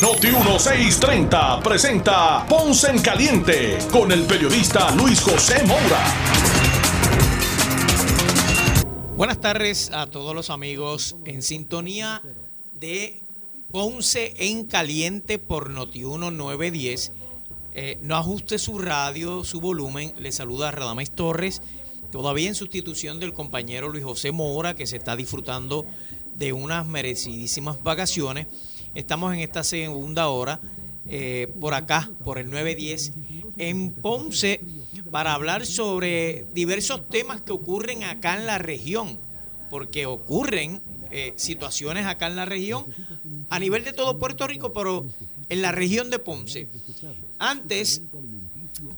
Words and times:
Noti 0.00 0.28
1630 0.28 1.60
presenta 1.60 2.46
Ponce 2.46 2.88
en 2.88 3.02
Caliente 3.02 3.78
con 3.90 4.12
el 4.12 4.26
periodista 4.26 4.94
Luis 4.94 5.20
José 5.20 5.64
Moura. 5.66 6.04
Buenas 9.16 9.40
tardes 9.40 9.90
a 9.92 10.06
todos 10.06 10.36
los 10.36 10.50
amigos 10.50 11.16
en 11.24 11.42
sintonía 11.42 12.22
de 12.74 13.24
Ponce 13.72 14.34
en 14.38 14.66
Caliente 14.66 15.40
por 15.40 15.70
Noti 15.70 16.02
910. 16.02 17.10
Eh, 17.74 17.98
no 18.00 18.14
ajuste 18.14 18.60
su 18.60 18.78
radio, 18.78 19.42
su 19.42 19.60
volumen. 19.60 20.14
Le 20.16 20.30
saluda 20.30 20.70
Radames 20.70 21.10
Torres, 21.10 21.60
todavía 22.12 22.46
en 22.46 22.54
sustitución 22.54 23.18
del 23.18 23.32
compañero 23.32 23.88
Luis 23.88 24.04
José 24.04 24.30
Mora, 24.30 24.76
que 24.76 24.86
se 24.86 24.96
está 24.96 25.16
disfrutando 25.16 25.86
de 26.36 26.52
unas 26.52 26.86
merecidísimas 26.86 27.82
vacaciones. 27.82 28.46
Estamos 28.98 29.32
en 29.32 29.38
esta 29.38 29.62
segunda 29.62 30.26
hora, 30.26 30.58
eh, 31.08 31.46
por 31.60 31.74
acá, 31.74 32.10
por 32.24 32.36
el 32.36 32.50
910, 32.50 33.12
en 33.56 33.92
Ponce, 33.92 34.60
para 35.12 35.34
hablar 35.34 35.66
sobre 35.66 36.46
diversos 36.52 37.08
temas 37.08 37.40
que 37.40 37.52
ocurren 37.52 38.02
acá 38.02 38.36
en 38.36 38.44
la 38.44 38.58
región, 38.58 39.16
porque 39.70 40.06
ocurren 40.06 40.80
eh, 41.12 41.32
situaciones 41.36 42.06
acá 42.06 42.26
en 42.26 42.34
la 42.34 42.44
región, 42.44 42.86
a 43.50 43.60
nivel 43.60 43.84
de 43.84 43.92
todo 43.92 44.18
Puerto 44.18 44.48
Rico, 44.48 44.72
pero 44.72 45.06
en 45.48 45.62
la 45.62 45.70
región 45.70 46.10
de 46.10 46.18
Ponce. 46.18 46.66
Antes, 47.38 48.02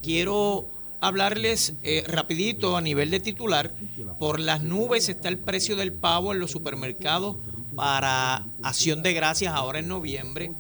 quiero 0.02 0.66
hablarles 1.02 1.74
eh, 1.82 2.04
rapidito 2.06 2.78
a 2.78 2.80
nivel 2.80 3.10
de 3.10 3.20
titular, 3.20 3.74
por 4.18 4.40
las 4.40 4.62
nubes 4.62 5.10
está 5.10 5.28
el 5.28 5.38
precio 5.38 5.76
del 5.76 5.92
pavo 5.92 6.32
en 6.32 6.40
los 6.40 6.50
supermercados 6.50 7.36
para 7.74 8.46
acción 8.62 9.02
de 9.02 9.12
gracias 9.12 9.54
ahora 9.54 9.78
en 9.78 9.88
noviembre. 9.88 10.52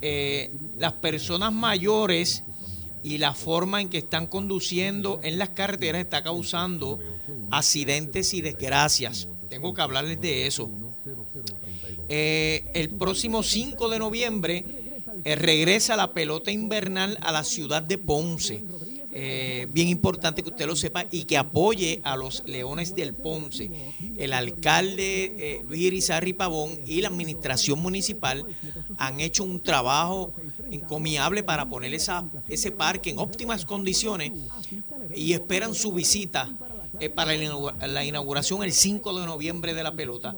Eh, 0.00 0.50
las 0.78 0.94
personas 0.94 1.52
mayores 1.52 2.44
y 3.02 3.18
la 3.18 3.34
forma 3.34 3.80
en 3.80 3.88
que 3.88 3.98
están 3.98 4.26
conduciendo 4.26 5.20
en 5.22 5.38
las 5.38 5.50
carreteras 5.50 6.02
está 6.02 6.22
causando 6.22 6.98
accidentes 7.50 8.34
y 8.34 8.40
desgracias. 8.40 9.28
Tengo 9.48 9.74
que 9.74 9.82
hablarles 9.82 10.20
de 10.20 10.46
eso. 10.46 10.70
Eh, 12.08 12.70
el 12.74 12.90
próximo 12.90 13.42
5 13.42 13.88
de 13.88 13.98
noviembre 13.98 14.64
eh, 15.24 15.36
regresa 15.36 15.96
la 15.96 16.12
pelota 16.12 16.50
invernal 16.50 17.18
a 17.22 17.32
la 17.32 17.44
ciudad 17.44 17.82
de 17.82 17.98
Ponce. 17.98 18.64
Eh, 19.14 19.66
bien 19.70 19.88
importante 19.88 20.42
que 20.42 20.48
usted 20.48 20.66
lo 20.66 20.74
sepa 20.74 21.04
y 21.10 21.24
que 21.24 21.36
apoye 21.36 22.00
a 22.04 22.16
los 22.16 22.42
Leones 22.46 22.94
del 22.94 23.14
Ponce. 23.14 23.70
El 24.16 24.32
alcalde 24.32 25.62
Luis 25.68 25.82
Irizarri 25.82 26.32
Pavón 26.32 26.70
y 26.86 27.00
la 27.00 27.08
administración 27.08 27.80
municipal 27.80 28.46
han 28.98 29.20
hecho 29.20 29.44
un 29.44 29.62
trabajo 29.62 30.32
encomiable 30.70 31.42
para 31.42 31.68
poner 31.68 31.92
ese 31.94 32.70
parque 32.70 33.10
en 33.10 33.18
óptimas 33.18 33.64
condiciones 33.64 34.32
y 35.14 35.34
esperan 35.34 35.74
su 35.74 35.92
visita 35.92 36.48
para 37.14 37.32
la 37.34 38.04
inauguración 38.04 38.62
el 38.62 38.72
5 38.72 39.18
de 39.20 39.26
noviembre 39.26 39.74
de 39.74 39.82
la 39.82 39.94
pelota. 39.94 40.36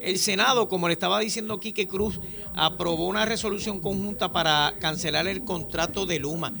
El 0.00 0.18
Senado, 0.18 0.68
como 0.68 0.88
le 0.88 0.94
estaba 0.94 1.18
diciendo 1.20 1.58
Quique 1.60 1.88
Cruz, 1.88 2.20
aprobó 2.54 3.06
una 3.06 3.24
resolución 3.24 3.80
conjunta 3.80 4.32
para 4.32 4.74
cancelar 4.80 5.26
el 5.26 5.44
contrato 5.44 6.06
de 6.06 6.18
Luma. 6.18 6.52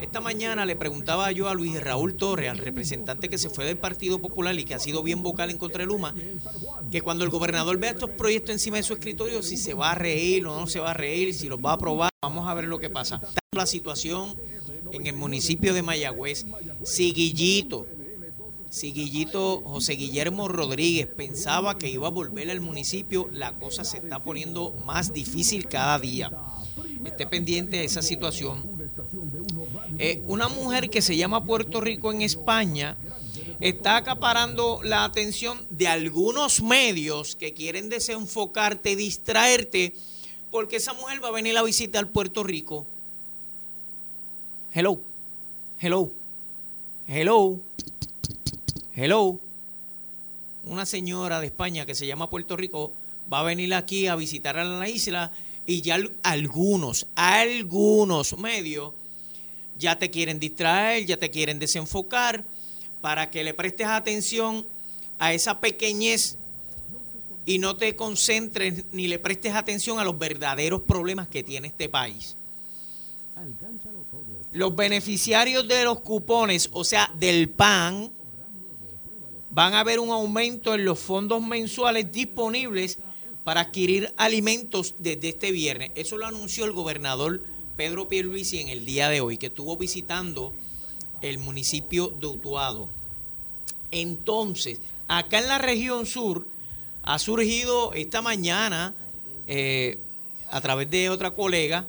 Esta 0.00 0.20
mañana 0.20 0.64
le 0.64 0.76
preguntaba 0.76 1.30
yo 1.30 1.48
a 1.48 1.54
Luis 1.54 1.80
Raúl 1.80 2.16
Torres, 2.16 2.50
al 2.50 2.58
representante 2.58 3.28
que 3.28 3.38
se 3.38 3.50
fue 3.50 3.66
del 3.66 3.76
Partido 3.76 4.18
Popular 4.20 4.58
y 4.58 4.64
que 4.64 4.74
ha 4.74 4.78
sido 4.78 5.02
bien 5.02 5.22
vocal 5.22 5.50
en 5.50 5.58
contra 5.58 5.82
de 5.82 5.86
Luma, 5.86 6.14
que 6.90 7.02
cuando 7.02 7.24
el 7.24 7.30
gobernador 7.30 7.78
vea 7.78 7.90
estos 7.90 8.10
proyectos 8.10 8.52
encima 8.54 8.78
de 8.78 8.82
su 8.82 8.94
escritorio, 8.94 9.42
si 9.42 9.56
se 9.56 9.74
va 9.74 9.92
a 9.92 9.94
reír 9.94 10.46
o 10.46 10.58
no 10.58 10.66
se 10.66 10.80
va 10.80 10.92
a 10.92 10.94
reír, 10.94 11.34
si 11.34 11.48
los 11.48 11.58
va 11.58 11.72
a 11.72 11.74
aprobar, 11.74 12.10
vamos 12.22 12.48
a 12.48 12.54
ver 12.54 12.64
lo 12.64 12.78
que 12.78 12.88
pasa. 12.88 13.20
La 13.52 13.66
situación 13.66 14.36
en 14.92 15.06
el 15.06 15.14
municipio 15.14 15.74
de 15.74 15.82
Mayagüez, 15.82 16.46
Siguillito, 16.82 17.86
si 18.70 18.92
Guillito 18.92 19.62
José 19.64 19.94
Guillermo 19.94 20.46
Rodríguez 20.46 21.08
pensaba 21.08 21.76
que 21.76 21.90
iba 21.90 22.06
a 22.06 22.10
volver 22.10 22.52
al 22.52 22.60
municipio, 22.60 23.28
la 23.32 23.58
cosa 23.58 23.82
se 23.82 23.96
está 23.96 24.22
poniendo 24.22 24.72
más 24.86 25.12
difícil 25.12 25.66
cada 25.66 25.98
día. 25.98 26.30
Esté 27.04 27.26
pendiente 27.26 27.78
de 27.78 27.84
esa 27.84 28.02
situación. 28.02 28.62
Eh, 29.98 30.22
una 30.26 30.48
mujer 30.48 30.90
que 30.90 31.02
se 31.02 31.16
llama 31.16 31.44
Puerto 31.44 31.80
Rico 31.80 32.12
en 32.12 32.22
España 32.22 32.96
está 33.60 33.96
acaparando 33.96 34.80
la 34.82 35.04
atención 35.04 35.66
de 35.70 35.88
algunos 35.88 36.62
medios 36.62 37.36
que 37.36 37.52
quieren 37.52 37.88
desenfocarte, 37.88 38.96
distraerte, 38.96 39.94
porque 40.50 40.76
esa 40.76 40.92
mujer 40.94 41.22
va 41.22 41.28
a 41.28 41.32
venir 41.32 41.56
a 41.56 41.62
visitar 41.62 42.10
Puerto 42.10 42.42
Rico. 42.42 42.86
Hello, 44.72 45.00
hello, 45.80 46.10
hello. 47.06 47.60
Hello, 49.02 49.38
una 50.64 50.84
señora 50.84 51.40
de 51.40 51.46
España 51.46 51.86
que 51.86 51.94
se 51.94 52.06
llama 52.06 52.28
Puerto 52.28 52.56
Rico 52.56 52.92
va 53.32 53.40
a 53.40 53.44
venir 53.44 53.72
aquí 53.72 54.08
a 54.08 54.16
visitar 54.16 54.58
a 54.58 54.64
la 54.64 54.88
isla 54.88 55.32
y 55.70 55.82
ya 55.82 56.00
algunos, 56.24 57.06
algunos 57.14 58.36
medios 58.36 58.92
ya 59.78 59.96
te 59.96 60.10
quieren 60.10 60.40
distraer, 60.40 61.06
ya 61.06 61.16
te 61.16 61.30
quieren 61.30 61.60
desenfocar 61.60 62.44
para 63.00 63.30
que 63.30 63.44
le 63.44 63.54
prestes 63.54 63.86
atención 63.86 64.66
a 65.20 65.32
esa 65.32 65.60
pequeñez 65.60 66.38
y 67.46 67.58
no 67.58 67.76
te 67.76 67.94
concentres 67.94 68.84
ni 68.90 69.06
le 69.06 69.20
prestes 69.20 69.54
atención 69.54 70.00
a 70.00 70.04
los 70.04 70.18
verdaderos 70.18 70.82
problemas 70.82 71.28
que 71.28 71.44
tiene 71.44 71.68
este 71.68 71.88
país. 71.88 72.34
Los 74.50 74.74
beneficiarios 74.74 75.68
de 75.68 75.84
los 75.84 76.00
cupones, 76.00 76.68
o 76.72 76.82
sea, 76.82 77.12
del 77.16 77.48
PAN, 77.48 78.10
van 79.50 79.74
a 79.74 79.80
haber 79.80 80.00
un 80.00 80.10
aumento 80.10 80.74
en 80.74 80.84
los 80.84 80.98
fondos 80.98 81.40
mensuales 81.40 82.10
disponibles 82.10 82.98
para 83.44 83.62
adquirir 83.62 84.12
alimentos 84.16 84.94
desde 84.98 85.30
este 85.30 85.52
viernes. 85.52 85.92
Eso 85.94 86.18
lo 86.18 86.26
anunció 86.26 86.64
el 86.64 86.72
gobernador 86.72 87.42
Pedro 87.76 88.08
Pierluisi 88.08 88.60
en 88.60 88.68
el 88.68 88.84
día 88.84 89.08
de 89.08 89.20
hoy, 89.20 89.38
que 89.38 89.46
estuvo 89.46 89.76
visitando 89.76 90.52
el 91.22 91.38
municipio 91.38 92.08
de 92.08 92.26
Utuado. 92.26 92.88
Entonces, 93.90 94.80
acá 95.08 95.38
en 95.38 95.48
la 95.48 95.58
región 95.58 96.06
sur 96.06 96.46
ha 97.02 97.18
surgido 97.18 97.92
esta 97.94 98.22
mañana, 98.22 98.94
eh, 99.46 99.98
a 100.50 100.60
través 100.60 100.90
de 100.90 101.10
otra 101.10 101.30
colega, 101.30 101.86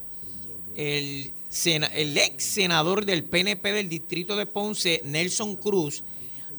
el, 0.75 1.31
el 1.66 2.18
ex 2.18 2.44
senador 2.44 3.06
del 3.06 3.23
PNP 3.23 3.72
del 3.73 3.89
distrito 3.89 4.35
de 4.35 4.45
Ponce, 4.45 5.01
Nelson 5.03 5.56
Cruz, 5.56 6.03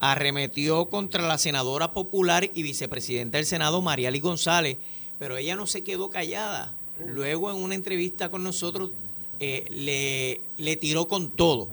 arremetió 0.02 0.86
contra 0.86 1.28
la 1.28 1.38
senadora 1.38 1.94
popular 1.94 2.50
y 2.52 2.64
vicepresidenta 2.64 3.38
del 3.38 3.46
Senado, 3.46 3.80
Mariali 3.82 4.18
González, 4.18 4.78
pero 5.20 5.36
ella 5.36 5.54
no 5.54 5.68
se 5.68 5.84
quedó 5.84 6.10
callada. 6.10 6.74
Luego 7.06 7.52
en 7.52 7.58
una 7.58 7.76
entrevista 7.76 8.28
con 8.28 8.42
nosotros 8.42 8.91
eh, 9.38 9.64
le, 9.70 10.41
le, 10.58 10.76
tiró 10.76 11.06
con 11.06 11.30
todo. 11.30 11.68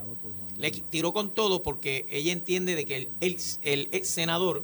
Le 0.60 0.70
tiró 0.70 1.12
con 1.12 1.34
todo 1.34 1.64
porque 1.64 2.06
ella 2.12 2.32
entiende 2.32 2.76
de 2.76 2.86
que 2.86 3.10
el, 3.20 3.38
el, 3.64 3.90
ex 3.92 4.08
senador 4.08 4.64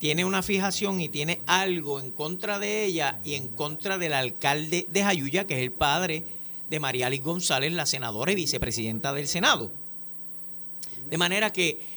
tiene 0.00 0.24
una 0.24 0.42
fijación 0.42 1.00
y 1.00 1.08
tiene 1.08 1.40
algo 1.46 2.00
en 2.00 2.10
contra 2.10 2.58
de 2.58 2.84
ella 2.86 3.20
y 3.22 3.34
en 3.34 3.46
contra 3.46 3.98
del 3.98 4.14
alcalde 4.14 4.84
de 4.90 5.04
Jayuya, 5.04 5.46
que 5.46 5.54
es 5.54 5.62
el 5.62 5.70
padre 5.70 6.24
de 6.68 6.80
Mariali 6.80 7.18
González, 7.18 7.72
la 7.72 7.86
senadora 7.86 8.32
y 8.32 8.34
vicepresidenta 8.34 9.12
del 9.12 9.28
Senado. 9.28 9.70
De 11.08 11.18
manera 11.18 11.52
que 11.52 11.94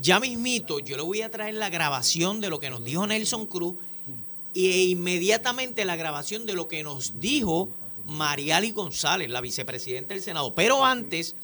ya 0.00 0.20
mismito, 0.20 0.78
yo 0.78 0.96
le 0.96 1.02
voy 1.02 1.22
a 1.22 1.30
traer 1.30 1.54
la 1.54 1.70
grabación 1.70 2.40
de 2.40 2.50
lo 2.50 2.58
que 2.58 2.70
nos 2.70 2.84
dijo 2.84 3.06
Nelson 3.06 3.46
Cruz 3.46 3.76
e 4.54 4.84
inmediatamente 4.84 5.84
la 5.84 5.96
grabación 5.96 6.46
de 6.46 6.54
lo 6.54 6.68
que 6.68 6.82
nos 6.82 7.20
dijo 7.20 7.68
Mariali 8.06 8.70
González, 8.70 9.28
la 9.28 9.40
vicepresidenta 9.40 10.14
del 10.14 10.22
Senado. 10.22 10.54
Pero 10.54 10.84
antes, 10.84 11.34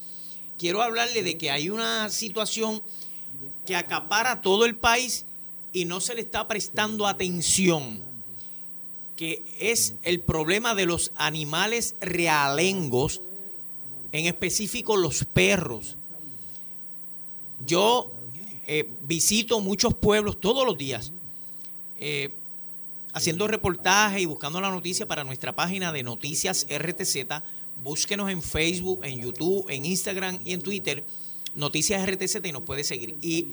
quiero 0.59 0.83
hablarle 0.83 1.23
de 1.23 1.37
que 1.37 1.51
hay 1.51 1.71
una 1.71 2.09
situación 2.11 2.83
que 3.67 3.77
acapara 3.77 4.41
todo 4.41 4.65
el 4.65 4.77
país 4.77 5.27
y 5.73 5.85
no 5.85 6.01
se 6.01 6.15
le 6.15 6.21
está 6.21 6.47
prestando 6.47 7.06
atención, 7.06 8.03
que 9.17 9.45
es 9.59 9.95
el 10.03 10.21
problema 10.21 10.75
de 10.75 10.87
los 10.87 11.12
animales 11.17 11.97
realengos, 12.01 13.21
en 14.12 14.27
específico 14.27 14.97
los 14.97 15.25
perros 15.25 15.97
yo 17.67 18.11
eh, 18.66 18.88
visito 19.02 19.61
muchos 19.61 19.94
pueblos 19.94 20.40
todos 20.40 20.66
los 20.66 20.78
días, 20.78 21.12
eh, 21.99 22.34
haciendo 23.12 23.46
reportajes 23.46 24.22
y 24.22 24.26
buscando 24.26 24.61
la 24.61 24.70
noticia 24.70 25.06
para 25.06 25.25
nuestra 25.25 25.55
página 25.55 25.93
de 25.93 26.02
Noticias 26.02 26.66
RTZ. 26.69 27.43
Búsquenos 27.82 28.31
en 28.31 28.43
Facebook, 28.43 29.05
en 29.05 29.20
YouTube, 29.20 29.66
en 29.69 29.84
Instagram 29.84 30.38
y 30.44 30.52
en 30.52 30.62
Twitter, 30.62 31.05
Noticias 31.55 32.05
RTZ 32.08 32.37
y 32.44 32.52
nos 32.52 32.62
puede 32.62 32.84
seguir. 32.84 33.16
Y, 33.20 33.49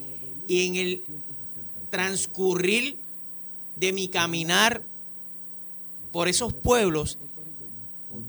y 0.48 0.68
en 0.68 0.76
el 0.76 1.04
transcurrir 1.90 2.98
de 3.76 3.94
mi 3.94 4.08
caminar 4.08 4.82
por 6.12 6.28
esos 6.28 6.54
pueblos, 6.54 7.18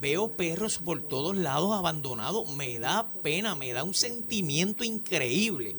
veo 0.01 0.33
perros 0.33 0.79
por 0.79 1.01
todos 1.01 1.37
lados 1.37 1.73
abandonados. 1.73 2.55
Me 2.55 2.79
da 2.79 3.09
pena, 3.23 3.55
me 3.55 3.73
da 3.73 3.85
un 3.85 3.95
sentimiento 3.95 4.85
increíble. 4.85 5.77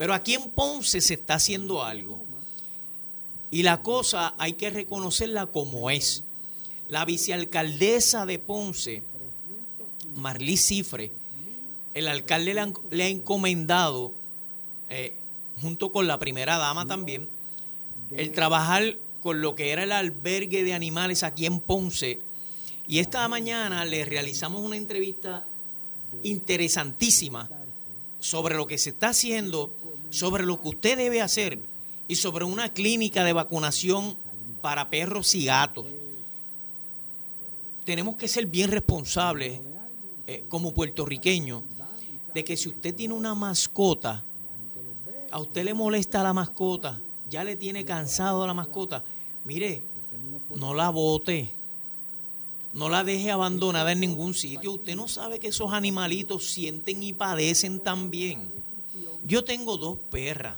Pero 0.00 0.14
aquí 0.14 0.32
en 0.32 0.48
Ponce 0.48 1.02
se 1.02 1.12
está 1.12 1.34
haciendo 1.34 1.84
algo. 1.84 2.24
Y 3.50 3.64
la 3.64 3.82
cosa 3.82 4.34
hay 4.38 4.54
que 4.54 4.70
reconocerla 4.70 5.44
como 5.44 5.90
es. 5.90 6.24
La 6.88 7.04
vicealcaldesa 7.04 8.24
de 8.24 8.38
Ponce, 8.38 9.02
Marlí 10.16 10.56
Cifre, 10.56 11.12
el 11.92 12.08
alcalde 12.08 12.54
le 12.90 13.02
ha, 13.02 13.08
encomendado, 13.08 14.14
eh, 14.88 15.18
junto 15.60 15.92
con 15.92 16.06
la 16.06 16.18
primera 16.18 16.56
dama 16.56 16.86
también, 16.86 17.28
el 18.10 18.32
trabajar 18.32 18.96
con 19.22 19.42
lo 19.42 19.54
que 19.54 19.70
era 19.70 19.82
el 19.82 19.92
albergue 19.92 20.64
de 20.64 20.72
animales 20.72 21.24
aquí 21.24 21.44
en 21.44 21.60
Ponce. 21.60 22.20
Y 22.88 23.00
esta 23.00 23.28
mañana 23.28 23.84
le 23.84 24.06
realizamos 24.06 24.62
una 24.62 24.78
entrevista 24.78 25.44
interesantísima 26.22 27.50
sobre 28.18 28.54
lo 28.54 28.66
que 28.66 28.78
se 28.78 28.90
está 28.90 29.08
haciendo, 29.08 29.74
sobre 30.10 30.44
lo 30.44 30.60
que 30.60 30.68
usted 30.68 30.96
debe 30.96 31.20
hacer 31.20 31.58
y 32.08 32.16
sobre 32.16 32.44
una 32.44 32.72
clínica 32.72 33.24
de 33.24 33.32
vacunación 33.32 34.16
para 34.60 34.90
perros 34.90 35.34
y 35.34 35.46
gatos. 35.46 35.86
Tenemos 37.84 38.16
que 38.16 38.28
ser 38.28 38.46
bien 38.46 38.70
responsables 38.70 39.60
eh, 40.26 40.44
como 40.48 40.74
puertorriqueños 40.74 41.62
de 42.34 42.44
que 42.44 42.56
si 42.56 42.68
usted 42.68 42.94
tiene 42.94 43.14
una 43.14 43.34
mascota, 43.34 44.24
a 45.30 45.40
usted 45.40 45.64
le 45.64 45.74
molesta 45.74 46.22
la 46.22 46.32
mascota, 46.32 47.00
ya 47.28 47.44
le 47.44 47.56
tiene 47.56 47.84
cansado 47.84 48.46
la 48.46 48.54
mascota, 48.54 49.04
mire, 49.44 49.82
no 50.56 50.74
la 50.74 50.90
bote. 50.90 51.50
No 52.72 52.88
la 52.88 53.02
deje 53.02 53.32
abandonada 53.32 53.90
en 53.90 54.00
ningún 54.00 54.32
sitio. 54.32 54.72
Usted 54.72 54.94
no 54.94 55.08
sabe 55.08 55.40
que 55.40 55.48
esos 55.48 55.72
animalitos 55.72 56.46
sienten 56.46 57.02
y 57.02 57.12
padecen 57.12 57.80
también. 57.80 58.52
Yo 59.24 59.44
tengo 59.44 59.76
dos 59.76 59.98
perras. 60.10 60.56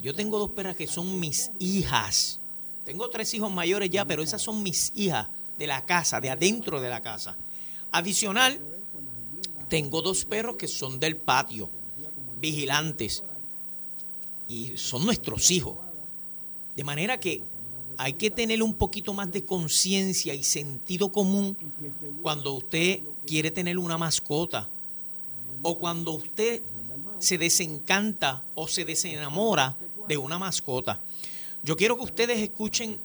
Yo 0.00 0.14
tengo 0.14 0.38
dos 0.38 0.50
perras 0.50 0.76
que 0.76 0.86
son 0.86 1.18
mis 1.18 1.50
hijas. 1.58 2.40
Tengo 2.84 3.08
tres 3.08 3.32
hijos 3.34 3.50
mayores 3.50 3.90
ya, 3.90 4.04
pero 4.04 4.22
esas 4.22 4.42
son 4.42 4.62
mis 4.62 4.92
hijas 4.94 5.28
de 5.58 5.66
la 5.66 5.84
casa, 5.86 6.20
de 6.20 6.30
adentro 6.30 6.80
de 6.80 6.90
la 6.90 7.00
casa. 7.00 7.36
Adicional, 7.92 8.60
tengo 9.68 10.02
dos 10.02 10.24
perros 10.24 10.56
que 10.56 10.68
son 10.68 11.00
del 11.00 11.16
patio, 11.16 11.70
vigilantes 12.40 13.22
y 14.48 14.76
son 14.76 15.06
nuestros 15.06 15.50
hijos. 15.50 15.78
De 16.76 16.84
manera 16.84 17.18
que 17.18 17.42
hay 17.96 18.14
que 18.14 18.30
tener 18.30 18.62
un 18.62 18.74
poquito 18.74 19.14
más 19.14 19.30
de 19.30 19.44
conciencia 19.44 20.34
y 20.34 20.42
sentido 20.42 21.12
común 21.12 21.56
cuando 22.22 22.52
usted 22.52 23.00
quiere 23.26 23.50
tener 23.50 23.78
una 23.78 23.96
mascota 23.96 24.68
o 25.64 25.78
cuando 25.78 26.12
usted 26.12 26.62
se 27.18 27.38
desencanta 27.38 28.44
o 28.54 28.68
se 28.68 28.84
desenamora 28.84 29.76
de 30.06 30.16
una 30.16 30.38
mascota. 30.38 31.00
Yo 31.62 31.76
quiero 31.76 31.96
que 31.96 32.04
ustedes 32.04 32.38
escuchen 32.38 32.98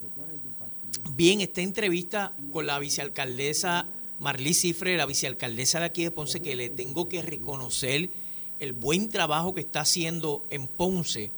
bien 1.15 1.41
esta 1.41 1.61
entrevista 1.61 2.33
con 2.51 2.67
la 2.67 2.77
vicealcaldesa 2.77 3.88
Marlí 4.19 4.53
Cifre, 4.53 4.97
la 4.97 5.06
vicealcaldesa 5.06 5.79
de 5.79 5.85
aquí 5.85 6.03
de 6.03 6.11
Ponce, 6.11 6.41
que 6.41 6.56
le 6.56 6.69
tengo 6.69 7.07
que 7.07 7.21
reconocer 7.21 8.09
el 8.59 8.73
buen 8.73 9.07
trabajo 9.07 9.53
que 9.53 9.61
está 9.61 9.81
haciendo 9.81 10.45
en 10.50 10.67
Ponce. 10.67 11.31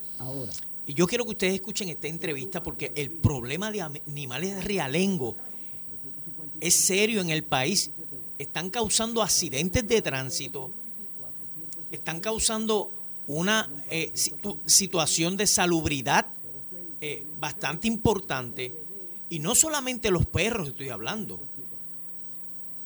Y 0.88 0.96
yo 0.96 1.06
quiero 1.06 1.26
que 1.26 1.32
ustedes 1.32 1.54
escuchen 1.54 1.90
esta 1.90 2.08
entrevista 2.08 2.64
porque 2.64 2.92
el 2.96 3.12
problema 3.12 3.72
de 3.72 3.82
animales 3.82 4.64
realengo 4.64 5.36
es 6.60 6.74
serio 6.74 7.22
en 7.22 7.30
el 7.30 7.44
país. 7.44 7.92
Están 8.40 8.72
causando 8.72 9.22
accidentes 9.22 9.88
de 9.88 10.02
tránsito, 10.02 10.72
están 11.92 12.20
causando 12.20 12.92
una 13.28 13.70
eh, 13.90 14.12
situación 14.66 15.38
de 15.38 15.48
salubridad 15.48 16.28
eh, 17.00 17.26
bastante 17.40 17.88
importante. 17.88 18.76
Y 19.30 19.40
no 19.40 19.56
solamente 19.56 20.12
los 20.12 20.26
perros 20.26 20.70
estoy 20.70 20.90
hablando. 20.90 21.40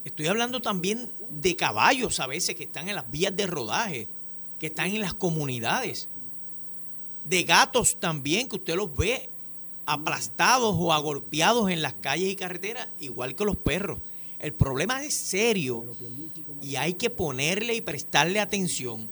Estoy 0.03 0.27
hablando 0.27 0.61
también 0.61 1.11
de 1.29 1.55
caballos 1.55 2.19
a 2.19 2.27
veces 2.27 2.55
que 2.55 2.65
están 2.65 2.87
en 2.87 2.95
las 2.95 3.09
vías 3.09 3.35
de 3.35 3.47
rodaje 3.47 4.07
que 4.59 4.67
están 4.67 4.91
en 4.91 5.01
las 5.01 5.13
comunidades. 5.13 6.07
De 7.23 7.43
gatos 7.43 7.99
también, 7.99 8.47
que 8.47 8.57
usted 8.57 8.75
los 8.75 8.95
ve 8.95 9.29
aplastados 9.85 10.75
o 10.77 10.93
agolpeados 10.93 11.69
en 11.69 11.81
las 11.81 11.93
calles 11.93 12.31
y 12.31 12.35
carreteras, 12.35 12.87
igual 12.99 13.35
que 13.35 13.45
los 13.45 13.57
perros. 13.57 13.99
El 14.39 14.53
problema 14.53 15.03
es 15.03 15.13
serio 15.13 15.85
y 16.61 16.75
hay 16.75 16.93
que 16.93 17.09
ponerle 17.09 17.75
y 17.75 17.81
prestarle 17.81 18.39
atención. 18.39 19.09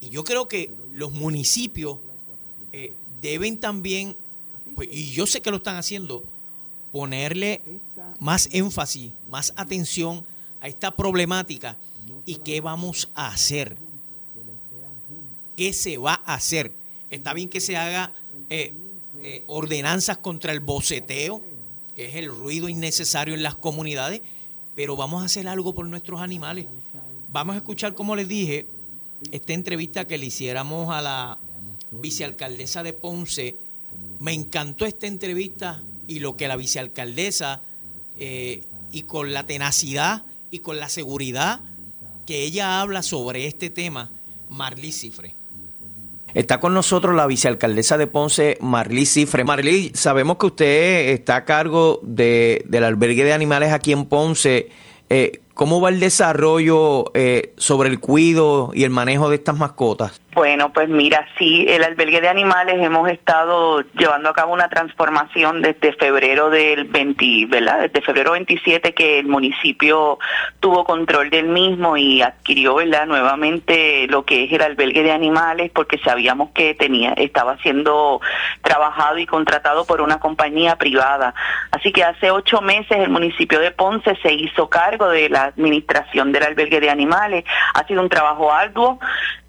Y 0.00 0.10
yo 0.10 0.24
creo 0.24 0.46
que 0.46 0.70
los 0.92 1.12
municipios 1.12 1.98
eh, 2.72 2.94
deben 3.20 3.58
también, 3.58 4.16
pues, 4.74 4.88
y 4.90 5.10
yo 5.10 5.26
sé 5.26 5.40
que 5.40 5.50
lo 5.50 5.56
están 5.56 5.76
haciendo, 5.76 6.22
ponerle 6.92 7.62
más 8.20 8.48
énfasis, 8.52 9.12
más 9.28 9.52
atención 9.56 10.24
a 10.60 10.68
esta 10.68 10.94
problemática 10.94 11.76
y 12.26 12.36
qué 12.36 12.60
vamos 12.60 13.10
a 13.14 13.28
hacer 13.28 13.76
qué 15.58 15.72
se 15.72 15.98
va 15.98 16.22
a 16.24 16.34
hacer. 16.34 16.72
Está 17.10 17.34
bien 17.34 17.48
que 17.48 17.60
se 17.60 17.76
haga 17.76 18.12
eh, 18.48 18.72
eh, 19.24 19.42
ordenanzas 19.48 20.16
contra 20.18 20.52
el 20.52 20.60
boceteo, 20.60 21.42
que 21.98 22.04
es 22.04 22.14
el 22.14 22.28
ruido 22.28 22.68
innecesario 22.68 23.34
en 23.34 23.42
las 23.42 23.56
comunidades, 23.56 24.22
pero 24.76 24.94
vamos 24.94 25.20
a 25.20 25.24
hacer 25.24 25.48
algo 25.48 25.74
por 25.74 25.84
nuestros 25.88 26.20
animales. 26.20 26.66
Vamos 27.32 27.54
a 27.54 27.56
escuchar, 27.56 27.96
como 27.96 28.14
les 28.14 28.28
dije, 28.28 28.68
esta 29.32 29.52
entrevista 29.52 30.04
que 30.04 30.16
le 30.16 30.26
hiciéramos 30.26 30.94
a 30.94 31.02
la 31.02 31.38
vicealcaldesa 31.90 32.84
de 32.84 32.92
Ponce. 32.92 33.56
Me 34.20 34.32
encantó 34.32 34.86
esta 34.86 35.08
entrevista 35.08 35.82
y 36.06 36.20
lo 36.20 36.36
que 36.36 36.46
la 36.46 36.54
vicealcaldesa, 36.54 37.62
eh, 38.16 38.62
y 38.92 39.02
con 39.02 39.32
la 39.32 39.44
tenacidad 39.44 40.22
y 40.52 40.60
con 40.60 40.78
la 40.78 40.88
seguridad 40.88 41.58
que 42.26 42.44
ella 42.44 42.80
habla 42.80 43.02
sobre 43.02 43.48
este 43.48 43.70
tema, 43.70 44.08
Marlí 44.48 44.92
Cifre. 44.92 45.34
Está 46.34 46.60
con 46.60 46.74
nosotros 46.74 47.16
la 47.16 47.26
vicealcaldesa 47.26 47.96
de 47.96 48.06
Ponce, 48.06 48.58
Marlí 48.60 49.06
Cifre. 49.06 49.44
Marlí, 49.44 49.90
sabemos 49.94 50.36
que 50.36 50.46
usted 50.46 51.08
está 51.10 51.36
a 51.36 51.44
cargo 51.44 52.00
de, 52.02 52.64
del 52.66 52.84
albergue 52.84 53.24
de 53.24 53.32
animales 53.32 53.72
aquí 53.72 53.92
en 53.92 54.04
Ponce. 54.04 54.68
Eh, 55.08 55.40
¿Cómo 55.54 55.80
va 55.80 55.88
el 55.88 55.98
desarrollo 55.98 57.06
eh, 57.14 57.54
sobre 57.56 57.88
el 57.88 57.98
cuido 57.98 58.70
y 58.74 58.84
el 58.84 58.90
manejo 58.90 59.28
de 59.30 59.36
estas 59.36 59.56
mascotas? 59.56 60.20
Bueno, 60.34 60.72
pues 60.72 60.90
mira, 60.90 61.26
sí, 61.38 61.64
el 61.68 61.82
albergue 61.82 62.20
de 62.20 62.28
animales 62.28 62.76
hemos 62.78 63.08
estado 63.08 63.80
llevando 63.98 64.28
a 64.28 64.34
cabo 64.34 64.52
una 64.52 64.68
transformación 64.68 65.62
desde 65.62 65.94
febrero 65.94 66.50
del 66.50 66.84
20, 66.84 67.46
¿verdad? 67.48 67.80
Desde 67.80 68.02
febrero 68.02 68.32
27 68.32 68.92
que 68.92 69.18
el 69.20 69.26
municipio 69.26 70.18
tuvo 70.60 70.84
control 70.84 71.30
del 71.30 71.48
mismo 71.48 71.96
y 71.96 72.20
adquirió, 72.20 72.74
¿verdad? 72.74 73.06
Nuevamente 73.06 74.06
lo 74.08 74.26
que 74.26 74.44
es 74.44 74.52
el 74.52 74.60
albergue 74.60 75.02
de 75.02 75.12
animales 75.12 75.70
porque 75.74 75.98
sabíamos 75.98 76.50
que 76.50 76.74
tenía 76.74 77.14
estaba 77.14 77.56
siendo 77.58 78.20
trabajado 78.62 79.16
y 79.18 79.26
contratado 79.26 79.86
por 79.86 80.02
una 80.02 80.20
compañía 80.20 80.76
privada. 80.76 81.34
Así 81.70 81.90
que 81.90 82.04
hace 82.04 82.30
ocho 82.30 82.60
meses 82.60 82.98
el 82.98 83.08
municipio 83.08 83.60
de 83.60 83.70
Ponce 83.70 84.14
se 84.22 84.34
hizo 84.34 84.68
cargo 84.68 85.08
de 85.08 85.30
la 85.30 85.44
administración 85.44 86.32
del 86.32 86.44
albergue 86.44 86.80
de 86.80 86.90
animales. 86.90 87.44
Ha 87.72 87.86
sido 87.86 88.02
un 88.02 88.10
trabajo 88.10 88.52
arduo 88.52 89.00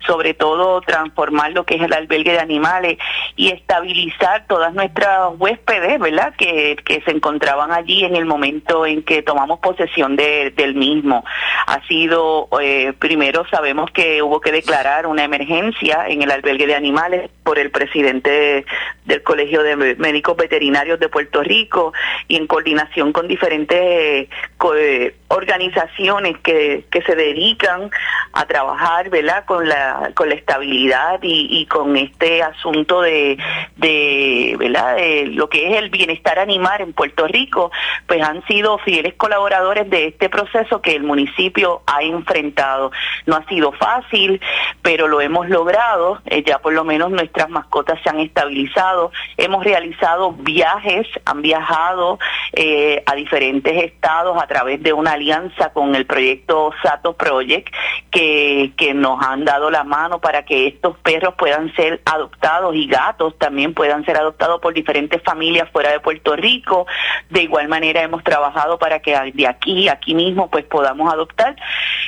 sobre 0.06 0.34
todo 0.34 0.82
transformar 0.82 1.52
lo 1.52 1.66
que 1.66 1.76
es 1.76 1.82
el 1.82 1.94
albergue 1.94 2.32
de 2.32 2.40
animales 2.40 2.98
y 3.36 3.50
estabilizar 3.50 4.46
todas 4.48 4.74
nuestras 4.74 5.32
huéspedes, 5.38 6.00
¿verdad? 6.00 6.34
Que, 6.38 6.78
que 6.86 7.02
se 7.02 7.12
encontraban 7.12 7.72
allí 7.72 8.04
en 8.04 8.16
el 8.16 8.26
momento 8.26 8.86
en 8.86 9.04
que 9.04 9.22
tomamos 9.22 9.60
posesión 9.60 10.16
de, 10.16 10.52
del 10.52 10.76
mismo. 10.76 11.24
Ha 11.68 11.86
sido, 11.88 12.48
eh, 12.62 12.94
primero 12.98 13.46
sabemos 13.50 13.92
que 13.92 14.22
hubo 14.22 14.42
que 14.42 14.52
declarar 14.52 15.08
una 15.08 15.24
emergencia 15.24 16.06
en 16.08 16.22
el 16.22 16.32
albergue 16.32 16.68
de 16.68 16.76
animales 16.76 17.30
por 17.50 17.58
el 17.58 17.72
presidente 17.72 18.64
del 19.06 19.24
Colegio 19.24 19.64
de 19.64 19.76
Médicos 19.76 20.38
Veterinarios 20.38 21.00
de 21.00 21.10
Puerto 21.10 21.42
Rico 21.42 21.94
y 22.28 22.36
en 22.36 22.46
coordinación 22.46 23.12
con 23.12 23.28
diferentes 23.28 24.30
eh, 24.76 25.16
organizaciones 25.30 26.38
que, 26.44 26.86
que 26.92 27.02
se 27.02 27.16
dedican 27.16 27.90
a 28.34 28.46
trabajar 28.46 29.10
¿verdad? 29.10 29.46
Con, 29.46 29.68
la, 29.68 30.12
con 30.14 30.30
la 30.30 30.36
estabilidad 30.36 31.20
y, 31.24 31.66
con 31.66 31.98
este 31.98 32.44
asunto 32.44 33.02
de, 33.02 33.40
de, 33.78 34.56
de 34.60 35.28
lo 35.34 35.50
que 35.50 35.72
es 35.72 35.78
el 35.78 35.90
bienestar 35.90 36.38
animal 36.38 36.82
en 36.82 36.94
Puerto 36.94 37.26
Rico, 37.28 37.72
pues 38.06 38.22
han 38.22 38.46
sido 38.46 38.78
fieles 38.80 39.16
colaboradores 39.16 39.90
de 39.90 40.08
este 40.08 40.30
proceso 40.30 40.82
que 40.84 40.96
el 40.96 41.04
municipio 41.04 41.82
ha 41.88 42.04
enfrentado. 42.04 42.92
No 43.26 43.38
ha 43.38 43.46
sido 43.46 43.72
fácil, 43.72 44.40
pero 44.84 45.08
lo 45.08 45.22
hemos 45.22 45.50
logrado, 45.50 46.22
eh, 46.26 46.44
ya 46.46 46.60
por 46.60 46.74
lo 46.74 46.84
menos 46.84 47.12
nuestras 47.40 47.50
mascotas 47.50 48.00
se 48.04 48.10
han 48.10 48.20
estabilizado, 48.20 49.12
hemos 49.38 49.64
realizado 49.64 50.34
viajes, 50.34 51.08
han 51.26 51.42
viajado 51.42 52.20
eh, 52.52 53.02
a 53.06 53.16
diferentes 53.16 53.84
estados 53.84 54.42
a 54.42 54.48
través 54.48 54.84
de 54.84 54.92
una 54.92 55.14
alianza 55.14 55.72
con 55.72 55.96
el 55.96 56.06
proyecto 56.06 56.72
Sato 56.84 57.14
Project, 57.14 57.74
que, 58.12 58.74
que 58.76 58.94
nos 58.94 59.24
han 59.26 59.46
dado 59.46 59.70
la 59.70 59.84
mano 59.84 60.20
para 60.20 60.44
que 60.44 60.68
estos 60.68 60.98
perros 60.98 61.36
puedan 61.38 61.74
ser 61.76 62.02
adoptados 62.06 62.76
y 62.76 62.88
gatos 62.88 63.38
también 63.38 63.74
puedan 63.74 64.04
ser 64.04 64.18
adoptados 64.18 64.60
por 64.60 64.74
diferentes 64.74 65.22
familias 65.24 65.70
fuera 65.72 65.92
de 65.92 66.00
Puerto 66.00 66.36
Rico. 66.36 66.88
De 67.30 67.44
igual 67.44 67.70
manera 67.70 68.02
hemos 68.02 68.24
trabajado 68.24 68.78
para 68.78 69.00
que 69.00 69.18
de 69.34 69.48
aquí, 69.48 69.88
aquí 69.88 70.14
mismo, 70.14 70.50
pues 70.50 70.66
podamos 70.66 71.12
adoptar. 71.14 71.56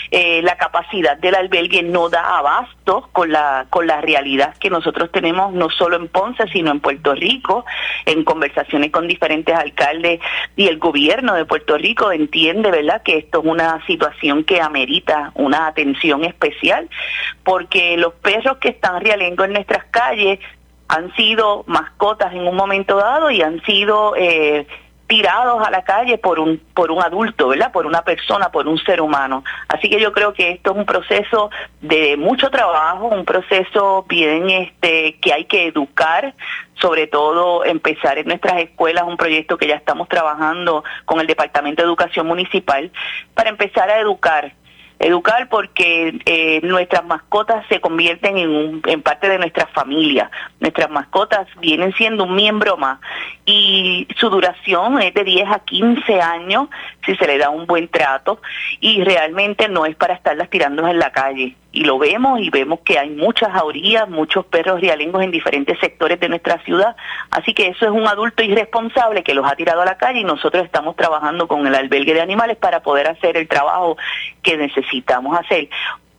Eh, 0.10 0.42
la 0.42 0.58
capacidad 0.58 1.18
del 1.18 1.36
albergue 1.36 1.84
no 1.84 2.10
da 2.10 2.38
abasto 2.38 3.08
con 3.14 3.32
la, 3.32 3.68
con 3.70 3.88
la 3.88 4.02
realidad 4.02 4.56
que 4.60 4.70
nosotros 4.70 5.10
tenemos 5.12 5.21
no 5.22 5.70
solo 5.70 5.96
en 5.96 6.08
Ponce, 6.08 6.48
sino 6.48 6.72
en 6.72 6.80
Puerto 6.80 7.14
Rico, 7.14 7.66
en 8.06 8.24
conversaciones 8.24 8.92
con 8.92 9.08
diferentes 9.08 9.56
alcaldes 9.56 10.20
y 10.56 10.68
el 10.68 10.80
gobierno 10.80 11.36
de 11.36 11.46
Puerto 11.46 11.78
Rico 11.78 12.12
entiende, 12.12 12.72
¿verdad?, 12.72 13.02
que 13.04 13.18
esto 13.18 13.40
es 13.40 13.46
una 13.46 13.86
situación 13.86 14.44
que 14.44 14.62
amerita 14.62 15.32
una 15.36 15.68
atención 15.68 16.24
especial, 16.26 16.90
porque 17.44 17.98
los 17.98 18.14
perros 18.16 18.58
que 18.58 18.70
están 18.70 19.02
realengo 19.02 19.44
en 19.44 19.54
nuestras 19.54 19.86
calles 19.86 20.40
han 20.88 21.14
sido 21.16 21.64
mascotas 21.68 22.34
en 22.34 22.46
un 22.46 22.56
momento 22.56 22.98
dado 22.98 23.32
y 23.32 23.42
han 23.42 23.64
sido 23.64 24.14
eh, 24.18 24.68
tirados 25.12 25.62
a 25.68 25.70
la 25.70 25.84
calle 25.84 26.18
por 26.18 26.40
un 26.40 26.58
por 26.74 26.90
un 26.90 27.04
adulto, 27.04 27.50
¿verdad? 27.50 27.70
Por 27.74 27.86
una 27.86 28.02
persona, 28.02 28.50
por 28.50 28.66
un 28.66 28.78
ser 28.78 29.02
humano. 29.02 29.44
Así 29.68 29.90
que 29.90 30.00
yo 30.00 30.14
creo 30.14 30.32
que 30.34 30.52
esto 30.52 30.72
es 30.72 30.78
un 30.78 30.86
proceso 30.86 31.52
de 31.82 32.16
mucho 32.16 32.50
trabajo, 32.50 33.08
un 33.08 33.26
proceso 33.26 34.06
bien 34.08 34.50
este 34.50 35.20
que 35.20 35.34
hay 35.34 35.44
que 35.44 35.68
educar, 35.68 36.34
sobre 36.76 37.08
todo 37.08 37.66
empezar 37.66 38.20
en 38.20 38.28
nuestras 38.28 38.60
escuelas 38.60 39.04
un 39.06 39.18
proyecto 39.18 39.58
que 39.58 39.68
ya 39.68 39.76
estamos 39.76 40.08
trabajando 40.08 40.86
con 41.04 41.20
el 41.20 41.28
Departamento 41.28 41.82
de 41.82 41.90
Educación 41.90 42.26
Municipal 42.26 42.90
para 43.34 43.50
empezar 43.50 43.90
a 43.90 44.00
educar 44.00 44.54
educar 45.02 45.50
porque 45.50 46.20
eh, 46.26 46.60
nuestras 46.64 47.04
mascotas 47.06 47.66
se 47.68 47.82
convierten 47.82 48.38
en, 48.38 48.50
un, 48.50 48.82
en 48.86 49.02
parte 49.02 49.28
de 49.28 49.38
nuestra 49.38 49.68
familia. 49.68 50.30
Nuestras 50.60 50.90
mascotas 50.90 51.48
vienen 51.60 51.94
siendo 51.94 52.24
un 52.26 52.36
miembro 52.36 52.78
más 52.78 53.00
y 53.46 54.08
su 54.18 54.30
duración 54.30 55.02
es 55.02 55.14
de 55.14 55.24
10 55.24 55.50
a 55.50 55.60
15 55.60 56.22
años 56.22 56.70
si 57.06 57.16
se 57.16 57.28
le 57.28 57.38
da 57.38 57.50
un 57.50 57.66
buen 57.66 57.88
trato 57.88 58.42
y 58.80 59.04
realmente 59.04 59.68
no 59.68 59.86
es 59.86 59.96
para 59.96 60.14
estarlas 60.14 60.50
tirando 60.50 60.88
en 60.88 61.00
la 61.00 61.12
calle. 61.12 61.56
Y 61.72 61.86
lo 61.86 61.98
vemos 61.98 62.42
y 62.42 62.50
vemos 62.50 62.82
que 62.82 63.00
hay 63.00 63.10
muchas 63.10 63.52
jaurías, 63.52 64.10
muchos 64.10 64.46
perros 64.46 64.82
rialengos 64.82 65.24
en 65.24 65.32
diferentes 65.32 65.80
sectores 65.80 66.20
de 66.20 66.28
nuestra 66.30 66.62
ciudad. 66.64 66.96
Así 67.30 67.54
que 67.54 67.68
eso 67.68 67.86
es 67.86 67.92
un 67.92 68.08
adulto 68.08 68.44
irresponsable 68.44 69.24
que 69.24 69.34
los 69.34 69.50
ha 69.50 69.56
tirado 69.56 69.82
a 69.82 69.86
la 69.86 69.98
calle 69.98 70.20
y 70.20 70.24
nosotros 70.24 70.66
estamos 70.66 70.96
trabajando 70.96 71.48
con 71.48 71.66
el 71.66 71.76
albergue 71.76 72.14
de 72.14 72.22
animales 72.22 72.58
para 72.58 72.82
poder 72.82 73.08
hacer 73.08 73.38
el 73.38 73.48
trabajo 73.48 73.98
que 74.42 74.58
necesitamos 74.58 75.38
hacer 75.40 75.70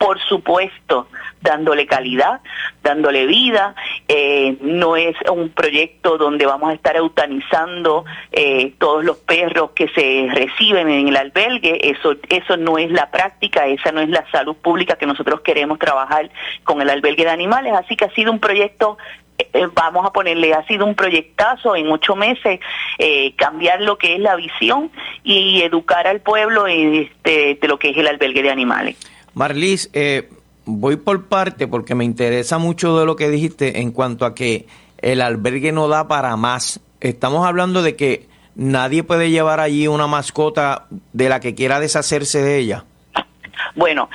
por 0.03 0.19
supuesto, 0.19 1.07
dándole 1.39 1.87
calidad, 1.87 2.41
dándole 2.81 3.25
vida. 3.25 3.73
Eh, 4.09 4.57
no 4.59 4.97
es 4.97 5.15
un 5.31 5.49
proyecto 5.49 6.17
donde 6.17 6.45
vamos 6.45 6.71
a 6.71 6.73
estar 6.73 6.97
eutanizando 6.97 8.03
eh, 8.33 8.73
todos 8.79 9.05
los 9.05 9.17
perros 9.17 9.71
que 9.71 9.87
se 9.89 10.27
reciben 10.29 10.89
en 10.89 11.07
el 11.07 11.15
albergue. 11.15 11.89
Eso, 11.89 12.15
eso 12.27 12.57
no 12.57 12.77
es 12.77 12.91
la 12.91 13.09
práctica, 13.11 13.65
esa 13.67 13.93
no 13.93 14.01
es 14.01 14.09
la 14.09 14.29
salud 14.29 14.57
pública 14.57 14.97
que 14.97 15.05
nosotros 15.05 15.39
queremos 15.39 15.79
trabajar 15.79 16.29
con 16.65 16.81
el 16.81 16.89
albergue 16.89 17.23
de 17.23 17.31
animales. 17.31 17.73
Así 17.73 17.95
que 17.95 18.03
ha 18.03 18.11
sido 18.11 18.31
un 18.31 18.39
proyecto 18.39 18.97
eh, 19.37 19.67
vamos 19.73 20.05
a 20.05 20.11
ponerle, 20.11 20.53
ha 20.53 20.65
sido 20.67 20.85
un 20.85 20.95
proyectazo 20.95 21.77
en 21.77 21.89
ocho 21.91 22.15
meses, 22.15 22.59
cambiar 23.37 23.81
lo 23.81 23.97
que 23.97 24.15
es 24.15 24.19
la 24.19 24.35
visión 24.35 24.91
y 25.23 25.61
educar 25.61 26.07
al 26.07 26.19
pueblo 26.19 26.67
este, 26.67 27.55
de 27.55 27.67
lo 27.67 27.79
que 27.79 27.89
es 27.91 27.97
el 27.97 28.07
albergue 28.07 28.43
de 28.43 28.51
animales. 28.51 29.12
Marlis, 29.33 29.89
eh, 29.93 30.29
voy 30.65 30.95
por 30.95 31.25
parte 31.25 31.67
porque 31.67 31.95
me 31.95 32.05
interesa 32.05 32.57
mucho 32.57 32.97
de 32.97 33.05
lo 33.05 33.15
que 33.15 33.29
dijiste 33.29 33.81
en 33.81 33.91
cuanto 33.91 34.25
a 34.25 34.35
que 34.35 34.67
el 34.99 35.21
albergue 35.21 35.71
no 35.71 35.87
da 35.87 36.07
para 36.07 36.35
más. 36.37 36.79
Estamos 37.01 37.45
hablando 37.45 37.81
de 37.81 37.95
que 37.95 38.27
nadie 38.55 39.03
puede 39.03 39.31
llevar 39.31 39.59
allí 39.59 39.87
una 39.87 40.07
mascota 40.07 40.87
de 41.11 41.29
la 41.29 41.39
que 41.39 41.55
quiera 41.55 41.79
deshacerse 41.79 42.41
de 42.41 42.57
ella. 42.57 42.85
Bueno, 43.75 44.09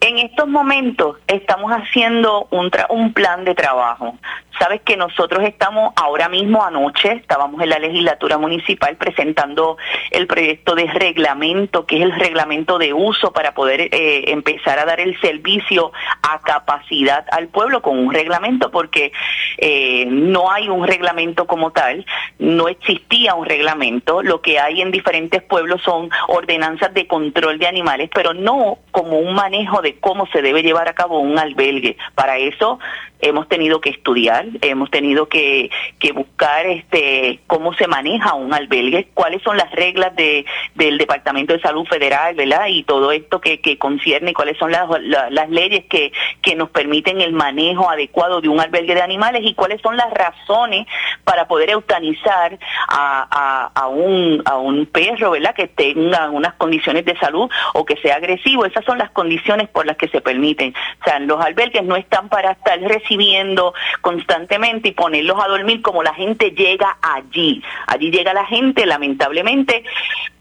en 0.00 0.18
estos 0.18 0.48
momentos 0.48 1.18
estamos 1.28 1.70
haciendo 1.70 2.48
un, 2.50 3.12
plan 3.12 3.44
de 3.44 3.54
trabajo. 3.54 4.18
Sabes 4.58 4.82
que 4.82 4.96
nosotros 4.96 5.44
estamos 5.44 5.92
ahora 5.96 6.28
mismo 6.28 6.64
anoche, 6.64 7.12
estábamos 7.12 7.62
en 7.62 7.68
la 7.68 7.78
legislatura 7.78 8.38
municipal 8.38 8.96
presentando 8.96 9.76
el 10.10 10.26
proyecto 10.26 10.74
de 10.74 10.86
reglamento, 10.86 11.86
que 11.86 11.96
es 11.98 12.02
el 12.02 12.12
reglamento 12.12 12.78
de 12.78 12.92
uso 12.92 13.32
para 13.32 13.54
poder 13.54 13.82
eh, 13.82 14.32
empezar 14.32 14.78
a 14.78 14.84
dar 14.84 15.00
el 15.00 15.18
servicio 15.20 15.92
a 16.22 16.40
capacidad 16.40 17.24
al 17.30 17.48
pueblo 17.48 17.82
con 17.82 17.98
un 17.98 18.12
reglamento, 18.12 18.70
porque 18.70 19.12
eh, 19.58 20.06
no 20.06 20.50
hay 20.50 20.68
un 20.68 20.86
reglamento 20.86 21.46
como 21.46 21.70
tal, 21.70 22.04
no 22.38 22.68
existía 22.68 23.34
un 23.34 23.46
reglamento, 23.46 24.22
lo 24.22 24.40
que 24.40 24.58
hay 24.58 24.80
en 24.82 24.90
diferentes 24.90 25.42
pueblos 25.42 25.82
son 25.82 26.10
ordenanzas 26.28 26.92
de 26.94 27.06
control 27.06 27.58
de 27.58 27.66
animales, 27.66 28.10
pero 28.12 28.34
no 28.34 28.78
como 29.04 29.18
un 29.18 29.34
manejo 29.34 29.82
de 29.82 29.98
cómo 30.00 30.26
se 30.32 30.40
debe 30.40 30.62
llevar 30.62 30.88
a 30.88 30.94
cabo 30.94 31.18
un 31.18 31.38
albergue. 31.38 31.98
Para 32.14 32.38
eso 32.38 32.78
hemos 33.20 33.48
tenido 33.48 33.80
que 33.80 33.90
estudiar, 33.90 34.46
hemos 34.60 34.90
tenido 34.90 35.28
que, 35.28 35.70
buscar 36.14 36.66
este 36.66 37.40
cómo 37.46 37.72
se 37.74 37.88
maneja 37.88 38.34
un 38.34 38.52
albergue, 38.52 39.08
cuáles 39.14 39.42
son 39.42 39.56
las 39.56 39.70
reglas 39.72 40.14
de, 40.14 40.44
del 40.74 40.98
Departamento 40.98 41.54
de 41.54 41.60
Salud 41.60 41.84
Federal, 41.86 42.34
¿verdad? 42.34 42.66
Y 42.68 42.84
todo 42.84 43.10
esto 43.10 43.40
que, 43.40 43.60
que 43.60 43.78
concierne, 43.78 44.34
cuáles 44.34 44.56
son 44.58 44.70
las, 44.70 45.50
leyes 45.50 45.84
que, 45.86 46.12
nos 46.54 46.70
permiten 46.70 47.20
el 47.20 47.32
manejo 47.32 47.90
adecuado 47.90 48.40
de 48.40 48.48
un 48.48 48.60
albergue 48.60 48.94
de 48.94 49.02
animales 49.02 49.42
y 49.44 49.54
cuáles 49.54 49.80
son 49.80 49.96
las 49.96 50.08
razones 50.12 50.86
para 51.24 51.48
poder 51.48 51.70
eutanizar 51.70 52.56
a 52.88 53.88
un 53.88 54.86
perro, 54.92 55.32
¿verdad? 55.32 55.54
Que 55.54 55.66
tenga 55.66 56.30
unas 56.30 56.54
condiciones 56.54 57.04
de 57.04 57.16
salud 57.18 57.50
o 57.72 57.84
que 57.84 57.96
sea 57.96 58.16
agresivo. 58.16 58.66
Esas 58.66 58.84
son 58.84 58.98
las 58.98 59.10
condiciones 59.10 59.68
por 59.68 59.86
las 59.86 59.96
que 59.96 60.08
se 60.08 60.20
permiten. 60.20 60.74
O 61.00 61.04
sea, 61.04 61.18
los 61.18 61.40
albergues 61.40 61.82
no 61.84 61.96
están 61.96 62.28
para 62.28 62.52
estar 62.52 62.78
recibiendo 63.04 63.74
constantemente 64.00 64.88
y 64.88 64.92
ponerlos 64.92 65.38
a 65.42 65.48
dormir 65.48 65.82
como 65.82 66.02
la 66.02 66.14
gente 66.14 66.50
llega 66.50 66.96
allí. 67.02 67.62
Allí 67.86 68.10
llega 68.10 68.32
la 68.32 68.46
gente, 68.46 68.86
lamentablemente, 68.86 69.84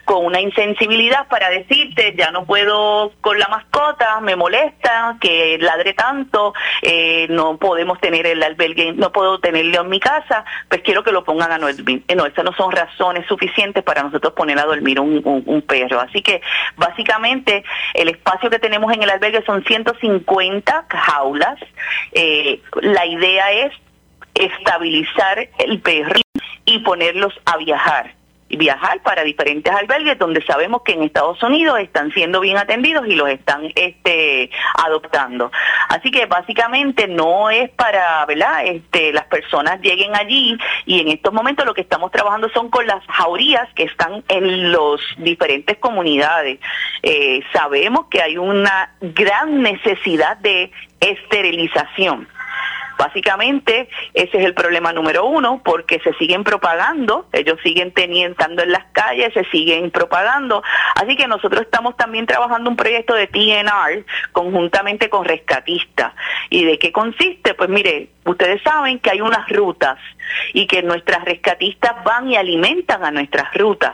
con 0.06 0.26
una 0.26 0.42
insensibilidad 0.42 1.28
para 1.28 1.50
decirte, 1.50 2.14
ya 2.18 2.32
no 2.32 2.46
puedo 2.46 3.14
con 3.22 3.40
la 3.40 3.48
mascota, 3.48 4.20
me 4.22 4.36
molesta 4.36 5.18
que 5.20 5.58
ladre 5.60 5.94
tanto, 5.94 6.54
eh, 6.82 7.28
no 7.30 7.58
podemos 7.58 8.00
tener 8.00 8.28
el 8.28 8.44
albergue, 8.44 8.94
no 8.94 9.12
puedo 9.12 9.40
tenerlo 9.40 9.82
en 9.82 9.90
mi 9.90 10.00
casa, 10.00 10.44
pues 10.70 10.82
quiero 10.82 11.04
que 11.04 11.12
lo 11.12 11.24
pongan 11.24 11.52
a 11.52 11.60
dormir. 11.60 12.04
Eh, 12.08 12.16
no, 12.16 12.26
esas 12.26 12.44
no 12.44 12.54
son 12.54 12.72
razones 12.72 13.26
suficientes 13.28 13.84
para 13.84 14.04
nosotros 14.04 14.34
poner 14.34 14.60
a 14.60 14.66
dormir 14.66 15.00
un, 15.00 15.22
un, 15.24 15.62
perro. 15.62 16.02
Así 16.02 16.22
que 16.22 16.42
básicamente 16.76 17.64
el 17.94 18.10
espacio 18.10 18.50
que 18.50 18.60
tenemos 18.60 18.92
en 18.94 19.04
el 19.04 19.10
albergue 19.10 19.44
son 19.46 19.64
150 19.64 20.86
jaulas. 20.90 21.60
Eh, 22.12 22.62
la 22.82 23.06
idea 23.06 23.52
es 23.52 23.74
estabilizar 24.34 25.48
el 25.60 25.80
perro 25.80 26.20
y 26.66 26.80
ponerlos 26.80 27.34
a 27.46 27.58
viajar 27.58 28.23
viajar 28.58 29.02
para 29.02 29.24
diferentes 29.24 29.74
albergues 29.74 30.18
donde 30.18 30.44
sabemos 30.44 30.82
que 30.84 30.94
en 30.94 31.04
Estados 31.04 31.42
Unidos 31.44 31.80
están 31.80 32.12
siendo 32.12 32.40
bien 32.40 32.58
atendidos 32.58 33.08
y 33.08 33.16
los 33.16 33.30
están 33.30 33.72
este 33.76 34.50
adoptando. 34.84 35.52
Así 35.90 36.12
que 36.12 36.26
básicamente 36.26 37.08
no 37.08 37.50
es 37.50 37.70
para, 37.72 38.26
¿verdad? 38.26 38.66
Este 38.66 39.14
las 39.14 39.26
personas 39.26 39.82
lleguen 39.82 40.16
allí 40.16 40.58
y 40.86 41.02
en 41.02 41.10
estos 41.10 41.34
momentos 41.34 41.66
lo 41.66 41.74
que 41.74 41.82
estamos 41.82 42.12
trabajando 42.12 42.50
son 42.50 42.70
con 42.70 42.86
las 42.86 43.06
jaurías 43.08 43.68
que 43.76 43.84
están 43.84 44.24
en 44.28 44.72
los 44.72 45.02
diferentes 45.18 45.78
comunidades. 45.78 46.60
Eh, 47.02 47.42
sabemos 47.54 48.08
que 48.10 48.22
hay 48.22 48.38
una 48.38 48.96
gran 49.02 49.62
necesidad 49.62 50.38
de 50.38 50.72
esterilización 51.00 52.28
Básicamente, 53.04 53.90
ese 54.14 54.38
es 54.38 54.46
el 54.46 54.54
problema 54.54 54.94
número 54.94 55.26
uno, 55.26 55.62
porque 55.62 56.00
se 56.00 56.14
siguen 56.14 56.46
propagando, 56.46 57.28
ellos 57.34 57.60
siguen 57.62 57.92
teniendo, 57.92 58.64
en 58.64 58.72
las 58.72 58.86
calles, 58.94 59.34
se 59.34 59.44
siguen 59.52 59.92
propagando. 59.92 60.64
Así 60.96 61.18
que 61.18 61.28
nosotros 61.28 61.64
estamos 61.64 61.98
también 61.98 62.26
trabajando 62.26 62.70
un 62.70 62.78
proyecto 62.78 63.14
de 63.14 63.28
TNR 63.28 64.06
conjuntamente 64.32 65.10
con 65.10 65.26
rescatistas. 65.26 66.14
¿Y 66.50 66.64
de 66.64 66.80
qué 66.80 66.94
consiste? 66.94 67.54
Pues 67.56 67.70
mire, 67.70 68.08
ustedes 68.24 68.62
saben 68.64 69.00
que 69.00 69.12
hay 69.12 69.20
unas 69.20 69.50
rutas 69.50 70.00
y 70.54 70.68
que 70.68 70.84
nuestras 70.84 71.26
rescatistas 71.26 72.04
van 72.04 72.30
y 72.30 72.36
alimentan 72.36 73.04
a 73.04 73.12
nuestras 73.12 73.54
rutas. 73.54 73.94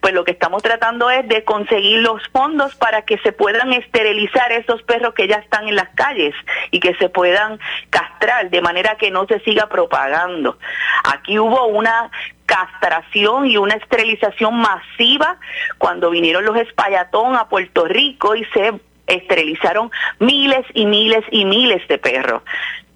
Pues 0.00 0.14
lo 0.14 0.24
que 0.24 0.32
estamos 0.32 0.62
tratando 0.62 1.10
es 1.10 1.26
de 1.28 1.44
conseguir 1.44 1.98
los 2.00 2.22
fondos 2.28 2.74
para 2.76 3.02
que 3.02 3.18
se 3.18 3.32
puedan 3.32 3.72
esterilizar 3.72 4.52
esos 4.52 4.82
perros 4.82 5.14
que 5.14 5.28
ya 5.28 5.36
están 5.36 5.68
en 5.68 5.76
las 5.76 5.88
calles 5.90 6.34
y 6.70 6.80
que 6.80 6.94
se 6.94 7.08
puedan 7.08 7.58
castrar 7.90 8.50
de 8.50 8.60
manera 8.60 8.96
que 8.96 9.10
no 9.10 9.26
se 9.26 9.40
siga 9.40 9.68
propagando. 9.68 10.58
Aquí 11.04 11.38
hubo 11.38 11.66
una 11.66 12.10
castración 12.46 13.46
y 13.46 13.56
una 13.56 13.74
esterilización 13.74 14.54
masiva 14.56 15.38
cuando 15.78 16.10
vinieron 16.10 16.44
los 16.44 16.56
espayatón 16.56 17.36
a 17.36 17.48
Puerto 17.48 17.86
Rico 17.86 18.34
y 18.36 18.44
se 18.46 18.74
esterilizaron 19.06 19.90
miles 20.18 20.64
y 20.74 20.86
miles 20.86 21.24
y 21.30 21.44
miles 21.44 21.86
de 21.88 21.98
perros 21.98 22.42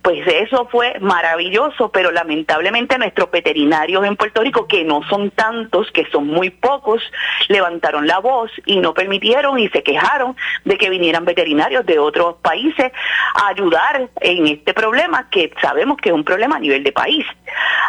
pues 0.02 0.26
eso 0.26 0.66
fue 0.70 0.98
maravilloso, 1.00 1.90
pero 1.90 2.10
lamentablemente 2.10 2.96
nuestros 2.96 3.30
veterinarios 3.30 4.04
en 4.06 4.16
Puerto 4.16 4.40
Rico, 4.40 4.66
que 4.66 4.82
no 4.82 5.02
son 5.08 5.30
tantos, 5.30 5.90
que 5.92 6.06
son 6.10 6.26
muy 6.26 6.48
pocos, 6.48 7.02
levantaron 7.48 8.06
la 8.06 8.18
voz 8.18 8.50
y 8.64 8.78
no 8.78 8.94
permitieron 8.94 9.58
y 9.58 9.68
se 9.68 9.82
quejaron 9.82 10.36
de 10.64 10.78
que 10.78 10.88
vinieran 10.88 11.26
veterinarios 11.26 11.84
de 11.84 11.98
otros 11.98 12.36
países 12.36 12.90
a 13.34 13.48
ayudar 13.48 14.08
en 14.22 14.46
este 14.46 14.72
problema, 14.72 15.28
que 15.28 15.52
sabemos 15.60 15.98
que 15.98 16.08
es 16.08 16.14
un 16.14 16.24
problema 16.24 16.56
a 16.56 16.60
nivel 16.60 16.82
de 16.82 16.92
país. 16.92 17.26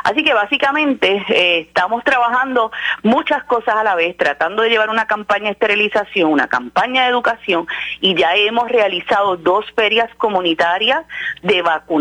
Así 0.03 0.23
que 0.23 0.33
básicamente 0.33 1.23
eh, 1.29 1.59
estamos 1.67 2.03
trabajando 2.03 2.71
muchas 3.03 3.43
cosas 3.45 3.75
a 3.75 3.83
la 3.83 3.95
vez, 3.95 4.17
tratando 4.17 4.63
de 4.63 4.69
llevar 4.69 4.89
una 4.89 5.07
campaña 5.07 5.45
de 5.45 5.51
esterilización, 5.51 6.31
una 6.31 6.47
campaña 6.47 7.03
de 7.03 7.09
educación, 7.09 7.67
y 8.01 8.15
ya 8.15 8.35
hemos 8.35 8.69
realizado 8.69 9.37
dos 9.37 9.65
ferias 9.75 10.09
comunitarias 10.17 11.05
de 11.43 11.61
vacunación 11.61 12.00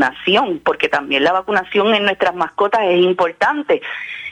porque 0.65 0.89
también 0.89 1.25
la 1.25 1.33
vacunación 1.33 1.95
en 1.95 2.05
nuestras 2.05 2.35
mascotas 2.35 2.83
es 2.85 3.01
importante 3.01 3.83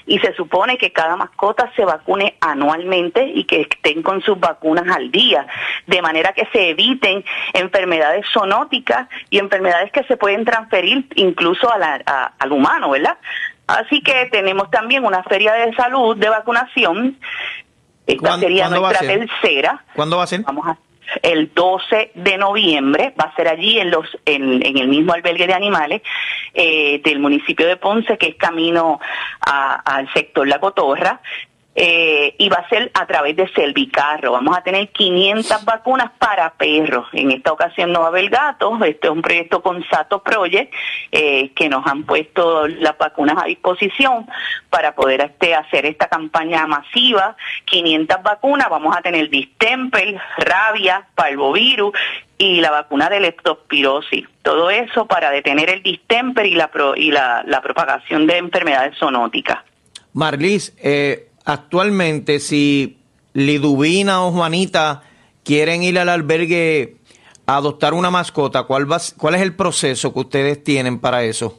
y 0.07 0.19
se 0.21 0.35
supone 0.35 0.79
que 0.79 0.91
cada 0.91 1.17
mascota 1.17 1.71
se 1.77 1.85
vacune 1.85 2.37
anualmente 2.41 3.27
y 3.27 3.45
que 3.45 3.61
estén 3.61 4.03
con 4.03 4.23
sus 4.23 4.41
vacunas 4.41 4.89
al 4.89 5.11
día, 5.11 5.47
de 5.87 6.01
manera 6.01 6.33
que 6.33 6.49
se 6.51 6.71
eviten 6.71 7.25
enfermedades 7.53 8.25
zoonóticas 8.33 9.07
y 9.29 9.39
enfermedades 9.39 9.93
que 9.93 10.03
se 10.05 10.17
pueden 10.17 10.47
transferir 10.47 11.07
incluso 11.17 11.71
al 11.71 12.53
humano, 12.53 12.91
¿verdad? 12.91 13.19
Así 13.67 14.01
que 14.01 14.27
tenemos 14.33 14.71
también 14.71 15.05
una 15.05 15.23
feria 15.25 15.53
de 15.53 15.75
salud 15.75 16.17
de 16.17 16.31
vacunación. 16.31 17.19
Esta 18.07 18.39
sería 18.39 18.71
nuestra 18.71 19.07
tercera. 19.07 19.85
¿Cuándo 19.95 20.17
va 20.17 20.25
a 20.25 20.27
ser? 20.27 20.41
Vamos 20.41 20.67
a 20.67 20.79
el 21.23 21.53
12 21.55 22.13
de 22.15 22.39
noviembre, 22.39 23.15
va 23.19 23.25
a 23.25 23.37
ser 23.37 23.49
allí 23.49 23.79
en, 23.79 23.91
los, 23.91 24.07
en, 24.25 24.63
el 24.65 24.89
mismo 24.89 25.13
albergue 25.13 25.47
de 25.47 25.55
animales 25.55 26.03
eh, 26.55 27.01
del 27.05 27.19
municipio 27.19 27.67
de 27.67 27.77
Ponce, 27.77 28.19
que 28.19 28.29
es 28.29 28.37
camino 28.37 29.01
al 29.41 30.13
sector 30.13 30.47
La 30.47 30.61
Cotorra 30.61 31.21
eh, 31.81 32.35
y 32.39 32.49
va 32.49 32.57
a 32.57 32.69
ser 32.69 32.91
a 32.93 33.07
través 33.07 33.37
de 33.37 33.47
Selvicarro. 33.53 34.33
Vamos 34.33 34.59
a 34.59 34.63
tener 34.63 34.89
500 34.89 35.65
vacunas 35.65 36.11
para 36.19 36.53
perros. 36.55 37.07
En 37.13 37.31
esta 37.31 37.53
ocasión 37.53 37.93
no 37.93 38.01
va 38.01 38.07
a 38.07 38.09
haber 38.09 38.29
gatos. 38.31 38.81
Este 38.83 39.07
es 39.07 39.13
un 39.13 39.23
proyecto 39.23 39.63
con 39.63 39.85
Sato 39.89 40.21
Project 40.21 40.75
eh, 41.13 41.53
que 41.55 41.69
nos 41.69 41.87
han 41.87 42.03
puesto 42.03 42.67
las 42.67 42.99
vacunas 42.99 43.37
a 43.41 43.47
disposición 43.47 44.27
para 44.71 44.97
poder 44.97 45.21
este, 45.21 45.55
hacer 45.55 45.87
esta 45.87 46.09
campaña 46.09 46.67
masiva. 46.67 47.37
500 47.67 48.25
vacunas. 48.25 48.69
Vamos 48.69 48.97
a 48.97 49.01
tener 49.01 49.31
distemper, 49.31 50.21
rabia, 50.37 51.07
parvovirus 51.15 51.93
y 52.39 52.61
la 52.61 52.73
vacuna 52.73 53.09
de 53.09 53.21
leptospirosis. 53.21 54.27
Todo 54.43 54.71
eso 54.71 55.07
para 55.07 55.31
detener 55.31 55.71
el 55.71 55.85
distemper 55.85 56.47
y 56.47 56.57
la, 56.57 56.71
y 56.97 57.13
la, 57.13 57.45
la 57.47 57.61
propagación 57.61 58.27
de 58.27 58.39
enfermedades 58.39 58.99
zoonóticas. 58.99 59.59
Marlis, 60.13 60.75
eh, 60.83 61.28
actualmente 61.49 62.41
si 62.41 62.99
Liduvina 63.33 64.23
o 64.23 64.33
Juanita 64.33 65.03
quieren 65.45 65.83
ir 65.83 65.99
al 65.99 66.11
albergue 66.11 66.99
a 67.47 67.57
adoptar 67.57 67.95
una 67.95 68.11
mascota, 68.11 68.65
¿cuál, 68.65 68.91
va, 68.91 69.01
¿cuál 69.17 69.35
es 69.35 69.41
el 69.41 69.57
proceso 69.57 70.13
que 70.13 70.21
ustedes 70.21 70.63
tienen 70.63 70.99
para 70.99 71.25
eso? 71.25 71.59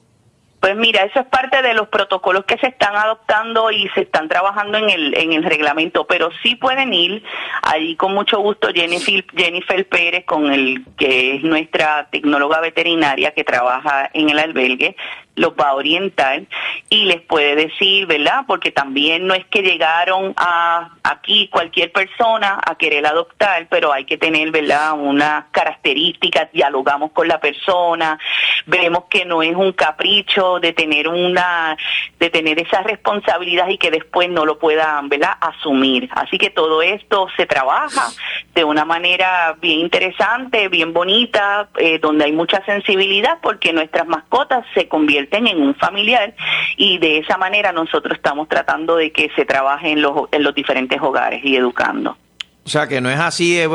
Pues 0.60 0.76
mira, 0.76 1.04
eso 1.04 1.22
es 1.22 1.26
parte 1.28 1.62
de 1.62 1.74
los 1.74 1.88
protocolos 1.88 2.44
que 2.44 2.58
se 2.58 2.68
están 2.68 2.94
adoptando 2.96 3.72
y 3.72 3.88
se 3.90 4.02
están 4.02 4.28
trabajando 4.28 4.78
en 4.78 4.90
el, 4.90 5.18
en 5.18 5.32
el 5.32 5.44
reglamento, 5.44 6.06
pero 6.06 6.30
sí 6.44 6.56
pueden 6.56 6.94
ir 6.94 7.24
allí 7.62 7.96
con 7.96 8.14
mucho 8.14 8.40
gusto 8.40 8.68
Jennifer, 8.74 9.24
Jennifer 9.34 9.88
Pérez, 9.88 10.26
con 10.26 10.52
el 10.52 10.84
que 10.98 11.36
es 11.36 11.44
nuestra 11.44 12.10
tecnóloga 12.12 12.60
veterinaria 12.60 13.32
que 13.32 13.46
trabaja 13.46 14.10
en 14.14 14.30
el 14.30 14.40
albergue, 14.40 14.98
los 15.36 15.54
va 15.54 15.70
a 15.70 15.76
orientar 15.76 16.42
y 16.90 17.06
les 17.06 17.22
puede 17.22 17.56
decir, 17.56 18.06
¿verdad? 18.06 18.44
Porque 18.46 18.72
también 18.72 19.26
no 19.26 19.34
es 19.34 19.46
que 19.46 19.62
llegaron 19.62 20.34
a 20.36 20.90
aquí 21.04 21.48
cualquier 21.48 21.94
persona 21.94 22.60
a 22.66 22.76
querer 22.76 23.06
adoptar, 23.06 23.68
pero 23.70 23.94
hay 23.94 24.04
que 24.04 24.18
tener, 24.18 24.52
¿verdad? 24.52 24.94
Unas 25.00 25.46
características, 25.52 26.52
dialogamos 26.52 27.12
con 27.12 27.30
la 27.30 27.40
persona, 27.40 28.20
vemos 28.66 29.06
que 29.10 29.24
no 29.24 29.42
es 29.42 29.56
un 29.56 29.72
capricho 29.72 30.49
de 30.60 30.74
tener 30.74 31.08
una, 31.08 31.78
de 32.20 32.30
tener 32.30 32.60
esa 32.60 32.82
responsabilidad 32.82 33.68
y 33.70 33.78
que 33.78 33.92
después 33.92 34.30
no 34.30 34.46
lo 34.46 34.58
puedan, 34.58 35.10
¿verdad? 35.10 35.34
Asumir. 35.40 36.10
Así 36.12 36.38
que 36.38 36.50
todo 36.50 36.82
esto 36.82 37.28
se 37.38 37.46
trabaja 37.46 38.08
de 38.56 38.64
una 38.64 38.86
manera 38.86 39.56
bien 39.62 39.80
interesante, 39.80 40.68
bien 40.70 40.94
bonita, 40.94 41.70
eh, 41.78 42.00
donde 42.00 42.26
hay 42.26 42.32
mucha 42.32 42.64
sensibilidad 42.66 43.38
porque 43.42 43.74
nuestras 43.74 44.08
mascotas 44.08 44.66
se 44.74 44.88
convierten 44.88 45.48
en 45.48 45.62
un 45.62 45.76
familiar 45.76 46.34
y 46.78 46.98
de 46.98 47.20
esa 47.20 47.38
manera 47.38 47.72
nosotros 47.72 48.18
estamos 48.18 48.48
tratando 48.48 48.96
de 48.96 49.12
que 49.12 49.30
se 49.36 49.46
trabaje 49.46 49.92
en 49.92 50.02
los, 50.02 50.30
en 50.32 50.44
los 50.44 50.56
diferentes 50.56 51.00
hogares 51.02 51.42
y 51.44 51.56
educando. 51.56 52.18
O 52.66 52.70
sea 52.70 52.88
que 52.88 53.02
no 53.02 53.10
es 53.10 53.20
así, 53.20 53.60
eh, 53.60 53.68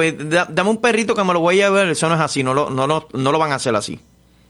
dame 0.48 0.70
un 0.70 0.80
perrito 0.80 1.14
que 1.14 1.24
me 1.24 1.32
lo 1.32 1.40
voy 1.40 1.60
a 1.62 1.70
ver, 1.70 1.88
eso 1.88 2.08
no 2.08 2.14
es 2.14 2.20
así, 2.20 2.44
no 2.44 2.54
lo, 2.54 2.70
no, 2.70 2.86
no, 2.86 3.08
no 3.12 3.32
lo 3.32 3.38
van 3.38 3.52
a 3.52 3.56
hacer 3.56 3.74
así. 3.74 3.98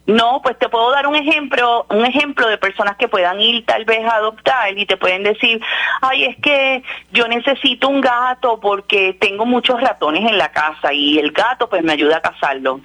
No, 0.07 0.43
pues 0.43 0.59
te 0.59 0.69
puedo 0.69 0.91
dar 0.91 1.07
un 1.07 1.17
ejemplo, 1.17 1.87
un 1.89 2.05
ejemplo 2.05 2.47
de 2.47 2.59
personas 2.59 2.97
que 2.97 3.09
puedan 3.09 3.41
ir 3.41 3.65
tal 3.65 3.87
vez 3.87 4.05
a 4.05 4.17
adoptar 4.17 4.77
y 4.77 4.85
te 4.85 4.99
pueden 4.99 5.23
decir, 5.23 5.63
ay, 6.03 6.25
es 6.25 6.37
que 6.37 6.83
yo 7.13 7.27
necesito 7.27 7.89
un 7.89 8.03
gato 8.03 8.61
porque 8.61 9.17
tengo 9.19 9.47
muchos 9.47 9.81
ratones 9.81 10.31
en 10.31 10.37
la 10.37 10.53
casa 10.53 10.93
y 10.93 11.19
el 11.19 11.33
gato 11.33 11.71
pues 11.71 11.83
me 11.83 11.93
ayuda 11.93 12.19
a 12.19 12.23
cazarlo 12.23 12.81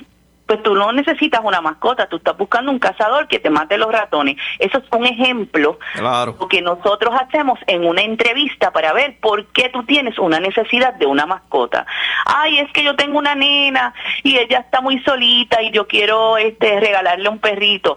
pues 0.50 0.64
tú 0.64 0.74
no 0.74 0.92
necesitas 0.92 1.42
una 1.44 1.62
mascota, 1.62 2.10
tú 2.10 2.16
estás 2.16 2.36
buscando 2.36 2.72
un 2.72 2.80
cazador 2.80 3.28
que 3.28 3.38
te 3.38 3.52
mate 3.52 3.78
los 3.78 3.92
ratones. 3.92 4.36
Eso 4.58 4.80
es 4.80 4.84
un 4.92 5.06
ejemplo 5.06 5.78
claro. 5.94 6.48
que 6.48 6.64
nosotros 6.64 7.14
hacemos 7.22 7.60
en 7.68 7.86
una 7.86 8.02
entrevista 8.02 8.72
para 8.72 8.92
ver 8.92 9.20
por 9.20 9.46
qué 9.52 9.70
tú 9.70 9.84
tienes 9.84 10.18
una 10.18 10.40
necesidad 10.40 10.96
de 10.96 11.06
una 11.06 11.28
mascota. 11.28 11.86
Ay, 12.26 12.58
es 12.58 12.72
que 12.72 12.84
yo 12.84 12.96
tengo 12.96 13.20
una 13.20 13.36
nena 13.36 13.94
y 14.24 14.38
ella 14.38 14.62
está 14.62 14.82
muy 14.82 15.00
solita 15.04 15.62
y 15.62 15.70
yo 15.70 15.86
quiero 15.88 16.36
este 16.38 16.80
regalarle 16.80 17.30
un 17.30 17.38
perrito. 17.38 17.96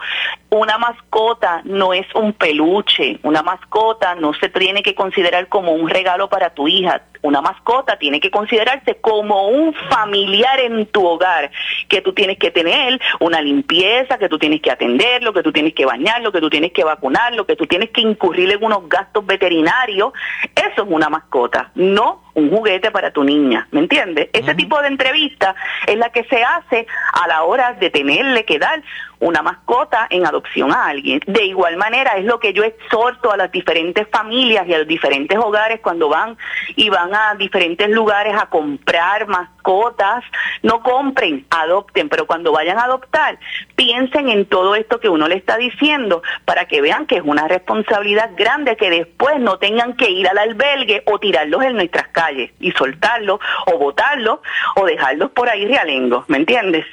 Una 0.52 0.76
mascota 0.76 1.62
no 1.64 1.94
es 1.94 2.06
un 2.14 2.34
peluche, 2.34 3.18
una 3.22 3.42
mascota 3.42 4.14
no 4.14 4.34
se 4.34 4.50
tiene 4.50 4.82
que 4.82 4.94
considerar 4.94 5.48
como 5.48 5.72
un 5.72 5.88
regalo 5.88 6.28
para 6.28 6.50
tu 6.50 6.68
hija 6.68 7.00
una 7.22 7.40
mascota 7.40 7.96
tiene 7.96 8.20
que 8.20 8.30
considerarse 8.30 8.96
como 8.96 9.48
un 9.48 9.72
familiar 9.88 10.60
en 10.60 10.86
tu 10.86 11.06
hogar, 11.06 11.50
que 11.88 12.02
tú 12.02 12.12
tienes 12.12 12.38
que 12.38 12.50
tener 12.50 13.00
una 13.20 13.40
limpieza, 13.40 14.18
que 14.18 14.28
tú 14.28 14.38
tienes 14.38 14.60
que 14.60 14.70
atenderlo, 14.70 15.32
que 15.32 15.42
tú 15.42 15.52
tienes 15.52 15.72
que 15.74 15.86
bañarlo, 15.86 16.32
que 16.32 16.40
tú 16.40 16.50
tienes 16.50 16.72
que 16.72 16.84
vacunarlo, 16.84 17.46
que 17.46 17.56
tú 17.56 17.66
tienes 17.66 17.90
que 17.90 18.00
incurrir 18.00 18.50
en 18.50 18.62
unos 18.62 18.88
gastos 18.88 19.24
veterinarios. 19.24 20.12
Eso 20.54 20.82
es 20.82 20.88
una 20.88 21.08
mascota, 21.08 21.70
no 21.76 22.22
un 22.34 22.50
juguete 22.50 22.90
para 22.90 23.10
tu 23.10 23.22
niña, 23.22 23.68
¿me 23.72 23.80
entiendes? 23.80 24.30
Ese 24.32 24.54
tipo 24.54 24.80
de 24.80 24.88
entrevista 24.88 25.54
es 25.86 25.98
la 25.98 26.10
que 26.10 26.24
se 26.24 26.42
hace 26.42 26.86
a 27.12 27.28
la 27.28 27.42
hora 27.42 27.74
de 27.74 27.90
tenerle 27.90 28.46
que 28.46 28.58
dar 28.58 28.82
una 29.20 29.42
mascota 29.42 30.06
en 30.08 30.26
adopción 30.26 30.41
a 30.72 30.86
alguien. 30.86 31.20
De 31.26 31.44
igual 31.44 31.76
manera 31.76 32.12
es 32.12 32.24
lo 32.24 32.38
que 32.38 32.52
yo 32.52 32.64
exhorto 32.64 33.32
a 33.32 33.36
las 33.36 33.50
diferentes 33.50 34.06
familias 34.08 34.66
y 34.66 34.74
a 34.74 34.78
los 34.78 34.86
diferentes 34.86 35.38
hogares 35.38 35.80
cuando 35.80 36.08
van 36.08 36.36
y 36.76 36.88
van 36.88 37.14
a 37.14 37.34
diferentes 37.34 37.88
lugares 37.88 38.34
a 38.40 38.46
comprar 38.46 39.26
mascotas, 39.26 40.24
no 40.62 40.82
compren, 40.82 41.46
adopten, 41.50 42.08
pero 42.08 42.26
cuando 42.26 42.52
vayan 42.52 42.78
a 42.78 42.84
adoptar, 42.84 43.38
piensen 43.76 44.28
en 44.28 44.46
todo 44.46 44.74
esto 44.74 45.00
que 45.00 45.08
uno 45.08 45.28
le 45.28 45.36
está 45.36 45.56
diciendo 45.56 46.22
para 46.44 46.66
que 46.66 46.80
vean 46.80 47.06
que 47.06 47.16
es 47.16 47.22
una 47.24 47.48
responsabilidad 47.48 48.30
grande 48.36 48.76
que 48.76 48.90
después 48.90 49.38
no 49.40 49.58
tengan 49.58 49.94
que 49.96 50.10
ir 50.10 50.28
al 50.28 50.38
albergue 50.38 51.02
o 51.06 51.18
tirarlos 51.18 51.62
en 51.62 51.74
nuestras 51.74 52.08
casas 52.08 52.22
y 52.60 52.72
soltarlo 52.72 53.40
o 53.66 53.78
botarlo 53.78 54.42
o 54.76 54.86
dejarlos 54.86 55.30
por 55.32 55.48
ahí 55.48 55.66
realengo, 55.66 56.24
¿me 56.28 56.38
entiendes? 56.38 56.86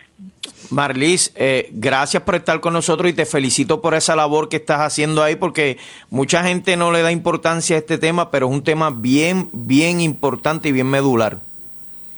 Marlis, 0.72 1.32
eh, 1.36 1.70
gracias 1.72 2.24
por 2.24 2.36
estar 2.36 2.60
con 2.60 2.74
nosotros 2.74 3.10
y 3.10 3.14
te 3.14 3.26
felicito 3.26 3.82
por 3.82 3.94
esa 3.94 4.16
labor 4.16 4.50
que 4.50 4.58
estás 4.58 4.82
haciendo 4.82 5.24
ahí 5.24 5.36
porque 5.36 5.78
mucha 6.10 6.44
gente 6.44 6.78
no 6.78 6.92
le 6.92 7.02
da 7.02 7.12
importancia 7.12 7.76
a 7.76 7.80
este 7.80 7.98
tema, 7.98 8.32
pero 8.32 8.48
es 8.48 8.54
un 8.54 8.64
tema 8.64 8.90
bien, 8.90 9.50
bien 9.52 10.02
importante 10.02 10.70
y 10.70 10.72
bien 10.72 10.88
medular 10.88 11.49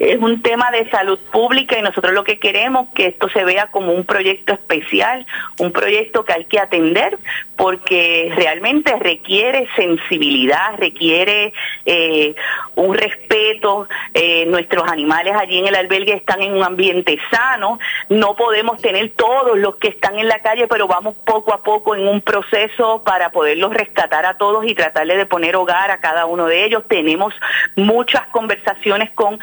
es 0.02 0.18
un 0.18 0.42
tema 0.42 0.72
de 0.72 0.90
salud 0.90 1.20
pública 1.32 1.78
y 1.78 1.84
nosotros 1.84 2.14
lo 2.14 2.24
que 2.24 2.40
queremos 2.40 2.90
que 2.96 3.06
esto 3.06 3.30
se 3.30 3.44
vea 3.44 3.68
como 3.68 3.94
un 3.94 4.04
proyecto 4.04 4.54
especial, 4.54 5.28
un 5.60 5.72
proyecto 5.72 6.26
que 6.26 6.34
hay 6.34 6.46
que 6.46 6.60
atender 6.60 7.20
porque 7.56 8.32
realmente 8.36 8.96
requiere 8.98 9.68
sensibilidad, 9.76 10.76
requiere 10.80 11.54
eh, 11.86 12.34
un 12.74 12.96
respeto. 12.96 13.88
Eh, 14.16 14.46
nuestros 14.48 14.90
animales 14.90 15.36
allí 15.36 15.60
en 15.60 15.68
el 15.68 15.76
albergue 15.76 16.14
están 16.14 16.42
en 16.42 16.54
un 16.54 16.64
ambiente 16.64 17.20
sano, 17.30 17.78
no 18.10 18.36
podemos 18.36 18.82
tener 18.82 19.12
todos 19.12 19.58
los 19.60 19.76
que 19.76 19.90
están 19.90 20.18
en 20.18 20.28
la 20.28 20.40
calle, 20.40 20.68
pero 20.68 20.88
vamos 20.88 21.16
poco 21.24 21.54
a 21.54 21.62
poco 21.62 21.96
en 21.96 22.08
un 22.08 22.22
proceso 22.22 23.04
para 23.04 23.30
poderlos 23.32 23.74
rescatar 23.74 24.26
a 24.26 24.38
todos 24.38 24.66
y 24.66 24.74
tratarle 24.74 25.16
de 25.16 25.28
poner 25.28 25.56
hogar 25.56 25.92
a 25.92 26.00
cada 26.00 26.26
uno 26.26 26.48
de 26.48 26.66
ellos. 26.66 26.84
Tenemos 26.88 27.34
muchas 27.76 28.26
conversaciones 28.28 29.12
con 29.12 29.40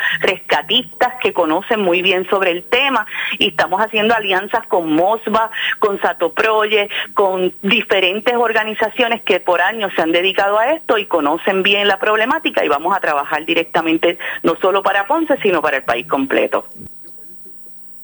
rescatistas 0.49 1.15
que 1.21 1.33
conocen 1.33 1.81
muy 1.81 2.03
bien 2.03 2.29
sobre 2.29 2.51
el 2.51 2.65
tema 2.65 3.07
y 3.39 3.49
estamos 3.49 3.81
haciendo 3.81 4.15
alianzas 4.15 4.67
con 4.67 4.93
MOSBA, 4.93 5.51
con 5.79 6.01
Satoproye, 6.01 6.89
con 7.15 7.53
diferentes 7.63 8.35
organizaciones 8.35 9.23
que 9.23 9.41
por 9.41 9.61
años 9.61 9.93
se 9.95 10.03
han 10.03 10.13
dedicado 10.13 10.59
a 10.59 10.73
esto 10.73 10.99
y 10.99 11.07
conocen 11.07 11.63
bien 11.63 11.87
la 11.89 11.99
problemática 11.99 12.65
y 12.65 12.69
vamos 12.69 12.97
a 12.97 13.01
trabajar 13.01 13.45
directamente 13.45 14.19
no 14.43 14.57
solo 14.61 14.83
para 14.83 15.07
Ponce, 15.07 15.37
sino 15.43 15.61
para 15.61 15.79
el 15.79 15.85
país 15.85 16.07
completo. 16.07 16.67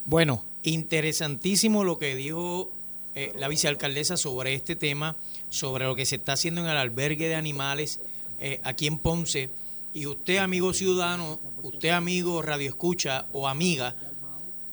Bueno, 0.05 0.43
interesantísimo 0.63 1.85
lo 1.85 1.99
que 1.99 2.15
dijo 2.15 2.71
eh, 3.15 3.33
la 3.37 3.49
vicealcaldesa 3.49 4.17
sobre 4.17 4.55
este 4.55 4.77
tema, 4.77 5.17
sobre 5.49 5.85
lo 5.85 5.95
que 5.95 6.05
se 6.05 6.17
está 6.17 6.35
haciendo 6.35 6.61
en 6.61 6.67
el 6.69 6.77
albergue 6.77 7.29
de 7.29 7.37
animales 7.37 8.01
eh, 8.39 8.61
aquí 8.65 8.87
en 8.87 8.99
Ponce. 8.99 9.51
Y 9.95 10.07
usted, 10.07 10.39
amigo 10.39 10.73
ciudadano, 10.73 11.39
usted, 11.63 11.91
amigo 11.91 12.43
radio 12.43 12.69
escucha 12.69 13.27
o 13.33 13.47
amiga, 13.47 13.95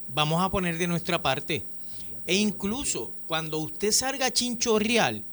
vamos 0.07 0.43
a 0.43 0.49
poner 0.49 0.79
de 0.79 0.87
nuestra 0.87 1.21
parte. 1.21 1.63
E 2.25 2.35
incluso 2.35 3.11
cuando 3.27 3.59
usted 3.59 3.91
salga 3.91 4.25
a 4.25 4.31
chinchorreal, 4.31 5.23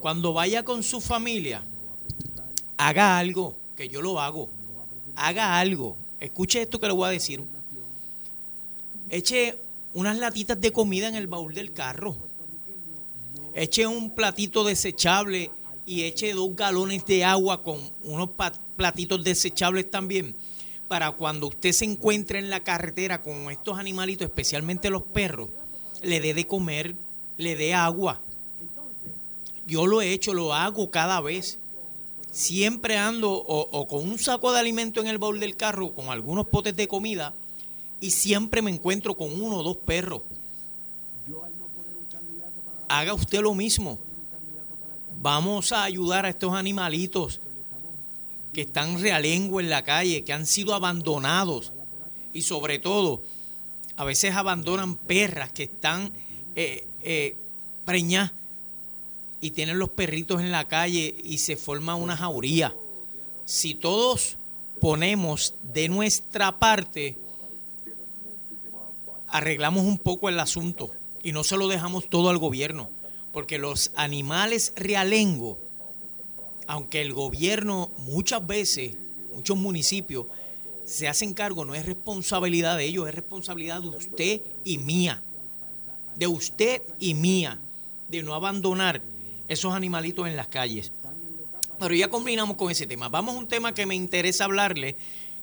cuando 0.00 0.32
vaya 0.32 0.64
con 0.64 0.82
su 0.82 1.00
familia, 1.00 1.62
haga 2.76 3.18
algo, 3.18 3.56
que 3.76 3.88
yo 3.88 4.02
lo 4.02 4.18
hago. 4.18 4.48
Haga 5.14 5.60
algo. 5.60 5.96
Escuche 6.18 6.62
esto 6.62 6.80
que 6.80 6.88
le 6.88 6.92
voy 6.92 7.06
a 7.06 7.12
decir. 7.12 7.40
Eche 9.08 9.56
unas 9.94 10.18
latitas 10.18 10.60
de 10.60 10.72
comida 10.72 11.06
en 11.06 11.14
el 11.14 11.28
baúl 11.28 11.54
del 11.54 11.72
carro. 11.72 12.16
Eche 13.54 13.86
un 13.86 14.10
platito 14.10 14.64
desechable 14.64 15.52
y 15.86 16.02
eche 16.02 16.32
dos 16.32 16.56
galones 16.56 17.06
de 17.06 17.24
agua 17.24 17.62
con 17.62 17.78
unos 18.02 18.30
platitos 18.76 19.24
desechables 19.24 19.90
también 19.90 20.36
para 20.88 21.12
cuando 21.12 21.48
usted 21.48 21.72
se 21.72 21.84
encuentre 21.84 22.38
en 22.38 22.50
la 22.50 22.60
carretera 22.60 23.22
con 23.22 23.50
estos 23.50 23.78
animalitos, 23.78 24.26
especialmente 24.26 24.90
los 24.90 25.02
perros, 25.02 25.50
le 26.02 26.20
dé 26.20 26.34
de 26.34 26.46
comer, 26.46 26.94
le 27.36 27.56
dé 27.56 27.74
agua. 27.74 28.20
Yo 29.66 29.86
lo 29.86 30.00
he 30.00 30.12
hecho, 30.12 30.32
lo 30.32 30.54
hago 30.54 30.90
cada 30.90 31.20
vez. 31.20 31.58
Siempre 32.30 32.98
ando 32.98 33.32
o, 33.32 33.88
con 33.88 34.08
un 34.08 34.18
saco 34.18 34.52
de 34.52 34.60
alimento 34.60 35.00
en 35.00 35.06
el 35.06 35.18
baúl 35.18 35.40
del 35.40 35.56
carro, 35.56 35.92
con 35.92 36.10
algunos 36.10 36.46
potes 36.46 36.76
de 36.76 36.86
comida, 36.86 37.34
y 37.98 38.10
siempre 38.10 38.62
me 38.62 38.70
encuentro 38.70 39.16
con 39.16 39.40
uno 39.40 39.56
o 39.56 39.62
dos 39.62 39.78
perros. 39.78 40.22
Haga 42.88 43.14
usted 43.14 43.40
lo 43.40 43.54
mismo. 43.54 43.98
Vamos 45.18 45.72
a 45.72 45.82
ayudar 45.82 46.26
a 46.26 46.28
estos 46.28 46.52
animalitos 46.52 47.40
que 48.56 48.62
están 48.62 48.98
realengo 49.02 49.60
en 49.60 49.68
la 49.68 49.84
calle, 49.84 50.24
que 50.24 50.32
han 50.32 50.46
sido 50.46 50.72
abandonados 50.72 51.74
y 52.32 52.40
sobre 52.40 52.78
todo 52.78 53.22
a 53.98 54.04
veces 54.04 54.34
abandonan 54.34 54.96
perras 54.96 55.52
que 55.52 55.64
están 55.64 56.10
eh, 56.54 56.86
eh, 57.02 57.36
preñadas 57.84 58.32
y 59.42 59.50
tienen 59.50 59.78
los 59.78 59.90
perritos 59.90 60.40
en 60.40 60.52
la 60.52 60.66
calle 60.66 61.14
y 61.22 61.36
se 61.36 61.58
forma 61.58 61.96
una 61.96 62.16
jauría. 62.16 62.74
Si 63.44 63.74
todos 63.74 64.38
ponemos 64.80 65.52
de 65.62 65.90
nuestra 65.90 66.58
parte, 66.58 67.18
arreglamos 69.28 69.84
un 69.84 69.98
poco 69.98 70.30
el 70.30 70.40
asunto 70.40 70.92
y 71.22 71.32
no 71.32 71.44
se 71.44 71.58
lo 71.58 71.68
dejamos 71.68 72.08
todo 72.08 72.30
al 72.30 72.38
gobierno, 72.38 72.88
porque 73.34 73.58
los 73.58 73.92
animales 73.96 74.72
realengo 74.76 75.58
aunque 76.66 77.00
el 77.00 77.12
gobierno 77.12 77.90
muchas 77.98 78.46
veces, 78.46 78.96
muchos 79.34 79.56
municipios, 79.56 80.26
se 80.84 81.08
hacen 81.08 81.34
cargo, 81.34 81.64
no 81.64 81.74
es 81.74 81.84
responsabilidad 81.84 82.76
de 82.76 82.84
ellos, 82.84 83.08
es 83.08 83.14
responsabilidad 83.14 83.82
de 83.82 83.88
usted 83.88 84.40
y 84.64 84.78
mía. 84.78 85.22
De 86.14 86.26
usted 86.26 86.82
y 86.98 87.14
mía, 87.14 87.58
de 88.08 88.22
no 88.22 88.34
abandonar 88.34 89.02
esos 89.48 89.74
animalitos 89.74 90.26
en 90.26 90.36
las 90.36 90.46
calles. 90.46 90.92
Pero 91.78 91.94
ya 91.94 92.08
combinamos 92.08 92.56
con 92.56 92.70
ese 92.70 92.86
tema. 92.86 93.08
Vamos 93.08 93.34
a 93.34 93.38
un 93.38 93.48
tema 93.48 93.74
que 93.74 93.84
me 93.84 93.94
interesa 93.94 94.44
hablarle 94.44 94.96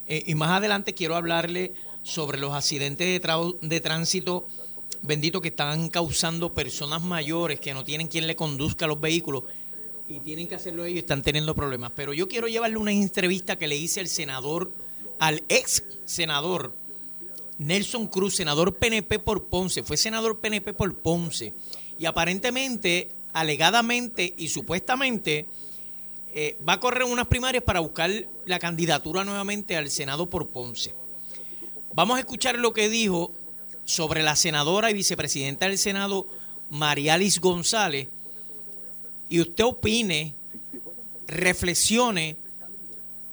eh, 0.07 0.23
y 0.25 0.35
más 0.35 0.49
adelante 0.49 0.93
quiero 0.93 1.15
hablarle 1.15 1.73
sobre 2.01 2.39
los 2.39 2.53
accidentes 2.53 3.21
de, 3.21 3.53
de 3.61 3.79
tránsito, 3.81 4.47
bendito, 5.01 5.41
que 5.41 5.49
están 5.49 5.89
causando 5.89 6.53
personas 6.53 7.01
mayores 7.01 7.59
que 7.59 7.73
no 7.73 7.83
tienen 7.83 8.07
quien 8.07 8.27
le 8.27 8.35
conduzca 8.35 8.87
los 8.87 8.99
vehículos 8.99 9.43
y 10.07 10.19
tienen 10.19 10.47
que 10.47 10.55
hacerlo 10.55 10.85
ellos, 10.85 10.99
están 10.99 11.21
teniendo 11.21 11.55
problemas. 11.55 11.91
Pero 11.95 12.13
yo 12.13 12.27
quiero 12.27 12.47
llevarle 12.47 12.77
una 12.77 12.91
entrevista 12.91 13.57
que 13.57 13.67
le 13.67 13.75
hice 13.75 13.99
al 13.99 14.07
senador, 14.07 14.73
al 15.19 15.43
ex 15.49 15.83
senador 16.05 16.75
Nelson 17.57 18.07
Cruz, 18.07 18.35
senador 18.35 18.75
PNP 18.75 19.19
por 19.19 19.45
Ponce, 19.45 19.83
fue 19.83 19.97
senador 19.97 20.39
PNP 20.39 20.73
por 20.73 20.95
Ponce. 20.95 21.53
Y 21.97 22.05
aparentemente, 22.05 23.09
alegadamente 23.31 24.33
y 24.37 24.49
supuestamente, 24.49 25.47
eh, 26.33 26.57
va 26.67 26.73
a 26.73 26.79
correr 26.79 27.03
unas 27.03 27.27
primarias 27.27 27.63
para 27.63 27.79
buscar 27.79 28.11
la 28.45 28.59
candidatura 28.59 29.23
nuevamente 29.23 29.77
al 29.77 29.89
Senado 29.89 30.29
por 30.29 30.49
Ponce. 30.49 30.93
Vamos 31.93 32.17
a 32.17 32.19
escuchar 32.19 32.57
lo 32.57 32.73
que 32.73 32.89
dijo 32.89 33.31
sobre 33.85 34.23
la 34.23 34.35
senadora 34.35 34.89
y 34.89 34.95
vicepresidenta 34.95 35.67
del 35.67 35.77
Senado, 35.77 36.27
Marialis 36.69 37.39
González, 37.39 38.07
y 39.29 39.41
usted 39.41 39.63
opine, 39.63 40.33
reflexione 41.27 42.37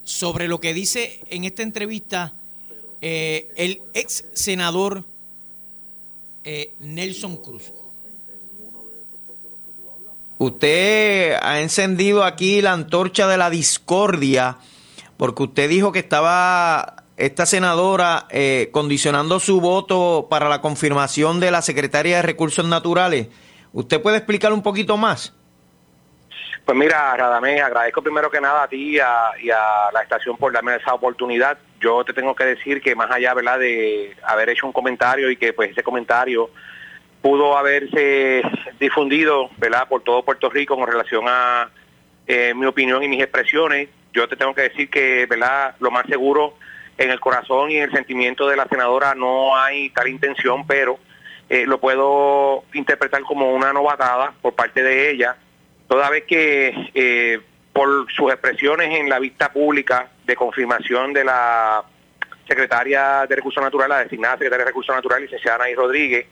sobre 0.04 0.48
lo 0.48 0.60
que 0.60 0.74
dice 0.74 1.20
en 1.30 1.44
esta 1.44 1.62
entrevista 1.62 2.32
eh, 3.00 3.50
el 3.56 3.82
ex 3.94 4.24
senador 4.34 5.04
eh, 6.44 6.74
Nelson 6.80 7.36
Cruz. 7.36 7.72
Usted 10.38 11.34
ha 11.42 11.60
encendido 11.60 12.24
aquí 12.24 12.62
la 12.62 12.72
antorcha 12.72 13.28
de 13.28 13.36
la 13.36 13.50
discordia 13.50 14.56
porque 15.16 15.42
usted 15.42 15.68
dijo 15.68 15.92
que 15.92 15.98
estaba 15.98 17.04
esta 17.18 17.44
senadora 17.44 18.26
eh, 18.30 18.70
condicionando 18.72 19.38
su 19.38 19.60
voto 19.60 20.28
para 20.30 20.48
la 20.48 20.62
confirmación 20.62 21.40
de 21.40 21.50
la 21.50 21.60
secretaria 21.60 22.16
de 22.16 22.22
Recursos 22.22 22.64
Naturales. 22.64 23.28
¿Usted 23.74 24.00
puede 24.00 24.16
explicar 24.16 24.54
un 24.54 24.62
poquito 24.62 24.96
más? 24.96 25.34
Pues 26.70 26.78
mira, 26.78 27.16
Radamés, 27.16 27.60
agradezco 27.60 28.00
primero 28.00 28.30
que 28.30 28.40
nada 28.40 28.62
a 28.62 28.68
ti 28.68 28.94
y 28.94 29.00
a, 29.00 29.90
la 29.92 30.02
estación 30.04 30.36
por 30.36 30.52
darme 30.52 30.76
esa 30.76 30.94
oportunidad. 30.94 31.58
Yo 31.80 32.04
te 32.04 32.12
tengo 32.12 32.32
que 32.36 32.44
decir 32.44 32.80
que 32.80 32.94
más 32.94 33.10
allá, 33.10 33.34
de 33.34 34.16
haber 34.22 34.50
hecho 34.50 34.66
un 34.66 34.72
comentario 34.72 35.32
y 35.32 35.36
que 35.36 35.52
pues 35.52 35.72
ese 35.72 35.82
comentario 35.82 36.48
pudo 37.22 37.58
haberse 37.58 38.42
difundido, 38.78 39.50
¿verdad?, 39.58 39.88
por 39.88 40.04
todo 40.04 40.24
Puerto 40.24 40.48
Rico 40.48 40.76
con 40.76 40.86
relación 40.86 41.24
a 41.26 41.70
eh, 42.28 42.54
mi 42.54 42.66
opinión 42.66 43.02
y 43.02 43.08
mis 43.08 43.20
expresiones, 43.20 43.88
yo 44.12 44.28
te 44.28 44.36
tengo 44.36 44.54
que 44.54 44.62
decir 44.62 44.88
que, 44.88 45.26
¿verdad?, 45.26 45.74
lo 45.80 45.90
más 45.90 46.06
seguro 46.06 46.54
en 46.98 47.10
el 47.10 47.18
corazón 47.18 47.72
y 47.72 47.78
en 47.78 47.82
el 47.82 47.90
sentimiento 47.90 48.46
de 48.46 48.54
la 48.54 48.68
senadora 48.68 49.16
no 49.16 49.56
hay 49.56 49.90
tal 49.90 50.06
intención, 50.06 50.64
pero 50.68 51.00
eh, 51.48 51.66
lo 51.66 51.80
puedo 51.80 52.62
interpretar 52.74 53.22
como 53.22 53.50
una 53.50 53.72
novatada 53.72 54.34
por 54.40 54.54
parte 54.54 54.84
de 54.84 55.10
ella 55.10 55.36
toda 55.90 56.08
vez 56.08 56.22
que 56.22 56.72
eh, 56.94 57.40
por 57.72 58.06
sus 58.12 58.30
expresiones 58.30 58.96
en 58.96 59.08
la 59.08 59.18
vista 59.18 59.52
pública 59.52 60.08
de 60.24 60.36
confirmación 60.36 61.12
de 61.12 61.24
la 61.24 61.82
secretaria 62.46 63.26
de 63.28 63.34
Recursos 63.34 63.60
Naturales, 63.60 63.96
la 63.96 64.04
designada 64.04 64.34
secretaria 64.34 64.64
de 64.64 64.70
Recursos 64.70 64.94
Naturales, 64.94 65.28
licenciada 65.28 65.56
Anaí 65.56 65.74
Rodríguez, 65.74 66.26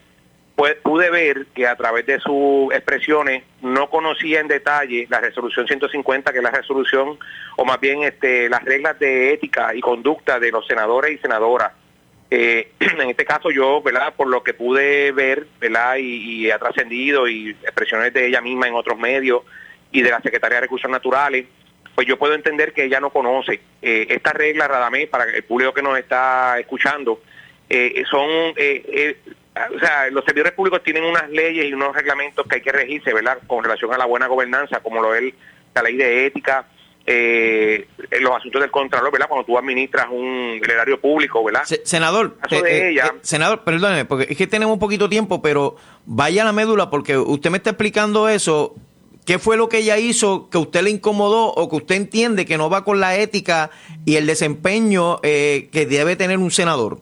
pues 0.55 0.77
pude 0.77 1.11
ver 1.11 1.47
que 1.47 1.67
a 1.67 1.75
través 1.75 2.07
de 2.07 2.21
sus 2.21 2.73
expresiones 2.73 3.43
no 3.61 3.91
conocía 3.91 4.39
en 4.39 4.47
detalle 4.47 5.09
la 5.11 5.21
resolución 5.21 5.67
150, 5.67 6.31
que 6.31 6.39
es 6.39 6.45
la 6.45 6.53
resolución, 6.53 7.19
o 7.57 7.65
más 7.65 7.81
bien 7.81 8.05
este, 8.05 8.49
las 8.49 8.63
reglas 8.63 8.97
de 9.01 9.33
ética 9.33 9.75
y 9.75 9.81
conducta 9.81 10.39
de 10.39 10.53
los 10.53 10.69
senadores 10.69 11.17
y 11.17 11.19
senadoras. 11.19 11.73
Eh, 12.31 12.73
en 12.81 13.11
este 13.11 13.25
caso 13.25 13.51
yo, 13.51 13.83
¿verdad? 13.83 14.15
Por 14.15 14.29
lo 14.29 14.43
que 14.43 14.55
pude 14.55 15.13
ver, 15.13 15.47
¿verdad? 15.61 15.97
Y, 15.99 16.51
ha 16.51 16.59
trascendido 16.59 17.29
y 17.29 17.51
expresiones 17.51 18.13
de 18.13 18.27
ella 18.27 18.41
misma 18.41 18.69
en 18.69 18.75
otros 18.75 18.99
medios 18.99 19.43
y 19.91 20.03
de 20.03 20.11
la 20.11 20.21
Secretaría 20.21 20.57
de 20.57 20.63
Recursos 20.63 20.91
Naturales, 20.91 21.47
pues 21.95 22.07
yo 22.07 22.19
puedo 22.19 22.35
entender 22.35 22.73
que 22.73 22.85
ella 22.85 23.01
no 23.01 23.11
conoce. 23.11 23.61
Eh, 23.83 24.07
estas 24.11 24.35
reglas, 24.35 24.69
Radamés, 24.69 25.09
para 25.09 25.25
el 25.25 25.43
público 25.45 25.73
que 25.73 25.83
nos 25.83 25.99
está 25.99 26.59
escuchando, 26.59 27.23
eh, 27.69 28.05
son, 28.11 28.29
eh, 28.57 29.17
o 29.75 29.79
sea, 29.79 30.09
los 30.11 30.25
servidores 30.25 30.53
públicos 30.53 30.83
tienen 30.83 31.05
unas 31.05 31.29
leyes 31.31 31.67
y 31.67 31.73
unos 31.73 31.95
reglamentos 31.97 32.47
que 32.47 32.57
hay 32.57 32.61
que 32.61 32.73
regirse, 32.73 33.13
¿verdad? 33.13 33.39
Con 33.47 33.65
relación 33.65 33.93
a 33.93 33.99
la 33.99 34.05
buena 34.05 34.27
gobernanza, 34.27 34.81
como 34.81 35.03
lo 35.03 35.15
es 35.15 35.35
la 35.75 35.83
ley 35.83 35.97
de 35.97 36.27
ética, 36.27 36.67
eh, 37.11 37.89
los 38.21 38.37
asuntos 38.37 38.61
del 38.61 38.71
contralor, 38.71 39.11
¿verdad? 39.11 39.29
Cuando 39.29 39.47
tú 39.47 39.57
administras 39.59 40.07
un 40.11 40.61
el 40.63 40.71
erario 40.71 41.01
público, 41.01 41.43
¿verdad? 41.43 41.65
Se- 41.65 41.81
senador, 41.85 42.37
eh, 42.51 42.63
de 42.63 42.79
eh, 42.79 42.91
ella- 42.91 43.07
eh, 43.15 43.19
senador, 43.23 43.65
perdóneme, 43.65 44.05
porque 44.05 44.27
es 44.31 44.37
que 44.37 44.47
tenemos 44.47 44.75
un 44.75 44.79
poquito 44.79 45.09
tiempo, 45.09 45.41
pero 45.41 45.77
vaya 46.07 46.43
a 46.43 46.45
la 46.45 46.53
médula 46.53 46.91
porque 46.91 47.17
usted 47.17 47.51
me 47.51 47.57
está 47.59 47.71
explicando 47.71 48.29
eso. 48.29 48.75
¿Qué 49.27 49.39
fue 49.39 49.57
lo 49.59 49.69
que 49.69 49.79
ella 49.79 49.99
hizo 49.99 50.49
que 50.49 50.57
usted 50.59 50.83
le 50.83 50.91
incomodó 50.91 51.49
o 51.53 51.69
que 51.69 51.77
usted 51.77 51.97
entiende 51.97 52.47
que 52.47 52.57
no 52.57 52.71
va 52.71 52.83
con 52.85 52.99
la 53.01 53.17
ética 53.17 53.71
y 54.07 54.17
el 54.17 54.27
desempeño 54.27 55.21
eh, 55.23 55.69
que 55.71 55.85
debe 55.87 56.17
tener 56.17 56.39
un 56.39 56.51
senador? 56.51 57.01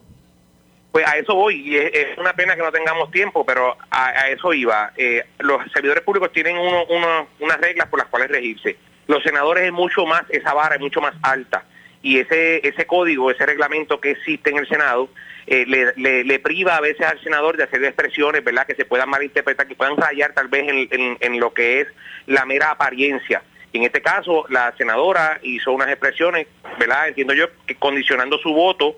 Pues 0.91 1.05
a 1.07 1.17
eso 1.17 1.35
voy, 1.35 1.55
y 1.69 1.75
es, 1.77 1.91
es 1.93 2.17
una 2.17 2.33
pena 2.33 2.55
que 2.55 2.63
no 2.63 2.71
tengamos 2.71 3.11
tiempo, 3.11 3.45
pero 3.45 3.77
a, 3.91 4.07
a 4.07 4.29
eso 4.29 4.51
iba. 4.53 4.91
Eh, 4.97 5.23
los 5.39 5.59
servidores 5.71 6.03
públicos 6.03 6.31
tienen 6.33 6.57
uno, 6.57 6.83
uno- 6.89 7.27
unas 7.39 7.61
reglas 7.61 7.87
por 7.87 7.99
las 7.99 8.07
cuales 8.09 8.29
regirse. 8.29 8.75
Los 9.07 9.23
senadores 9.23 9.63
es 9.65 9.71
mucho 9.71 10.05
más, 10.05 10.23
esa 10.29 10.53
vara 10.53 10.75
es 10.75 10.81
mucho 10.81 11.01
más 11.01 11.13
alta. 11.21 11.63
Y 12.01 12.19
ese, 12.19 12.65
ese 12.67 12.85
código, 12.85 13.31
ese 13.31 13.45
reglamento 13.45 13.99
que 13.99 14.11
existe 14.11 14.49
en 14.51 14.57
el 14.57 14.67
Senado, 14.67 15.09
eh, 15.47 15.65
le, 15.65 16.23
le- 16.23 16.39
priva 16.39 16.75
a 16.75 16.81
veces 16.81 17.05
al 17.07 17.21
senador 17.23 17.57
de 17.57 17.63
hacer 17.63 17.83
expresiones, 17.83 18.43
¿verdad?, 18.43 18.67
que 18.67 18.75
se 18.75 18.85
puedan 18.85 19.09
malinterpretar, 19.09 19.67
que 19.67 19.75
puedan 19.75 19.97
rayar 19.97 20.33
tal 20.33 20.47
vez 20.47 20.67
en, 20.67 20.87
en- 20.91 21.17
en 21.19 21.39
lo 21.39 21.53
que 21.53 21.81
es 21.81 21.87
la 22.27 22.45
mera 22.45 22.71
apariencia. 22.71 23.41
Y 23.73 23.79
en 23.79 23.83
este 23.85 24.01
caso, 24.01 24.45
la 24.49 24.73
senadora 24.77 25.39
hizo 25.41 25.71
unas 25.71 25.87
expresiones, 25.89 26.47
¿verdad?, 26.79 27.07
entiendo 27.09 27.33
yo, 27.33 27.47
que 27.65 27.75
condicionando 27.75 28.37
su 28.37 28.53
voto 28.53 28.95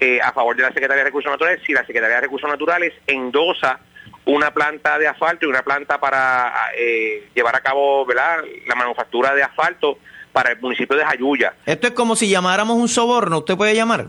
eh, 0.00 0.18
a 0.22 0.32
favor 0.32 0.56
de 0.56 0.62
la 0.62 0.68
Secretaría 0.72 0.98
de 1.04 1.04
Recursos 1.04 1.30
Naturales, 1.30 1.62
si 1.66 1.72
la 1.72 1.84
Secretaría 1.86 2.16
de 2.16 2.22
Recursos 2.22 2.48
Naturales 2.48 2.92
endosa 3.06 3.80
una 4.24 4.52
planta 4.52 4.98
de 4.98 5.08
asfalto 5.08 5.46
y 5.46 5.48
una 5.48 5.62
planta 5.62 5.98
para 5.98 6.52
eh, 6.76 7.28
llevar 7.34 7.56
a 7.56 7.60
cabo 7.60 8.04
¿verdad? 8.06 8.44
la 8.66 8.74
manufactura 8.74 9.34
de 9.34 9.42
asfalto 9.42 9.98
para 10.32 10.52
el 10.52 10.60
municipio 10.60 10.96
de 10.96 11.04
Jayuya. 11.04 11.54
Esto 11.66 11.88
es 11.88 11.92
como 11.92 12.14
si 12.16 12.28
llamáramos 12.28 12.76
un 12.76 12.88
soborno, 12.88 13.38
¿usted 13.38 13.56
puede 13.56 13.74
llamar? 13.74 14.06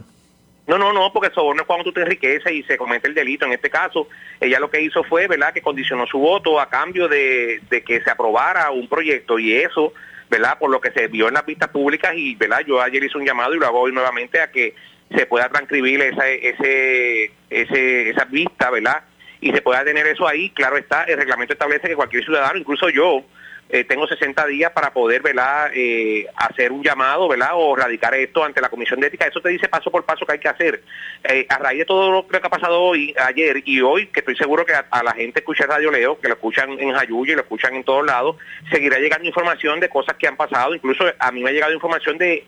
No, 0.67 0.77
no, 0.77 0.93
no, 0.93 1.11
porque 1.11 1.29
el 1.29 1.33
soborno 1.33 1.63
es 1.63 1.67
cuando 1.67 1.85
tú 1.85 1.91
te 1.91 2.01
enriqueces 2.01 2.51
y 2.51 2.63
se 2.63 2.77
comete 2.77 3.07
el 3.07 3.15
delito. 3.15 3.45
En 3.45 3.51
este 3.53 3.69
caso, 3.69 4.07
ella 4.39 4.59
lo 4.59 4.69
que 4.69 4.81
hizo 4.81 5.03
fue, 5.03 5.27
¿verdad?, 5.27 5.53
que 5.53 5.61
condicionó 5.61 6.05
su 6.05 6.19
voto 6.19 6.59
a 6.59 6.69
cambio 6.69 7.07
de, 7.07 7.61
de 7.69 7.83
que 7.83 8.01
se 8.01 8.11
aprobara 8.11 8.69
un 8.69 8.87
proyecto 8.87 9.39
y 9.39 9.53
eso, 9.53 9.91
¿verdad?, 10.29 10.59
por 10.59 10.69
lo 10.69 10.79
que 10.79 10.91
se 10.91 11.07
vio 11.07 11.27
en 11.27 11.33
las 11.33 11.45
vistas 11.45 11.69
públicas 11.69 12.13
y, 12.15 12.35
¿verdad?, 12.35 12.61
yo 12.65 12.79
ayer 12.79 13.03
hice 13.03 13.17
un 13.17 13.25
llamado 13.25 13.55
y 13.55 13.59
lo 13.59 13.65
hago 13.65 13.81
hoy 13.81 13.91
nuevamente 13.91 14.39
a 14.39 14.51
que 14.51 14.75
se 15.13 15.25
pueda 15.25 15.49
transcribir 15.49 15.99
esa, 16.01 16.27
ese, 16.29 17.31
ese, 17.49 18.09
esa 18.11 18.25
vista, 18.25 18.69
¿verdad?, 18.69 19.03
y 19.41 19.51
se 19.51 19.61
pueda 19.61 19.83
tener 19.83 20.07
eso 20.07 20.27
ahí. 20.27 20.51
Claro 20.51 20.77
está, 20.77 21.03
el 21.03 21.17
reglamento 21.17 21.53
establece 21.53 21.89
que 21.89 21.95
cualquier 21.95 22.23
ciudadano, 22.23 22.57
incluso 22.57 22.89
yo, 22.89 23.25
eh, 23.73 23.85
tengo 23.85 24.05
60 24.05 24.45
días 24.47 24.71
para 24.73 24.91
poder, 24.91 25.21
¿verdad?, 25.21 25.71
eh, 25.73 26.27
hacer 26.35 26.73
un 26.73 26.83
llamado, 26.83 27.29
¿verdad?, 27.29 27.51
o 27.53 27.73
radicar 27.73 28.13
esto 28.13 28.43
ante 28.43 28.59
la 28.59 28.67
Comisión 28.67 28.99
de 28.99 29.07
Ética. 29.07 29.25
Eso 29.25 29.39
te 29.39 29.47
dice 29.47 29.69
paso 29.69 29.89
por 29.89 30.03
paso 30.03 30.25
que 30.25 30.33
hay 30.33 30.39
que 30.39 30.49
hacer. 30.49 30.83
Eh, 31.23 31.45
a 31.47 31.57
raíz 31.57 31.79
de 31.79 31.85
todo 31.85 32.11
lo 32.11 32.27
que 32.27 32.35
ha 32.35 32.49
pasado 32.49 32.81
hoy, 32.81 33.15
ayer 33.17 33.63
y 33.65 33.79
hoy, 33.79 34.07
que 34.07 34.19
estoy 34.19 34.35
seguro 34.35 34.65
que 34.65 34.73
a, 34.73 35.03
la 35.03 35.13
gente 35.13 35.39
escucha 35.39 35.65
Radio 35.65 35.89
Leo, 35.89 36.19
que 36.19 36.27
lo 36.27 36.33
escuchan 36.33 36.77
en 36.79 36.91
Jayuya 36.91 37.31
y 37.31 37.35
lo 37.35 37.43
escuchan 37.43 37.73
en 37.75 37.85
todos 37.85 38.05
lados, 38.05 38.35
seguirá 38.69 38.99
llegando 38.99 39.25
información 39.25 39.79
de 39.79 39.87
cosas 39.87 40.17
que 40.17 40.27
han 40.27 40.35
pasado. 40.35 40.75
Incluso 40.75 41.05
a 41.17 41.31
mí 41.31 41.41
me 41.41 41.51
ha 41.51 41.53
llegado 41.53 41.71
información 41.71 42.17
de 42.17 42.45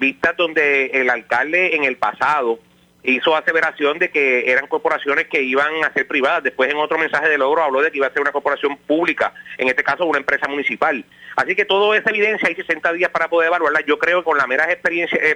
vistas 0.00 0.34
donde 0.34 0.86
el 0.86 1.10
alcalde 1.10 1.76
en 1.76 1.84
el 1.84 1.98
pasado 1.98 2.58
hizo 3.12 3.36
aseveración 3.36 3.98
de 3.98 4.10
que 4.10 4.50
eran 4.50 4.66
corporaciones 4.66 5.26
que 5.28 5.42
iban 5.42 5.84
a 5.84 5.92
ser 5.92 6.06
privadas. 6.06 6.42
Después 6.42 6.70
en 6.70 6.76
otro 6.76 6.98
mensaje 6.98 7.28
de 7.28 7.38
logro 7.38 7.62
habló 7.62 7.80
de 7.82 7.90
que 7.90 7.98
iba 7.98 8.06
a 8.06 8.12
ser 8.12 8.22
una 8.22 8.32
corporación 8.32 8.76
pública, 8.78 9.32
en 9.58 9.68
este 9.68 9.82
caso 9.82 10.04
una 10.06 10.18
empresa 10.18 10.48
municipal. 10.48 11.04
Así 11.36 11.54
que 11.54 11.66
toda 11.66 11.96
esa 11.98 12.08
evidencia 12.10 12.48
hay 12.48 12.54
60 12.54 12.92
días 12.94 13.10
para 13.10 13.28
poder 13.28 13.48
evaluarla. 13.48 13.80
Yo 13.86 13.98
creo 13.98 14.20
que 14.20 14.24
con 14.24 14.38
las 14.38 14.48
meras 14.48 14.68
eh, 14.68 14.78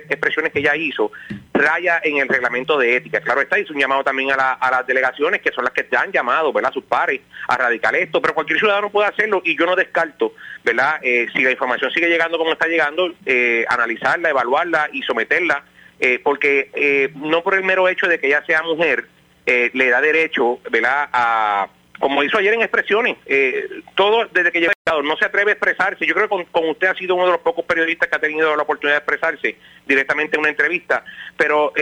expresiones 0.09 0.50
que 0.52 0.61
ella 0.61 0.74
hizo, 0.74 1.12
raya 1.52 2.00
en 2.02 2.16
el 2.16 2.28
reglamento 2.28 2.78
de 2.78 2.96
ética. 2.96 3.20
Claro 3.20 3.42
está, 3.42 3.59
hizo 3.59 3.74
un 3.74 3.80
llamado 3.80 4.02
también 4.02 4.33
a, 4.33 4.37
la- 4.37 4.52
a 4.54 4.70
las 4.70 4.87
delegaciones, 4.87 5.42
que 5.42 5.52
son 5.52 5.64
las 5.64 5.74
que 5.74 5.83
te 5.85 5.96
han 5.98 6.11
llamado, 6.11 6.52
¿verdad? 6.54 6.72
Sus 6.72 6.85
pares, 6.85 7.20
a 7.48 7.56
radicar 7.59 7.94
esto, 7.96 8.22
pero 8.22 8.33
cualquier 8.35 8.59
ciudadano 8.59 8.88
puede 8.90 9.09
hacerlo 9.09 9.42
y 9.44 9.59
yo 9.59 9.66
no 9.66 9.76
descarto, 9.76 10.33
¿verdad? 10.64 11.00
Eh, 11.02 11.26
si 11.35 11.42
la 11.42 11.50
información 11.50 11.90
sigue 11.92 12.09
llegando 12.09 12.38
como 12.38 12.52
está 12.52 12.66
llegando, 12.66 13.12
eh, 13.26 13.66
analizarla, 13.68 14.30
evaluarla 14.30 14.88
y 14.92 15.02
someterla 15.02 15.64
eh, 16.01 16.19
porque 16.23 16.71
eh, 16.75 17.11
no 17.15 17.43
por 17.43 17.55
el 17.55 17.63
mero 17.63 17.89
hecho 17.89 18.07
de 18.07 18.19
que 18.19 18.29
ella 18.29 18.43
sea 18.47 18.63
mujer, 18.63 19.07
eh, 19.47 19.71
le 19.75 19.91
da 19.91 20.01
derecho, 20.01 20.59
¿verdad?, 20.71 21.09
a, 21.13 21.69
como 21.99 22.23
hizo 22.23 22.39
ayer 22.39 22.55
en 22.55 22.63
expresiones, 22.63 23.19
eh, 23.27 23.69
todo 23.95 24.25
desde 24.33 24.51
que 24.51 24.61
llega 24.61 24.73
no 25.05 25.17
se 25.17 25.27
atreve 25.27 25.53
a 25.53 25.55
expresarse. 25.55 26.05
Yo 26.07 26.15
creo 26.15 26.29
que 26.29 26.47
con, 26.51 26.69
usted 26.69 26.89
ha 26.89 26.95
sido 26.95 27.15
uno 27.15 27.27
de 27.27 27.33
los 27.33 27.43
pocos 27.43 27.65
periodistas 27.65 28.09
que 28.09 28.17
ha 28.17 28.21
tenido 28.21 28.57
la 28.57 28.63
oportunidad 28.63 28.97
de 28.97 29.05
expresarse 29.05 29.57
directamente 29.87 30.37
en 30.37 30.41
una 30.41 30.49
entrevista, 30.49 31.05
pero 31.37 31.73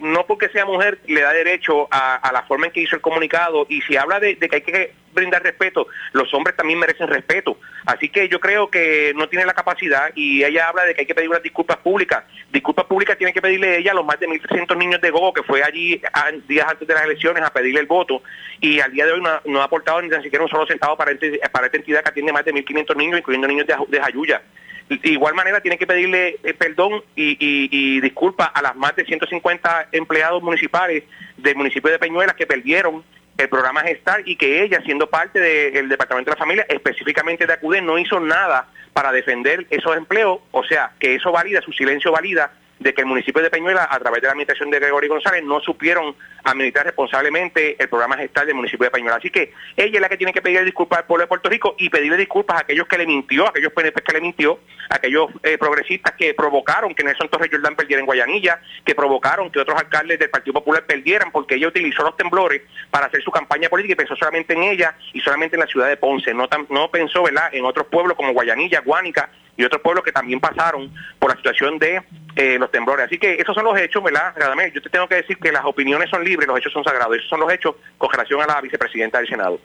no 0.00 0.26
porque 0.26 0.48
sea 0.48 0.64
mujer 0.64 0.98
le 1.06 1.20
da 1.20 1.32
derecho 1.32 1.86
a, 1.90 2.16
a 2.16 2.32
la 2.32 2.42
forma 2.42 2.66
en 2.66 2.72
que 2.72 2.80
hizo 2.80 2.96
el 2.96 3.02
comunicado 3.02 3.66
y 3.68 3.80
si 3.82 3.96
habla 3.96 4.18
de 4.18 4.36
que 4.36 4.56
hay 4.56 4.62
que 4.62 4.92
brindar 5.12 5.42
respeto, 5.42 5.86
los 6.12 6.32
hombres 6.34 6.56
también 6.56 6.78
merecen 6.78 7.08
respeto. 7.08 7.58
Así 7.86 8.08
que 8.08 8.28
yo 8.28 8.40
creo 8.40 8.70
que 8.70 9.12
no 9.14 9.28
tiene 9.28 9.44
la 9.46 9.54
capacidad 9.54 10.10
y 10.14 10.44
ella 10.44 10.68
habla 10.68 10.84
de 10.84 10.94
que 10.94 11.02
hay 11.02 11.06
que 11.06 11.14
pedir 11.14 11.28
unas 11.28 11.42
disculpas 11.42 11.76
públicas. 11.78 12.24
Disculpas 12.50 12.86
públicas 12.86 13.16
tiene 13.18 13.32
que 13.32 13.42
pedirle 13.42 13.78
ella 13.78 13.92
a 13.92 13.94
los 13.94 14.04
más 14.06 14.18
de 14.20 14.28
1.300 14.28 14.76
niños 14.76 15.00
de 15.00 15.10
Gogo 15.10 15.32
que 15.32 15.42
fue 15.42 15.62
allí 15.62 16.00
a- 16.12 16.30
días 16.48 16.66
antes 16.68 16.86
de 16.86 16.94
las 16.94 17.04
elecciones 17.04 17.42
a 17.42 17.52
pedirle 17.52 17.80
el 17.80 17.86
voto 17.86 18.22
y 18.60 18.80
al 18.80 18.92
día 18.92 19.06
de 19.06 19.12
hoy 19.12 19.20
no, 19.44 19.60
ha- 19.60 19.64
aportado 19.64 20.00
ni 20.02 20.08
tan 20.08 20.22
siquiera 20.22 20.44
un 20.44 20.50
solo 20.50 20.66
centavo 20.66 20.96
para, 20.96 21.12
ente- 21.12 21.38
para 21.50 21.66
esta 21.66 21.78
entidad 21.78 22.02
que 22.02 22.10
atiende 22.10 22.32
más 22.32 22.44
de 22.44 22.52
1.500 22.54 22.96
niños, 22.96 23.18
incluyendo 23.18 23.48
niños 23.48 23.66
de, 23.66 23.74
de 23.88 24.00
Jayuya. 24.00 24.42
De 24.88 25.08
igual 25.10 25.34
manera 25.34 25.60
tiene 25.60 25.78
que 25.78 25.86
pedirle 25.86 26.36
eh, 26.42 26.52
perdón 26.54 27.02
y, 27.16 27.30
y, 27.32 27.68
y 27.70 28.00
disculpas 28.00 28.50
a 28.52 28.60
las 28.60 28.76
más 28.76 28.94
de 28.96 29.04
150 29.06 29.88
empleados 29.92 30.42
municipales 30.42 31.04
del 31.38 31.56
municipio 31.56 31.90
de 31.90 31.98
Peñuelas 31.98 32.34
que 32.34 32.46
perdieron 32.46 33.02
el 33.38 33.48
programa 33.48 33.82
Gestar 33.82 34.22
y 34.24 34.36
que 34.36 34.62
ella, 34.62 34.80
siendo 34.84 35.08
parte 35.08 35.40
del 35.40 35.88
Departamento 35.88 36.30
de 36.30 36.36
la 36.36 36.38
Familia, 36.38 36.66
específicamente 36.68 37.46
de 37.46 37.54
ACUDE, 37.54 37.82
no 37.82 37.98
hizo 37.98 38.20
nada 38.20 38.68
para 38.92 39.10
defender 39.10 39.66
esos 39.70 39.96
empleos, 39.96 40.40
o 40.50 40.64
sea, 40.64 40.92
que 40.98 41.14
eso 41.14 41.32
valida, 41.32 41.60
su 41.62 41.72
silencio 41.72 42.12
valida 42.12 42.52
de 42.82 42.92
que 42.94 43.00
el 43.02 43.06
municipio 43.06 43.42
de 43.42 43.50
Peñuela, 43.50 43.88
a 43.90 43.98
través 43.98 44.20
de 44.20 44.26
la 44.26 44.32
administración 44.32 44.70
de 44.70 44.78
Gregorio 44.80 45.10
González, 45.10 45.42
no 45.44 45.60
supieron 45.60 46.14
administrar 46.44 46.84
responsablemente 46.86 47.76
el 47.80 47.88
programa 47.88 48.16
gestal 48.16 48.46
del 48.46 48.54
municipio 48.56 48.84
de 48.84 48.90
Peñuela. 48.90 49.16
Así 49.16 49.30
que 49.30 49.52
ella 49.76 49.94
es 49.94 50.00
la 50.00 50.08
que 50.08 50.16
tiene 50.16 50.32
que 50.32 50.42
pedirle 50.42 50.64
disculpas 50.64 51.00
al 51.00 51.04
pueblo 51.06 51.22
de 51.24 51.28
Puerto 51.28 51.48
Rico 51.48 51.74
y 51.78 51.88
pedirle 51.88 52.16
disculpas 52.16 52.56
a 52.56 52.60
aquellos 52.60 52.86
que 52.88 52.98
le 52.98 53.06
mintió, 53.06 53.46
a 53.46 53.50
aquellos 53.50 53.72
PNP 53.72 54.02
que 54.02 54.12
le 54.12 54.20
mintió, 54.20 54.58
a 54.90 54.96
aquellos 54.96 55.30
eh, 55.42 55.56
progresistas 55.58 56.14
que 56.18 56.34
provocaron 56.34 56.94
que 56.94 57.04
Nelson 57.04 57.28
Torres 57.28 57.48
Jordán 57.50 57.76
perdiera 57.76 58.00
en 58.00 58.06
Guayanilla, 58.06 58.60
que 58.84 58.94
provocaron 58.94 59.50
que 59.50 59.60
otros 59.60 59.78
alcaldes 59.78 60.18
del 60.18 60.30
Partido 60.30 60.54
Popular 60.54 60.84
perdieran 60.84 61.30
porque 61.30 61.54
ella 61.54 61.68
utilizó 61.68 62.02
los 62.02 62.16
temblores 62.16 62.62
para 62.90 63.06
hacer 63.06 63.22
su 63.22 63.30
campaña 63.30 63.68
política 63.68 63.92
y 63.92 63.96
pensó 63.96 64.16
solamente 64.16 64.52
en 64.54 64.62
ella 64.64 64.96
y 65.12 65.20
solamente 65.20 65.56
en 65.56 65.60
la 65.60 65.66
ciudad 65.66 65.88
de 65.88 65.96
Ponce. 65.96 66.34
No, 66.34 66.48
tan- 66.48 66.66
no 66.70 66.90
pensó 66.90 67.22
¿verdad? 67.22 67.50
en 67.54 67.64
otros 67.64 67.86
pueblos 67.86 68.16
como 68.16 68.32
Guayanilla, 68.32 68.80
Guánica 68.80 69.30
y 69.62 69.64
otros 69.64 69.80
pueblos 69.80 70.04
que 70.04 70.12
también 70.12 70.40
pasaron 70.40 70.92
por 71.18 71.30
la 71.30 71.36
situación 71.36 71.78
de 71.78 72.02
eh, 72.34 72.58
los 72.58 72.70
temblores. 72.70 73.06
Así 73.06 73.18
que 73.18 73.34
esos 73.34 73.54
son 73.54 73.64
los 73.64 73.78
hechos, 73.78 74.02
¿verdad? 74.02 74.34
Yo 74.74 74.82
te 74.82 74.90
tengo 74.90 75.08
que 75.08 75.16
decir 75.16 75.38
que 75.38 75.52
las 75.52 75.64
opiniones 75.64 76.10
son 76.10 76.24
libres, 76.24 76.48
los 76.48 76.58
hechos 76.58 76.72
son 76.72 76.82
sagrados. 76.82 77.16
Esos 77.16 77.30
son 77.30 77.40
los 77.40 77.52
hechos 77.52 77.76
con 77.96 78.10
relación 78.10 78.42
a 78.42 78.46
la 78.46 78.60
vicepresidenta 78.60 79.18
del 79.18 79.28
Senado. 79.28 79.60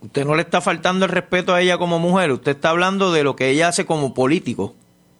Usted 0.00 0.24
no 0.24 0.34
le 0.34 0.42
está 0.42 0.60
faltando 0.60 1.06
el 1.06 1.10
respeto 1.10 1.54
a 1.54 1.60
ella 1.62 1.78
como 1.78 1.98
mujer, 1.98 2.30
usted 2.30 2.52
está 2.52 2.70
hablando 2.70 3.12
de 3.12 3.24
lo 3.24 3.34
que 3.34 3.48
ella 3.48 3.68
hace 3.68 3.86
como 3.86 4.12
político. 4.12 4.74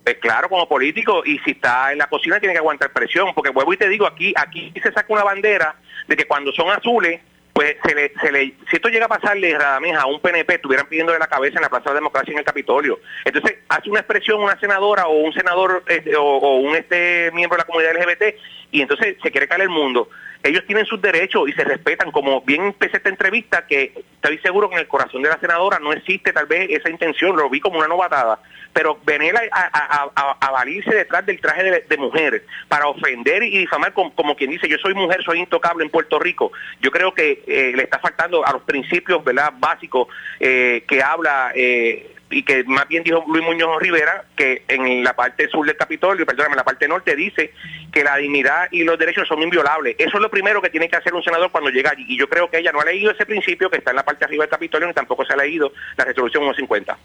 Pues 0.05 0.19
claro, 0.19 0.49
como 0.49 0.69
político, 0.69 1.25
y 1.25 1.39
si 1.41 1.53
está 1.53 1.91
en 1.91 1.99
la 1.99 2.07
cocina 2.07 2.39
tiene 2.39 2.53
que 2.53 2.59
aguantar 2.59 2.93
presión, 2.93 3.35
porque 3.35 3.51
vuelvo 3.51 3.73
y 3.73 3.77
te 3.79 3.89
digo, 3.89 4.07
aquí 4.07 4.33
aquí 4.37 4.73
se 4.81 4.93
saca 4.93 5.13
una 5.13 5.25
bandera 5.25 5.75
de 6.07 6.17
que 6.17 6.27
cuando 6.27 6.53
son 6.53 6.71
azules, 6.71 7.21
pues 7.57 7.75
se 7.83 7.95
le, 7.95 8.13
se 8.21 8.31
le, 8.31 8.53
si 8.69 8.77
esto 8.77 8.91
llega 8.91 9.07
a 9.07 9.09
pasarle 9.09 9.57
Radamés 9.57 9.97
a 9.97 10.05
un 10.05 10.21
PNP, 10.21 10.57
estuvieran 10.57 10.87
pidiéndole 10.89 11.19
la 11.19 11.27
cabeza 11.27 11.57
en 11.57 11.63
la 11.63 11.71
Plaza 11.71 11.85
de 11.85 11.95
la 11.95 12.01
Democracia 12.01 12.31
en 12.31 12.39
el 12.39 12.45
Capitolio. 12.45 13.01
Entonces, 13.25 13.61
hace 13.71 13.89
una 13.89 14.01
expresión 14.01 14.43
una 14.43 14.61
senadora 14.61 15.07
o 15.07 15.15
un 15.15 15.33
senador 15.33 15.83
este, 15.89 16.15
o, 16.17 16.23
o 16.23 16.57
un 16.59 16.77
este 16.77 17.31
miembro 17.33 17.57
de 17.57 17.63
la 17.63 17.67
comunidad 17.67 17.95
LGBT 17.95 18.37
y 18.73 18.83
entonces 18.83 19.17
se 19.23 19.31
quiere 19.31 19.49
caer 19.49 19.63
el 19.63 19.71
mundo. 19.71 20.11
Ellos 20.43 20.65
tienen 20.67 20.85
sus 20.85 21.01
derechos 21.01 21.49
y 21.49 21.53
se 21.53 21.65
respetan, 21.65 22.13
como 22.13 22.43
bien 22.43 22.63
empecé 22.67 22.99
esta 22.99 23.09
entrevista, 23.09 23.67
que 23.67 24.05
estoy 24.17 24.37
seguro 24.41 24.69
que 24.69 24.75
en 24.75 24.83
el 24.83 24.87
corazón 24.87 25.23
de 25.23 25.31
la 25.31 25.41
senadora 25.41 25.79
no 25.79 25.95
existe 25.95 26.35
tal 26.35 26.45
vez 26.45 26.69
esa 26.69 26.91
intención, 26.91 27.39
lo 27.39 27.49
vi 27.49 27.61
como 27.61 27.79
una 27.79 27.89
novatada, 27.89 28.39
pero 28.77 28.99
venir 29.07 29.33
a, 29.53 30.51
valirse 30.53 30.95
detrás 30.95 31.25
del 31.25 31.41
traje 31.41 31.63
de, 31.89 31.97
mujer 31.97 32.45
para 32.69 32.87
ofender 32.89 33.43
y 33.43 33.57
difamar 33.57 33.95
como, 33.95 34.37
quien 34.37 34.51
dice 34.51 34.69
yo 34.69 34.77
soy 34.77 34.93
mujer, 34.93 35.23
soy 35.25 35.39
intocable 35.39 35.83
en 35.83 35.91
Puerto 35.91 36.19
Rico, 36.19 36.53
yo 36.83 36.91
creo 36.91 37.15
que 37.15 37.43
eh, 37.47 37.73
le 37.75 37.85
está 37.85 37.99
faltando 37.99 38.47
a 38.47 38.53
los 38.53 38.61
principios 38.65 39.25
verdad 39.25 39.55
básicos 39.59 40.09
eh, 40.41 40.85
que 40.87 41.03
habla 41.03 41.53
eh, 41.55 42.17
y 42.29 42.43
que 42.43 42.65
más 42.65 42.87
bien 42.87 43.03
dijo 43.03 43.25
Luis 43.27 43.43
Muñoz 43.47 43.81
Rivera, 43.81 44.27
que 44.37 44.65
en 44.69 45.03
la 45.03 45.17
parte 45.17 45.49
sur 45.49 45.65
del 45.65 45.79
Capitolio, 45.79 46.27
perdóname, 46.27 46.53
en 46.53 46.59
la 46.59 46.65
parte 46.65 46.87
norte 46.87 47.17
dice 47.17 47.55
que 47.91 48.05
la 48.05 48.19
dignidad 48.19 48.69
y 48.73 48.85
los 48.85 48.99
derechos 48.99 49.27
son 49.27 49.43
inviolables. 49.43 49.97
Eso 49.99 50.19
es 50.19 50.21
lo 50.21 50.31
primero 50.31 50.61
que 50.61 50.69
tiene 50.69 50.91
que 50.91 50.97
hacer 50.97 51.15
un 51.15 51.23
senador 51.23 51.51
cuando 51.51 51.71
llega 51.71 51.93
allí. 51.93 52.05
Y 52.09 52.19
yo 52.19 52.29
creo 52.29 52.51
que 52.51 52.59
ella 52.59 52.73
no 52.73 52.81
ha 52.81 52.85
leído 52.85 53.11
ese 53.11 53.25
principio 53.25 53.71
que 53.71 53.79
está 53.79 53.93
en 53.93 53.97
la 53.97 54.05
parte 54.05 54.27
arriba 54.27 54.45
del 54.45 54.51
Capitolio 54.51 54.87
ni 54.87 54.93
tampoco 54.93 55.25
se 55.25 55.33
ha 55.33 55.37
leído 55.37 55.73
la 55.97 56.05
resolución 56.05 56.43
150. 56.43 56.99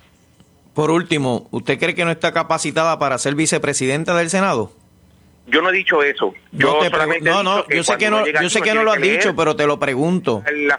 Por 0.73 0.91
último, 0.91 1.47
¿usted 1.51 1.77
cree 1.77 1.95
que 1.95 2.05
no 2.05 2.11
está 2.11 2.31
capacitada 2.31 2.97
para 2.99 3.17
ser 3.17 3.35
vicepresidenta 3.35 4.15
del 4.15 4.29
Senado? 4.29 4.71
Yo 5.47 5.61
no 5.61 5.69
he 5.69 5.73
dicho 5.73 6.01
eso. 6.01 6.33
Yo 6.51 6.79
no, 7.21 7.43
no, 7.43 7.67
yo 7.67 7.83
sé 7.83 7.97
que 7.97 8.09
no, 8.09 8.25
yo 8.25 8.49
sé 8.49 8.61
que 8.61 8.73
no 8.73 8.83
lo 8.83 8.91
has 8.93 9.01
dicho, 9.01 9.35
pero 9.35 9.55
te 9.55 9.65
lo 9.65 9.79
pregunto. 9.79 10.43
El, 10.45 10.71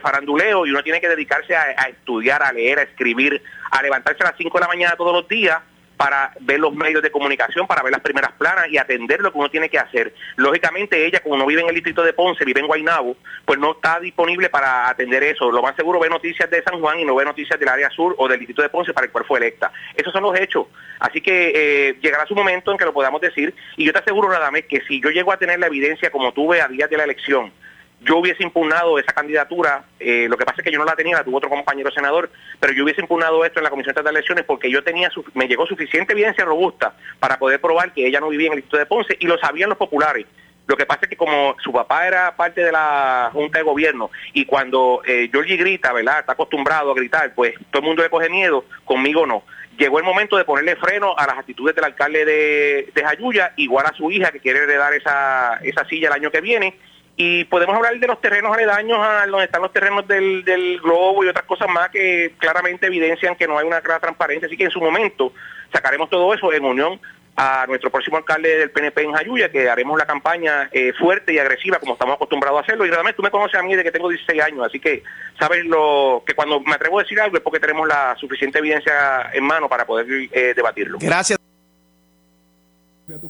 faranduleo 0.00 0.66
y 0.66 0.70
uno 0.70 0.82
tiene 0.82 1.00
que 1.00 1.08
dedicarse 1.08 1.56
a, 1.56 1.62
a, 1.76 1.88
estudiar, 1.88 2.42
a 2.42 2.52
leer, 2.52 2.78
a 2.78 2.82
escribir, 2.82 3.42
a 3.70 3.82
levantarse 3.82 4.22
a 4.22 4.26
las 4.26 4.36
5 4.36 4.56
de 4.56 4.60
la 4.60 4.68
mañana 4.68 4.94
todos 4.96 5.12
los 5.12 5.28
días 5.28 5.58
para 5.98 6.32
ver 6.40 6.60
los 6.60 6.72
medios 6.72 7.02
de 7.02 7.10
comunicación, 7.10 7.66
para 7.66 7.82
ver 7.82 7.92
las 7.92 8.00
primeras 8.00 8.32
planas 8.32 8.68
y 8.70 8.78
atender 8.78 9.20
lo 9.20 9.32
que 9.32 9.38
uno 9.38 9.50
tiene 9.50 9.68
que 9.68 9.78
hacer. 9.78 10.14
Lógicamente 10.36 11.04
ella, 11.04 11.20
como 11.20 11.36
no 11.36 11.44
vive 11.44 11.60
en 11.60 11.68
el 11.68 11.74
distrito 11.74 12.04
de 12.04 12.12
Ponce, 12.12 12.44
vive 12.44 12.60
en 12.60 12.68
Guaynabo, 12.68 13.16
pues 13.44 13.58
no 13.58 13.72
está 13.72 13.98
disponible 13.98 14.48
para 14.48 14.88
atender 14.88 15.24
eso. 15.24 15.50
Lo 15.50 15.60
más 15.60 15.74
seguro 15.74 15.98
ve 15.98 16.08
noticias 16.08 16.48
de 16.48 16.62
San 16.62 16.80
Juan 16.80 17.00
y 17.00 17.04
no 17.04 17.16
ve 17.16 17.24
noticias 17.24 17.58
del 17.58 17.68
área 17.68 17.90
sur 17.90 18.14
o 18.16 18.28
del 18.28 18.38
distrito 18.38 18.62
de 18.62 18.68
Ponce 18.68 18.94
para 18.94 19.06
el 19.06 19.12
cual 19.12 19.24
fue 19.24 19.40
electa. 19.40 19.72
Esos 19.96 20.12
son 20.12 20.22
los 20.22 20.38
hechos. 20.38 20.68
Así 21.00 21.20
que 21.20 21.52
eh, 21.54 21.98
llegará 22.00 22.26
su 22.26 22.36
momento 22.36 22.70
en 22.70 22.78
que 22.78 22.84
lo 22.84 22.92
podamos 22.92 23.20
decir 23.20 23.52
y 23.76 23.84
yo 23.84 23.92
te 23.92 23.98
aseguro, 23.98 24.28
nada 24.28 24.52
más 24.52 24.62
que 24.62 24.80
si 24.82 25.00
yo 25.00 25.10
llego 25.10 25.32
a 25.32 25.36
tener 25.36 25.58
la 25.58 25.66
evidencia 25.66 26.10
como 26.10 26.32
tuve 26.32 26.60
a 26.60 26.68
días 26.68 26.88
de 26.88 26.96
la 26.96 27.04
elección, 27.04 27.52
yo 28.00 28.18
hubiese 28.18 28.42
impugnado 28.42 28.98
esa 28.98 29.12
candidatura, 29.12 29.84
eh, 29.98 30.26
lo 30.28 30.36
que 30.36 30.44
pasa 30.44 30.60
es 30.60 30.64
que 30.64 30.70
yo 30.70 30.78
no 30.78 30.84
la 30.84 30.94
tenía, 30.94 31.16
la 31.16 31.24
tuvo 31.24 31.38
otro 31.38 31.50
compañero 31.50 31.90
senador, 31.90 32.30
pero 32.60 32.72
yo 32.72 32.84
hubiese 32.84 33.00
impugnado 33.00 33.44
esto 33.44 33.58
en 33.58 33.64
la 33.64 33.70
Comisión 33.70 33.94
de 33.94 34.10
Elecciones 34.10 34.44
porque 34.44 34.70
yo 34.70 34.84
tenía, 34.84 35.10
me 35.34 35.48
llegó 35.48 35.66
suficiente 35.66 36.12
evidencia 36.12 36.44
robusta 36.44 36.94
para 37.18 37.38
poder 37.38 37.60
probar 37.60 37.92
que 37.92 38.06
ella 38.06 38.20
no 38.20 38.28
vivía 38.28 38.46
en 38.46 38.52
el 38.52 38.58
distrito 38.58 38.78
de 38.78 38.86
Ponce 38.86 39.16
y 39.18 39.26
lo 39.26 39.38
sabían 39.38 39.68
los 39.68 39.78
populares. 39.78 40.26
Lo 40.68 40.76
que 40.76 40.84
pasa 40.84 41.00
es 41.04 41.08
que 41.08 41.16
como 41.16 41.56
su 41.64 41.72
papá 41.72 42.06
era 42.06 42.36
parte 42.36 42.62
de 42.62 42.70
la 42.70 43.30
Junta 43.32 43.58
de 43.58 43.64
Gobierno 43.64 44.10
y 44.34 44.44
cuando 44.44 45.00
eh, 45.06 45.28
Georgie 45.32 45.56
grita, 45.56 45.92
¿verdad? 45.94 46.20
Está 46.20 46.32
acostumbrado 46.32 46.92
a 46.92 46.94
gritar, 46.94 47.34
pues 47.34 47.54
todo 47.70 47.80
el 47.80 47.86
mundo 47.86 48.02
le 48.02 48.10
coge 48.10 48.28
miedo, 48.28 48.66
conmigo 48.84 49.26
no. 49.26 49.44
Llegó 49.78 49.98
el 49.98 50.04
momento 50.04 50.36
de 50.36 50.44
ponerle 50.44 50.76
freno 50.76 51.16
a 51.16 51.26
las 51.26 51.38
actitudes 51.38 51.74
del 51.74 51.84
alcalde 51.84 52.24
de, 52.24 52.90
de 52.94 53.02
Jayuya, 53.02 53.54
igual 53.56 53.86
a 53.86 53.94
su 53.94 54.10
hija 54.10 54.30
que 54.30 54.40
quiere 54.40 54.64
heredar 54.64 54.92
esa, 54.92 55.58
esa 55.62 55.86
silla 55.86 56.08
el 56.08 56.14
año 56.14 56.30
que 56.30 56.40
viene, 56.42 56.76
y 57.20 57.44
podemos 57.46 57.74
hablar 57.74 57.98
de 57.98 58.06
los 58.06 58.20
terrenos 58.20 58.54
aledaños 58.54 58.96
a 59.00 59.26
donde 59.26 59.46
están 59.46 59.60
los 59.60 59.72
terrenos 59.72 60.06
del, 60.06 60.44
del 60.44 60.80
globo 60.80 61.24
y 61.24 61.28
otras 61.28 61.44
cosas 61.46 61.68
más 61.68 61.88
que 61.90 62.34
claramente 62.38 62.86
evidencian 62.86 63.34
que 63.34 63.48
no 63.48 63.58
hay 63.58 63.66
una 63.66 63.80
clara 63.80 63.98
transparencia. 63.98 64.46
Así 64.46 64.56
que 64.56 64.64
en 64.64 64.70
su 64.70 64.80
momento 64.80 65.32
sacaremos 65.72 66.08
todo 66.08 66.32
eso 66.32 66.52
en 66.52 66.64
unión 66.64 67.00
a 67.34 67.66
nuestro 67.66 67.90
próximo 67.90 68.18
alcalde 68.18 68.58
del 68.58 68.70
PNP 68.70 69.02
en 69.02 69.12
Jayuya, 69.14 69.50
que 69.50 69.68
haremos 69.68 69.98
la 69.98 70.06
campaña 70.06 70.68
eh, 70.70 70.92
fuerte 70.92 71.32
y 71.32 71.40
agresiva 71.40 71.80
como 71.80 71.94
estamos 71.94 72.14
acostumbrados 72.14 72.60
a 72.60 72.62
hacerlo. 72.62 72.86
Y 72.86 72.90
realmente 72.90 73.16
tú 73.16 73.22
me 73.24 73.32
conoces 73.32 73.58
a 73.58 73.64
mí 73.64 73.74
de 73.74 73.82
que 73.82 73.90
tengo 73.90 74.08
16 74.08 74.40
años, 74.40 74.64
así 74.64 74.78
que 74.78 75.02
sabes 75.40 75.64
lo 75.64 76.22
que 76.24 76.34
cuando 76.34 76.60
me 76.60 76.74
atrevo 76.74 77.00
a 77.00 77.02
decir 77.02 77.20
algo 77.20 77.36
es 77.36 77.42
porque 77.42 77.58
tenemos 77.58 77.88
la 77.88 78.14
suficiente 78.16 78.60
evidencia 78.60 79.30
en 79.32 79.42
mano 79.42 79.68
para 79.68 79.84
poder 79.84 80.06
eh, 80.30 80.52
debatirlo. 80.54 80.98
Gracias. 81.00 81.47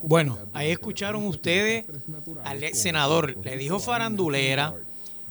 Bueno, 0.03 0.38
ahí 0.53 0.71
escucharon 0.71 1.25
ustedes 1.27 1.85
al 2.45 2.75
senador. 2.75 3.37
Le 3.45 3.57
dijo 3.57 3.79
farandulera, 3.79 4.75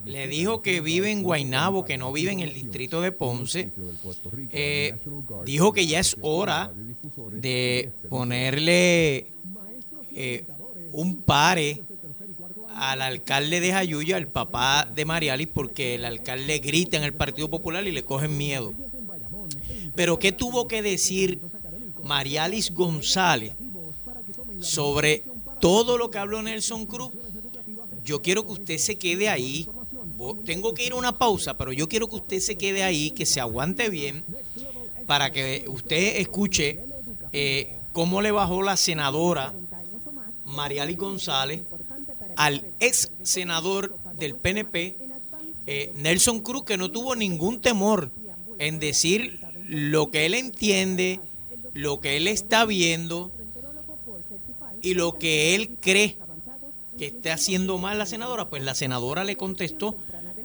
le 0.06 0.28
dijo 0.28 0.62
que 0.62 0.82
vive 0.82 1.12
en 1.12 1.24
Guainabo, 1.24 1.84
que 1.84 1.98
no 1.98 2.12
vive 2.12 2.32
en 2.32 2.40
el 2.40 2.54
distrito 2.54 3.02
de 3.02 3.12
Ponce. 3.12 3.72
Eh, 4.52 4.96
dijo 5.46 5.74
que 5.74 5.86
ya 5.86 6.00
es 6.00 6.16
hora 6.22 6.72
de 7.32 7.92
ponerle 8.10 9.28
eh, 10.16 10.46
un 10.92 11.22
pare 11.22 11.82
al 12.76 13.02
alcalde 13.02 13.60
de 13.60 13.72
Jayuya, 13.72 14.18
al 14.18 14.28
papá 14.28 14.88
de 14.94 15.04
Marialis, 15.04 15.48
porque 15.48 15.96
el 15.96 16.06
alcalde 16.06 16.60
grita 16.60 16.96
en 16.98 17.04
el 17.04 17.14
Partido 17.14 17.50
Popular 17.50 17.86
y 17.86 17.92
le 17.92 18.04
cogen 18.04 18.38
miedo. 18.38 18.74
Pero 19.96 20.20
¿qué 20.20 20.32
tuvo 20.32 20.68
que 20.68 20.82
decir 20.82 21.42
Marialis 22.04 22.72
González? 22.72 23.54
Sobre 24.62 25.24
todo 25.60 25.98
lo 25.98 26.12
que 26.12 26.18
habló 26.18 26.42
Nelson 26.42 26.86
Cruz, 26.86 27.12
yo 28.04 28.22
quiero 28.22 28.46
que 28.46 28.54
usted 28.54 28.78
se 28.78 28.96
quede 28.96 29.30
ahí. 29.30 29.68
Tengo 30.46 30.74
que 30.74 30.86
ir 30.86 30.94
a 30.94 30.96
una 30.96 31.18
pausa, 31.18 31.58
pero 31.58 31.74
yo 31.74 31.88
quiero 31.90 32.08
que 32.08 32.16
usted 32.16 32.40
se 32.40 32.56
quede 32.56 32.84
ahí, 32.84 33.12
que 33.12 33.26
se 33.26 33.40
aguante 33.40 33.90
bien, 33.90 34.24
para 35.06 35.32
que 35.32 35.66
usted 35.68 36.18
escuche 36.18 36.80
eh, 37.34 37.76
cómo 37.94 38.22
le 38.22 38.32
bajó 38.32 38.64
la 38.64 38.78
senadora 38.78 39.54
Mariali 40.46 40.96
González 40.96 41.62
al 42.36 42.64
ex 42.80 43.12
senador 43.24 43.98
del 44.18 44.36
PNP, 44.36 44.98
eh, 45.66 45.92
Nelson 45.96 46.40
Cruz, 46.40 46.64
que 46.64 46.78
no 46.78 46.90
tuvo 46.90 47.16
ningún 47.16 47.62
temor 47.62 48.12
en 48.60 48.80
decir 48.80 49.42
lo 49.68 50.12
que 50.12 50.26
él 50.26 50.34
entiende, 50.34 51.20
lo 51.74 52.00
que 52.00 52.18
él 52.18 52.28
está 52.28 52.66
viendo, 52.66 53.32
y 54.82 54.94
lo 54.94 55.14
que 55.18 55.56
él 55.56 55.78
cree 55.82 56.18
que 56.98 57.08
esté 57.08 57.32
haciendo 57.32 57.78
mal 57.78 57.98
la 57.98 58.06
senadora, 58.06 58.50
pues 58.50 58.64
la 58.64 58.76
senadora 58.76 59.24
le 59.24 59.36
contestó, 59.36 59.96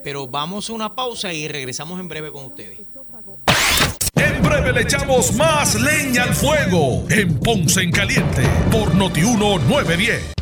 pero 0.05 0.29
vamos 0.29 0.69
a 0.69 0.73
una 0.73 0.95
pausa 0.95 1.33
y 1.33 1.49
regresamos 1.49 1.99
en 2.01 2.09
breve 2.09 2.31
con 2.31 2.47
ustedes. 2.47 2.81
En 4.15 4.43
breve 4.43 4.73
le 4.73 4.83
echamos 4.83 5.33
más 5.35 5.81
leña 5.81 6.25
al 6.25 6.35
fuego 6.35 7.05
en 7.09 7.39
Ponce 7.39 7.81
en 7.83 7.91
Caliente 7.91 8.43
por 8.71 8.95
Notiuno 8.95 9.59
910. 9.59 10.42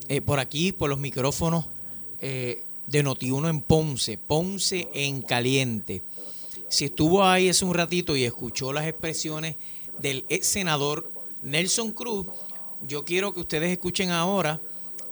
eh, 0.07 0.21
por 0.21 0.39
aquí, 0.39 0.71
por 0.71 0.89
los 0.89 0.99
micrófonos 0.99 1.65
eh, 2.21 2.63
de 2.87 3.03
Noti 3.03 3.31
1 3.31 3.49
en 3.49 3.61
Ponce, 3.61 4.17
Ponce 4.17 4.89
en 4.93 5.21
Caliente. 5.21 6.03
Si 6.69 6.85
estuvo 6.85 7.25
ahí 7.25 7.49
hace 7.49 7.65
un 7.65 7.73
ratito 7.73 8.15
y 8.15 8.23
escuchó 8.23 8.71
las 8.71 8.85
expresiones 8.85 9.55
del 10.01 10.25
ex 10.29 10.47
senador 10.47 11.11
Nelson 11.43 11.91
Cruz, 11.91 12.27
yo 12.81 13.05
quiero 13.05 13.33
que 13.33 13.41
ustedes 13.41 13.71
escuchen 13.71 14.11
ahora 14.11 14.61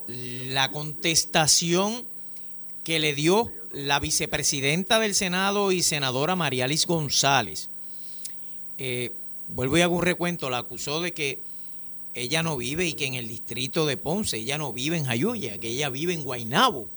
la 0.08 0.72
contestación 0.72 2.04
que 2.84 3.00
le 3.00 3.14
dio 3.14 3.52
la 3.72 4.00
vicepresidenta 4.00 5.00
del 5.00 5.14
Senado 5.14 5.72
y 5.72 5.84
senadora 5.84 6.36
Marialis 6.36 6.88
González, 6.88 7.70
eh, 8.78 9.12
vuelvo 9.50 9.78
y 9.78 9.82
hago 9.82 9.96
un 9.96 10.04
recuento, 10.04 10.50
la 10.50 10.60
acusó 10.60 11.02
de 11.02 11.14
que 11.14 11.40
ella 12.14 12.42
no 12.42 12.58
vive 12.58 12.88
y 12.88 12.94
que 12.94 13.06
en 13.06 13.14
el 13.14 13.28
distrito 13.28 13.86
de 13.86 13.98
Ponce, 13.98 14.38
ella 14.38 14.58
no 14.58 14.74
vive 14.74 14.98
en 14.98 15.06
Jayuya, 15.06 15.60
que 15.60 15.70
ella 15.70 15.90
vive 15.90 16.14
en 16.14 16.24
Guaynabo, 16.24 16.90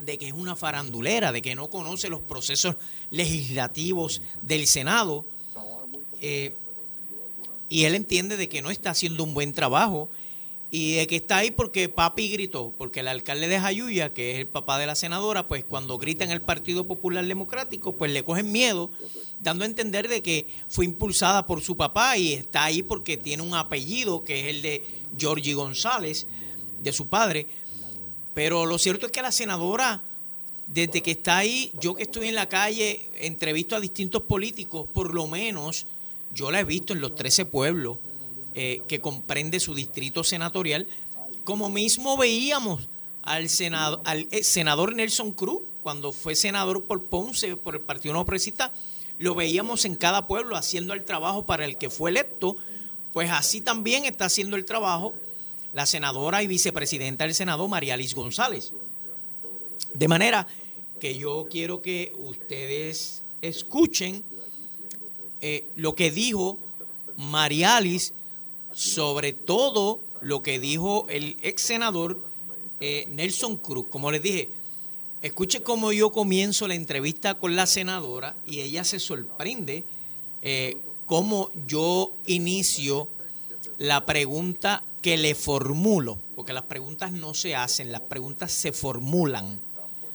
de 0.00 0.18
que 0.18 0.28
es 0.28 0.34
una 0.34 0.56
farandulera, 0.56 1.32
de 1.32 1.42
que 1.42 1.54
no 1.54 1.70
conoce 1.70 2.08
los 2.08 2.20
procesos 2.20 2.76
legislativos 3.10 4.20
del 4.42 4.66
Senado. 4.66 5.24
Eh, 6.20 6.54
y 7.70 7.84
él 7.84 7.94
entiende 7.94 8.36
de 8.36 8.48
que 8.48 8.60
no 8.60 8.70
está 8.70 8.90
haciendo 8.90 9.24
un 9.24 9.32
buen 9.32 9.54
trabajo 9.54 10.10
y 10.72 10.94
de 10.94 11.06
que 11.06 11.16
está 11.16 11.38
ahí 11.38 11.52
porque 11.52 11.88
papi 11.88 12.28
gritó, 12.28 12.74
porque 12.76 13.00
el 13.00 13.08
alcalde 13.08 13.46
de 13.46 13.60
Jayuya, 13.60 14.12
que 14.12 14.32
es 14.32 14.38
el 14.38 14.48
papá 14.48 14.78
de 14.78 14.86
la 14.86 14.96
senadora, 14.96 15.46
pues 15.46 15.64
cuando 15.64 15.96
grita 15.96 16.24
en 16.24 16.32
el 16.32 16.42
Partido 16.42 16.86
Popular 16.86 17.24
Democrático, 17.24 17.94
pues 17.94 18.10
le 18.10 18.24
cogen 18.24 18.50
miedo, 18.50 18.90
dando 19.40 19.64
a 19.64 19.68
entender 19.68 20.08
de 20.08 20.20
que 20.20 20.48
fue 20.68 20.84
impulsada 20.84 21.46
por 21.46 21.60
su 21.62 21.76
papá 21.76 22.18
y 22.18 22.32
está 22.32 22.64
ahí 22.64 22.82
porque 22.82 23.16
tiene 23.16 23.44
un 23.44 23.54
apellido 23.54 24.24
que 24.24 24.40
es 24.40 24.46
el 24.48 24.62
de 24.62 24.84
Georgie 25.16 25.54
González, 25.54 26.26
de 26.80 26.92
su 26.92 27.06
padre. 27.06 27.46
Pero 28.34 28.66
lo 28.66 28.78
cierto 28.78 29.06
es 29.06 29.12
que 29.12 29.22
la 29.22 29.32
senadora, 29.32 30.02
desde 30.66 31.02
que 31.02 31.12
está 31.12 31.38
ahí, 31.38 31.70
yo 31.80 31.94
que 31.94 32.02
estoy 32.02 32.28
en 32.28 32.34
la 32.34 32.48
calle, 32.48 33.08
entrevisto 33.14 33.76
a 33.76 33.80
distintos 33.80 34.22
políticos, 34.22 34.88
por 34.92 35.14
lo 35.14 35.28
menos 35.28 35.86
yo 36.34 36.50
la 36.50 36.60
he 36.60 36.64
visto 36.64 36.92
en 36.92 37.00
los 37.00 37.14
13 37.14 37.46
pueblos 37.46 37.98
eh, 38.54 38.82
que 38.88 39.00
comprende 39.00 39.60
su 39.60 39.74
distrito 39.74 40.24
senatorial, 40.24 40.86
como 41.44 41.70
mismo 41.70 42.16
veíamos 42.16 42.88
al, 43.22 43.48
al 44.04 44.28
eh, 44.30 44.42
senador 44.42 44.94
Nelson 44.94 45.32
Cruz, 45.32 45.62
cuando 45.82 46.12
fue 46.12 46.34
senador 46.34 46.84
por 46.84 47.04
Ponce, 47.04 47.56
por 47.56 47.74
el 47.74 47.80
Partido 47.80 48.14
No 48.14 48.24
Progresista, 48.24 48.72
lo 49.18 49.34
veíamos 49.34 49.84
en 49.84 49.96
cada 49.96 50.26
pueblo 50.26 50.56
haciendo 50.56 50.94
el 50.94 51.04
trabajo 51.04 51.46
para 51.46 51.64
el 51.64 51.76
que 51.76 51.90
fue 51.90 52.10
electo, 52.10 52.56
pues 53.12 53.30
así 53.30 53.60
también 53.60 54.04
está 54.04 54.26
haciendo 54.26 54.56
el 54.56 54.64
trabajo 54.64 55.14
la 55.72 55.86
senadora 55.86 56.42
y 56.42 56.46
vicepresidenta 56.46 57.24
del 57.24 57.34
Senado, 57.34 57.68
María 57.68 57.96
Liz 57.96 58.14
González. 58.14 58.72
De 59.94 60.08
manera 60.08 60.46
que 61.00 61.16
yo 61.16 61.46
quiero 61.50 61.80
que 61.80 62.12
ustedes 62.18 63.22
escuchen 63.42 64.24
eh, 65.40 65.66
lo 65.76 65.94
que 65.94 66.10
dijo 66.10 66.58
Marialis 67.16 68.14
sobre 68.72 69.32
todo 69.32 70.00
lo 70.20 70.42
que 70.42 70.58
dijo 70.58 71.06
el 71.08 71.36
ex 71.42 71.62
senador 71.62 72.22
eh, 72.80 73.06
Nelson 73.10 73.56
Cruz. 73.56 73.86
Como 73.88 74.10
les 74.10 74.22
dije, 74.22 74.50
escuche 75.22 75.62
cómo 75.62 75.92
yo 75.92 76.10
comienzo 76.12 76.68
la 76.68 76.74
entrevista 76.74 77.34
con 77.34 77.56
la 77.56 77.66
senadora 77.66 78.36
y 78.46 78.60
ella 78.60 78.84
se 78.84 78.98
sorprende 78.98 79.84
eh, 80.42 80.78
cómo 81.06 81.50
yo 81.66 82.12
inicio 82.26 83.08
la 83.78 84.06
pregunta 84.06 84.82
que 85.02 85.16
le 85.16 85.34
formulo, 85.34 86.18
porque 86.36 86.52
las 86.52 86.64
preguntas 86.64 87.12
no 87.12 87.32
se 87.32 87.54
hacen, 87.54 87.92
las 87.92 88.02
preguntas 88.02 88.52
se 88.52 88.72
formulan. 88.72 89.60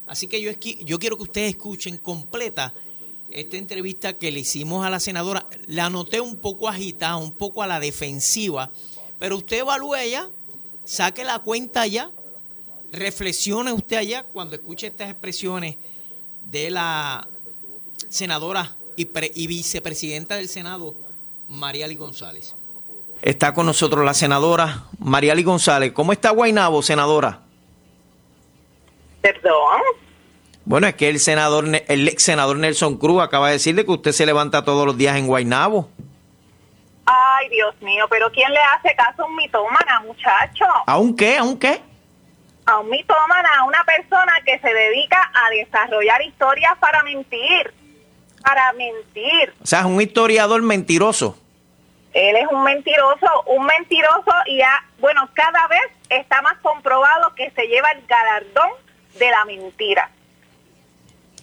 Así 0.08 0.28
que 0.28 0.40
yo, 0.40 0.52
yo 0.52 1.00
quiero 1.00 1.18
que 1.18 1.24
ustedes 1.24 1.50
escuchen 1.52 1.98
completa 1.98 2.74
esta 3.32 3.58
entrevista 3.58 4.18
que 4.18 4.32
le 4.32 4.42
hicimos 4.42 4.86
a 4.86 4.90
la 4.90 5.00
senadora, 5.00 5.48
la 5.68 5.90
noté 5.90 6.22
un 6.22 6.38
poco 6.38 6.70
agitada, 6.70 7.18
un 7.18 7.32
poco 7.32 7.64
a 7.64 7.68
la 7.68 7.80
defensiva, 7.80 8.72
pero 9.20 9.38
usted 9.38 9.60
evalúe 9.60 9.96
allá, 9.96 10.30
saque 10.84 11.24
la 11.24 11.40
cuenta 11.40 11.82
allá, 11.82 12.12
reflexione 12.92 13.74
usted 13.74 13.98
allá 13.98 14.24
cuando 14.24 14.56
escuche 14.56 14.88
estas 14.88 15.10
expresiones 15.10 15.78
de 16.46 16.70
la 16.70 17.28
senadora 18.10 18.76
y, 18.96 19.08
y 19.34 19.48
vicepresidenta 19.48 20.36
del 20.36 20.48
Senado, 20.48 20.96
Mariali 21.50 21.96
González. 21.96 22.56
Está 23.22 23.54
con 23.54 23.66
nosotros 23.66 24.06
la 24.06 24.14
senadora 24.14 24.86
Mariali 25.00 25.44
González. 25.44 25.92
¿Cómo 25.94 26.12
está 26.14 26.30
Guainabo, 26.30 26.82
senadora? 26.82 27.42
Perdón. 29.22 30.05
Bueno, 30.66 30.88
es 30.88 30.96
que 30.96 31.10
el 31.10 31.20
senador, 31.20 31.66
el 31.88 32.08
ex 32.08 32.24
senador 32.24 32.58
Nelson 32.58 32.98
Cruz 32.98 33.22
acaba 33.22 33.48
de 33.48 33.54
decirle 33.54 33.86
que 33.86 33.92
usted 33.92 34.12
se 34.12 34.26
levanta 34.26 34.66
todos 34.66 34.86
los 34.88 34.98
días 34.98 35.16
en 35.16 35.28
Guaynabo. 35.28 35.90
Ay, 37.06 37.50
Dios 37.50 37.80
mío, 37.82 38.08
pero 38.10 38.32
¿quién 38.32 38.52
le 38.52 38.60
hace 38.60 38.96
caso 38.96 39.22
a 39.22 39.26
un 39.28 39.36
mitómana, 39.36 40.00
muchacho? 40.00 40.66
¿A 40.88 40.98
un 40.98 41.16
qué? 41.16 41.38
¿A 41.38 41.44
un 41.44 41.60
qué? 41.60 41.80
A 42.66 42.80
un 42.80 42.90
mitómana, 42.90 43.50
a 43.60 43.64
una 43.64 43.84
persona 43.84 44.34
que 44.44 44.58
se 44.58 44.74
dedica 44.74 45.32
a 45.36 45.52
desarrollar 45.52 46.20
historias 46.24 46.76
para 46.80 47.04
mentir. 47.04 47.72
Para 48.44 48.74
mentir. 48.74 49.54
O 49.62 49.68
sea, 49.68 49.82
es 49.82 49.86
un 49.86 50.02
historiador 50.02 50.64
mentiroso. 50.64 51.38
Él 52.14 52.38
es 52.38 52.48
un 52.50 52.64
mentiroso, 52.64 53.44
un 53.46 53.68
mentiroso 53.68 54.32
y 54.48 54.58
ya, 54.58 54.84
bueno, 55.00 55.30
cada 55.34 55.68
vez 55.68 55.92
está 56.10 56.42
más 56.42 56.58
comprobado 56.60 57.36
que 57.36 57.52
se 57.52 57.68
lleva 57.68 57.92
el 57.92 58.04
galardón 58.08 58.72
de 59.20 59.30
la 59.30 59.46
mentira. 59.46 60.10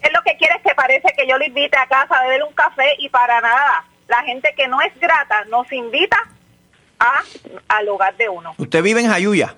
Es 0.03 0.13
lo 0.13 0.23
que 0.23 0.37
quiere 0.37 0.55
es 0.57 0.63
que 0.63 0.75
parece 0.75 1.13
que 1.17 1.27
yo 1.27 1.39
le 1.39 1.47
invite 1.47 1.77
a 1.77 1.87
casa 1.87 2.19
a 2.19 2.25
beber 2.25 2.43
un 2.43 2.53
café 2.55 2.95
y 2.99 3.09
para 3.09 3.41
nada. 3.41 3.85
La 4.09 4.23
gente 4.25 4.53
que 4.57 4.67
no 4.69 4.81
es 4.81 4.99
grata 4.99 5.45
nos 5.45 5.71
invita 5.73 6.19
a, 6.99 7.23
al 7.69 7.89
hogar 7.89 8.17
de 8.17 8.29
uno. 8.29 8.55
¿Usted 8.59 8.83
vive 8.83 9.01
en 9.01 9.09
Jayuya? 9.09 9.57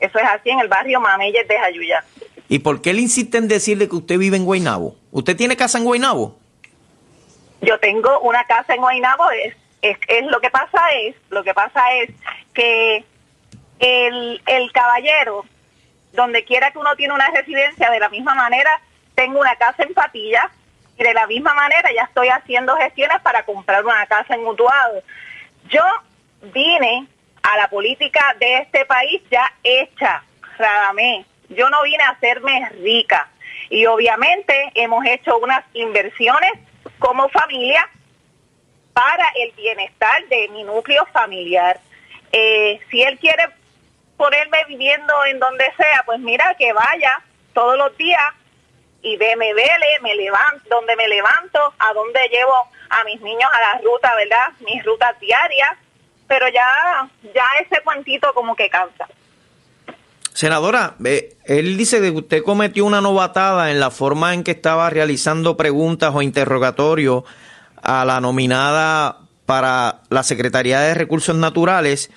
Eso 0.00 0.18
es 0.18 0.24
así, 0.24 0.50
en 0.50 0.60
el 0.60 0.68
barrio 0.68 1.00
Mameyes 1.00 1.46
de 1.48 1.58
Jayuya. 1.58 2.04
¿Y 2.48 2.60
por 2.60 2.80
qué 2.80 2.92
le 2.92 3.00
insisten 3.00 3.44
en 3.44 3.48
decirle 3.48 3.88
que 3.88 3.96
usted 3.96 4.18
vive 4.18 4.36
en 4.36 4.44
Guaynabo? 4.44 4.96
¿Usted 5.10 5.36
tiene 5.36 5.56
casa 5.56 5.78
en 5.78 5.84
Guaynabo? 5.84 6.38
Yo 7.62 7.78
tengo 7.80 8.20
una 8.20 8.44
casa 8.44 8.74
en 8.74 8.80
Guaynabo. 8.80 9.30
Es, 9.30 9.56
es, 9.82 9.96
es, 10.08 10.26
lo 10.26 10.40
que 10.40 10.50
pasa 10.50 10.80
es, 11.02 11.16
lo 11.30 11.42
que 11.42 11.54
pasa 11.54 11.80
es 11.94 12.10
que 12.52 13.04
el, 13.78 14.42
el 14.46 14.72
caballero, 14.72 15.44
donde 16.12 16.44
quiera 16.44 16.70
que 16.70 16.78
uno 16.78 16.94
tiene 16.96 17.14
una 17.14 17.30
residencia, 17.30 17.90
de 17.90 17.98
la 17.98 18.08
misma 18.08 18.34
manera 18.34 18.70
tengo 19.14 19.40
una 19.40 19.56
casa 19.56 19.82
en 19.82 19.94
Patilla 19.94 20.50
y 20.96 21.02
de 21.02 21.14
la 21.14 21.26
misma 21.26 21.54
manera 21.54 21.90
ya 21.94 22.02
estoy 22.02 22.28
haciendo 22.28 22.76
gestiones 22.76 23.20
para 23.22 23.44
comprar 23.44 23.84
una 23.84 24.06
casa 24.06 24.34
en 24.34 24.44
Mutuado. 24.44 25.02
Yo 25.68 25.82
vine 26.52 27.06
a 27.42 27.56
la 27.56 27.68
política 27.68 28.34
de 28.38 28.58
este 28.58 28.84
país 28.86 29.22
ya 29.30 29.52
hecha, 29.62 30.22
Radamé. 30.58 31.24
Yo 31.48 31.68
no 31.70 31.82
vine 31.82 32.02
a 32.02 32.10
hacerme 32.10 32.68
rica. 32.80 33.28
Y 33.70 33.86
obviamente 33.86 34.72
hemos 34.74 35.04
hecho 35.06 35.38
unas 35.38 35.64
inversiones 35.74 36.52
como 36.98 37.28
familia 37.28 37.88
para 38.92 39.26
el 39.36 39.52
bienestar 39.52 40.26
de 40.28 40.48
mi 40.48 40.62
núcleo 40.62 41.04
familiar. 41.12 41.80
Eh, 42.32 42.80
si 42.90 43.02
él 43.02 43.18
quiere 43.18 43.48
ponerme 44.16 44.64
viviendo 44.68 45.12
en 45.26 45.38
donde 45.38 45.64
sea, 45.76 46.02
pues 46.06 46.20
mira 46.20 46.54
que 46.58 46.72
vaya 46.72 47.20
todos 47.52 47.76
los 47.76 47.96
días 47.96 48.24
y 49.04 49.16
ve, 49.18 49.36
me 49.36 49.52
vele, 49.52 49.86
me 50.02 50.14
levanto, 50.14 50.62
donde 50.68 50.96
me 50.96 51.06
levanto, 51.06 51.60
a 51.78 51.92
donde 51.92 52.20
llevo 52.32 52.54
a 52.88 53.04
mis 53.04 53.20
niños 53.20 53.48
a 53.52 53.60
la 53.60 53.80
ruta, 53.82 54.12
¿verdad? 54.16 54.58
Mis 54.60 54.82
rutas 54.84 55.18
diarias, 55.20 55.70
pero 56.26 56.48
ya, 56.48 56.66
ya 57.34 57.44
ese 57.60 57.82
cuentito 57.82 58.32
como 58.32 58.56
que 58.56 58.68
cansa. 58.70 59.06
Senadora, 60.32 60.96
él 61.44 61.76
dice 61.76 62.00
que 62.00 62.10
usted 62.10 62.42
cometió 62.42 62.86
una 62.86 63.02
novatada 63.02 63.70
en 63.70 63.78
la 63.78 63.90
forma 63.90 64.32
en 64.34 64.42
que 64.42 64.52
estaba 64.52 64.88
realizando 64.90 65.56
preguntas 65.56 66.12
o 66.14 66.22
interrogatorios 66.22 67.24
a 67.82 68.04
la 68.06 68.20
nominada 68.20 69.18
para 69.44 70.00
la 70.08 70.22
Secretaría 70.22 70.80
de 70.80 70.94
Recursos 70.94 71.36
Naturales 71.36 72.10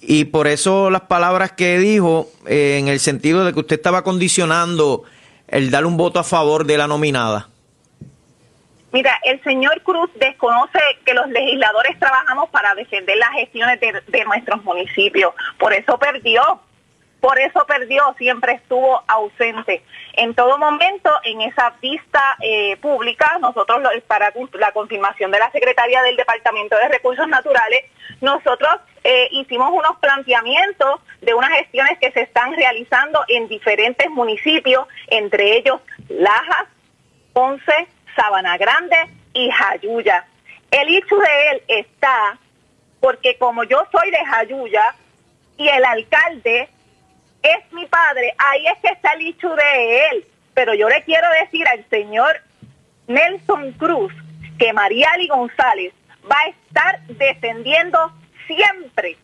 y 0.00 0.26
por 0.26 0.46
eso 0.46 0.90
las 0.90 1.02
palabras 1.02 1.52
que 1.52 1.78
dijo 1.78 2.30
eh, 2.46 2.76
en 2.78 2.88
el 2.88 3.00
sentido 3.00 3.44
de 3.44 3.52
que 3.52 3.60
usted 3.60 3.76
estaba 3.76 4.04
condicionando 4.04 5.04
el 5.50 5.70
darle 5.70 5.88
un 5.88 5.96
voto 5.96 6.18
a 6.18 6.24
favor 6.24 6.64
de 6.64 6.78
la 6.78 6.86
nominada? 6.86 7.48
Mira, 8.92 9.20
el 9.22 9.42
señor 9.44 9.82
Cruz 9.82 10.10
desconoce 10.16 10.80
que 11.04 11.14
los 11.14 11.28
legisladores 11.28 11.98
trabajamos 11.98 12.48
para 12.50 12.74
defender 12.74 13.16
las 13.18 13.30
gestiones 13.32 13.78
de, 13.80 14.24
nuestros 14.24 14.64
municipios. 14.64 15.32
Por 15.58 15.72
eso 15.72 15.98
perdió. 15.98 16.60
Por 17.20 17.38
eso 17.38 17.66
perdió, 17.68 18.14
siempre 18.16 18.54
estuvo 18.54 19.02
ausente. 19.06 19.84
En 20.14 20.34
todo 20.34 20.56
momento, 20.56 21.10
en 21.24 21.42
esa 21.42 21.74
vista 21.82 22.36
eh, 22.40 22.78
pública, 22.78 23.38
nosotros, 23.40 23.78
para 24.06 24.32
la 24.54 24.72
confirmación 24.72 25.30
de 25.30 25.38
la 25.38 25.50
Secretaría 25.50 26.02
del 26.02 26.16
Departamento 26.16 26.76
de 26.76 26.88
Recursos 26.88 27.28
Naturales, 27.28 27.84
nosotros 28.22 28.70
eh, 29.04 29.28
hicimos 29.32 29.70
unos 29.70 29.98
planteamientos 29.98 31.00
de 31.20 31.34
unas 31.34 31.50
gestiones 31.50 31.98
que 31.98 32.10
se 32.12 32.22
están 32.22 32.54
realizando 32.54 33.22
en 33.28 33.48
diferentes 33.48 34.08
municipios, 34.10 34.86
entre 35.08 35.56
ellos 35.56 35.80
Lajas, 36.08 36.68
Ponce, 37.32 37.88
Sabana 38.16 38.56
Grande 38.56 38.96
y 39.34 39.50
Jayuya. 39.50 40.26
El 40.70 40.94
hecho 40.94 41.16
de 41.16 41.50
él 41.50 41.62
está 41.68 42.38
porque 43.00 43.36
como 43.38 43.64
yo 43.64 43.86
soy 43.90 44.10
de 44.10 44.24
Jayuya 44.24 44.94
y 45.56 45.68
el 45.68 45.84
alcalde 45.84 46.68
es 47.42 47.72
mi 47.72 47.86
padre, 47.86 48.34
ahí 48.38 48.66
es 48.66 48.78
que 48.82 48.92
está 48.92 49.12
el 49.12 49.26
hecho 49.26 49.54
de 49.54 50.06
él 50.10 50.26
pero 50.54 50.74
yo 50.74 50.88
le 50.88 51.02
quiero 51.04 51.26
decir 51.42 51.66
al 51.68 51.88
señor 51.88 52.40
Nelson 53.06 53.72
Cruz 53.72 54.12
que 54.58 54.72
Mariali 54.72 55.26
González 55.28 55.92
va 56.30 56.36
a 56.38 56.48
estar 56.48 57.00
defendiendo 57.06 58.12
siempre, 58.46 59.16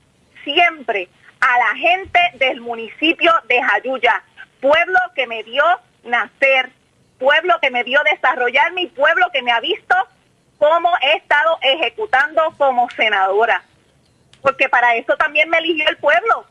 siempre 0.44 1.08
a 1.46 1.58
la 1.58 1.78
gente 1.78 2.18
del 2.38 2.60
municipio 2.60 3.32
de 3.48 3.62
Jayuya, 3.62 4.22
pueblo 4.60 4.98
que 5.14 5.26
me 5.28 5.44
dio 5.44 5.62
nacer, 6.04 6.70
pueblo 7.18 7.54
que 7.62 7.70
me 7.70 7.84
dio 7.84 8.00
desarrollar 8.10 8.72
mi 8.72 8.86
pueblo 8.88 9.26
que 9.32 9.42
me 9.42 9.52
ha 9.52 9.60
visto 9.60 9.94
cómo 10.58 10.90
he 11.02 11.18
estado 11.18 11.58
ejecutando 11.62 12.42
como 12.58 12.88
senadora. 12.90 13.62
Porque 14.42 14.68
para 14.68 14.96
eso 14.96 15.16
también 15.16 15.48
me 15.48 15.58
eligió 15.58 15.88
el 15.88 15.96
pueblo. 15.98 16.46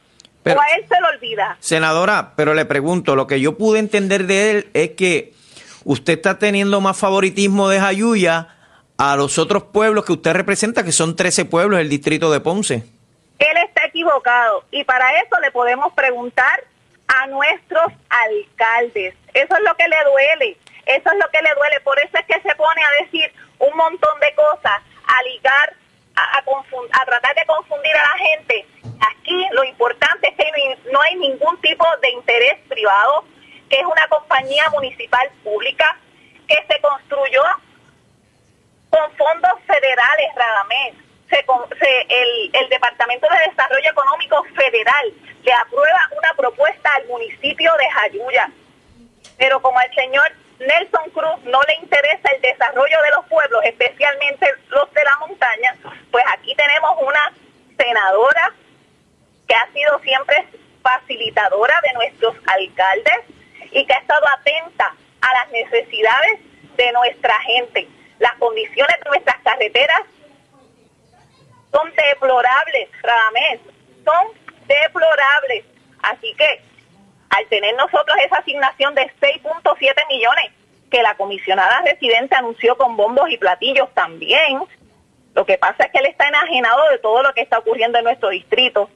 o 0.46 0.50
a 0.50 0.68
él 0.76 0.86
se 0.88 1.02
lo 1.02 1.08
olvida. 1.10 1.58
Senadora, 1.60 2.34
pero 2.36 2.54
le 2.54 2.66
pregunto, 2.66 3.16
lo 3.16 3.28
que 3.28 3.42
yo 3.42 3.58
pude 3.58 3.80
entender 3.80 4.28
de 4.28 4.52
él 4.52 4.70
es 4.74 4.92
que 4.92 5.34
usted 5.84 6.14
está 6.14 6.40
teniendo 6.40 6.80
más 6.82 6.98
favoritismo 6.98 7.68
de 7.68 7.80
Jayuya 7.80 8.50
a 8.98 9.16
los 9.18 9.40
otros 9.40 9.64
pueblos 9.64 10.06
que 10.06 10.14
usted 10.14 10.34
representa, 10.34 10.86
que 10.86 10.94
son 10.94 11.16
13 11.18 11.46
pueblos 11.46 11.80
del 11.80 11.90
distrito 11.90 12.32
de 12.32 12.40
Ponce. 12.40 12.84
Él 13.40 13.58
está 13.68 13.75
equivocado 13.96 14.66
y 14.72 14.84
para 14.84 15.22
eso 15.22 15.40
le 15.40 15.52
podemos 15.52 15.94
preguntar 15.94 16.64
a 17.08 17.28
nuestros 17.28 17.88
alcaldes. 18.10 19.16
Eso 19.34 19.56
es 19.56 19.64
lo 19.64 19.76
que 19.76 19.88
le 19.88 20.04
duele, 20.04 20.58
eso 20.86 21.12
es 21.12 21.18
lo 21.18 21.32
que 21.32 21.42
le 21.42 21.54
duele. 21.56 21.80
Por 21.82 21.98
eso 22.00 22.18
es 22.18 22.26
que 22.26 22.42
se 22.42 22.56
pone 22.56 22.82
a 22.84 23.04
decir 23.04 23.32
un 23.60 23.76
montón 23.78 24.20
de 24.20 24.36
cosas, 24.36 24.82
a 25.08 25.24
ligar, 25.24 25.74
a, 26.16 26.38
a, 26.40 27.06
tratar 27.06 27.36
de 27.36 27.46
confundir 27.46 27.96
a 27.96 28.02
la 28.02 28.18
gente. 28.18 28.68
Aquí 29.12 29.48
lo 29.52 29.64
importante 29.64 30.28
es 30.30 30.36
que 30.36 30.92
no 30.92 31.02
hay 31.02 31.16
ningún 31.16 31.60
tipo 31.62 31.86
de 32.02 32.10
interés 32.12 32.60
privado, 32.68 33.24
que 33.70 33.78
es 33.78 33.86
una 33.86 34.08
compañía 34.10 34.70
municipal 34.72 35.30
pública 35.44 35.98
que 36.48 36.56
se 36.68 36.82
construyó 36.82 37.44
con 38.90 39.12
fondos 39.16 39.54
federales, 39.66 40.36
Radamés. 40.36 41.05
Se, 41.30 41.44
el, 42.10 42.52
el 42.54 42.70
Departamento 42.70 43.28
de 43.28 43.50
Desarrollo 43.50 43.90
Económico 43.90 44.44
Federal 44.56 45.14
le 45.44 45.54
aprueba 45.54 46.10
una 46.18 46.34
propuesta 46.34 46.94
al 46.96 47.08
municipio 47.08 47.72
de 47.78 47.90
Jayuya. 47.90 48.52
Pero 49.38 49.62
como 49.62 49.80
al 49.80 49.94
señor 49.94 50.32
Nelson 50.60 51.10
Cruz 51.12 51.44
no 51.44 51.62
le 51.64 51.76
interesa 51.76 52.30
el 52.34 52.42
desarrollo 52.42 53.02
de 53.02 53.10
los 53.12 53.26
pueblos, 53.26 53.62
especialmente 53.66 54.50
los 54.70 54.92
de 54.94 55.04
la 55.04 55.18
montaña, 55.18 55.76
pues 56.12 56.24
aquí 56.32 56.56
tenemos 56.56 56.92
una 57.02 57.34
senadora 57.78 58.54
que 59.48 59.56
ha 59.56 59.68
sido 59.74 60.00
siempre 60.00 60.46
facilitadora 60.82 61.80
de 61.82 61.94
nuestros 61.94 62.36
alcaldes 62.48 63.20
y 63.72 63.86
que 63.86 63.94
ha 63.94 63.98
estado 63.98 64.26
atenta 64.40 64.96
a 65.22 65.34
las 65.34 65.52
necesidades 65.52 66.40
de 66.78 66.92
nuestra 66.94 67.36
gente. 67.42 67.88
Las 68.20 68.34
condiciones 68.36 68.96
de 69.04 69.10
nuestras 69.10 69.38
carreteras 69.44 70.02
son 71.76 71.92
deplorables, 71.94 72.90
Radamés, 73.02 73.60
son 74.06 74.28
deplorables. 74.68 75.66
Así 76.02 76.34
que 76.36 76.62
al 77.30 77.46
tener 77.48 77.76
nosotros 77.76 78.16
esa 78.24 78.38
asignación 78.38 78.96
de 78.96 79.12
6.7 79.20 80.08
millones 80.08 80.52
que 80.90 81.02
la 81.02 81.16
comisionada 81.16 81.82
residente 81.82 82.36
anunció 82.36 82.78
con 82.78 82.96
bombos 82.96 83.30
y 83.30 83.38
platillos 83.38 83.94
también, 83.94 84.64
lo 85.34 85.46
que 85.46 85.58
pasa 85.58 85.84
es 85.84 85.92
que 85.92 86.00
él 86.00 86.06
está 86.06 86.30
enajenado 86.30 86.90
de 86.92 87.00
todo 87.00 87.22
lo 87.22 87.34
que 87.34 87.42
está 87.42 87.58
ocurriendo 87.58 87.98
en 87.98 88.06
nuestro 88.06 88.30
distrito. 88.30 88.90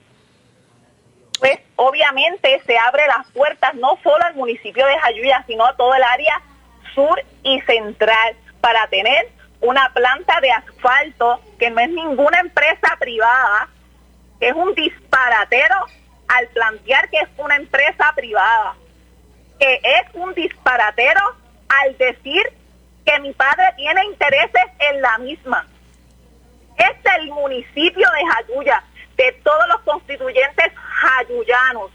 Pues 1.40 1.60
obviamente 1.76 2.62
se 2.66 2.78
abre 2.78 3.08
las 3.08 3.30
puertas 3.32 3.74
no 3.76 3.98
solo 4.04 4.24
al 4.24 4.36
municipio 4.36 4.86
de 4.86 5.00
Jayuya, 5.00 5.44
sino 5.48 5.66
a 5.66 5.76
todo 5.76 5.94
el 5.96 6.04
área 6.04 6.42
sur 6.94 7.22
y 7.44 7.60
central 7.62 8.36
para 8.62 8.88
tener 8.88 9.28
una 9.62 9.92
planta 9.94 10.40
de 10.42 10.52
asfalto 10.52 11.42
que 11.58 11.70
no 11.70 11.80
es 11.80 11.90
ninguna 11.90 12.40
empresa 12.40 12.96
privada, 13.00 13.68
es 14.40 14.54
un 14.54 14.74
disparatero 14.74 15.76
al 16.28 16.48
plantear 16.50 17.10
que 17.10 17.18
es 17.18 17.30
una 17.38 17.56
empresa 17.56 18.14
privada, 18.16 18.76
que 19.60 19.76
es 19.84 20.14
un 20.14 20.34
disparatero 20.34 21.22
al 21.68 21.98
decir 21.98 22.42
que 23.06 23.20
mi 23.20 23.34
padre 23.34 23.66
tiene 23.76 24.06
intereses 24.06 24.66
en 24.80 25.02
la 25.02 25.18
misma. 25.18 25.68
Es 26.78 27.16
el 27.18 27.28
municipio 27.28 28.08
de 28.12 28.26
Jayuya, 28.34 28.84
de 29.18 29.32
todos 29.44 29.68
los 29.68 29.82
constituyentes 29.82 30.72
jayuyanos. 30.76 31.92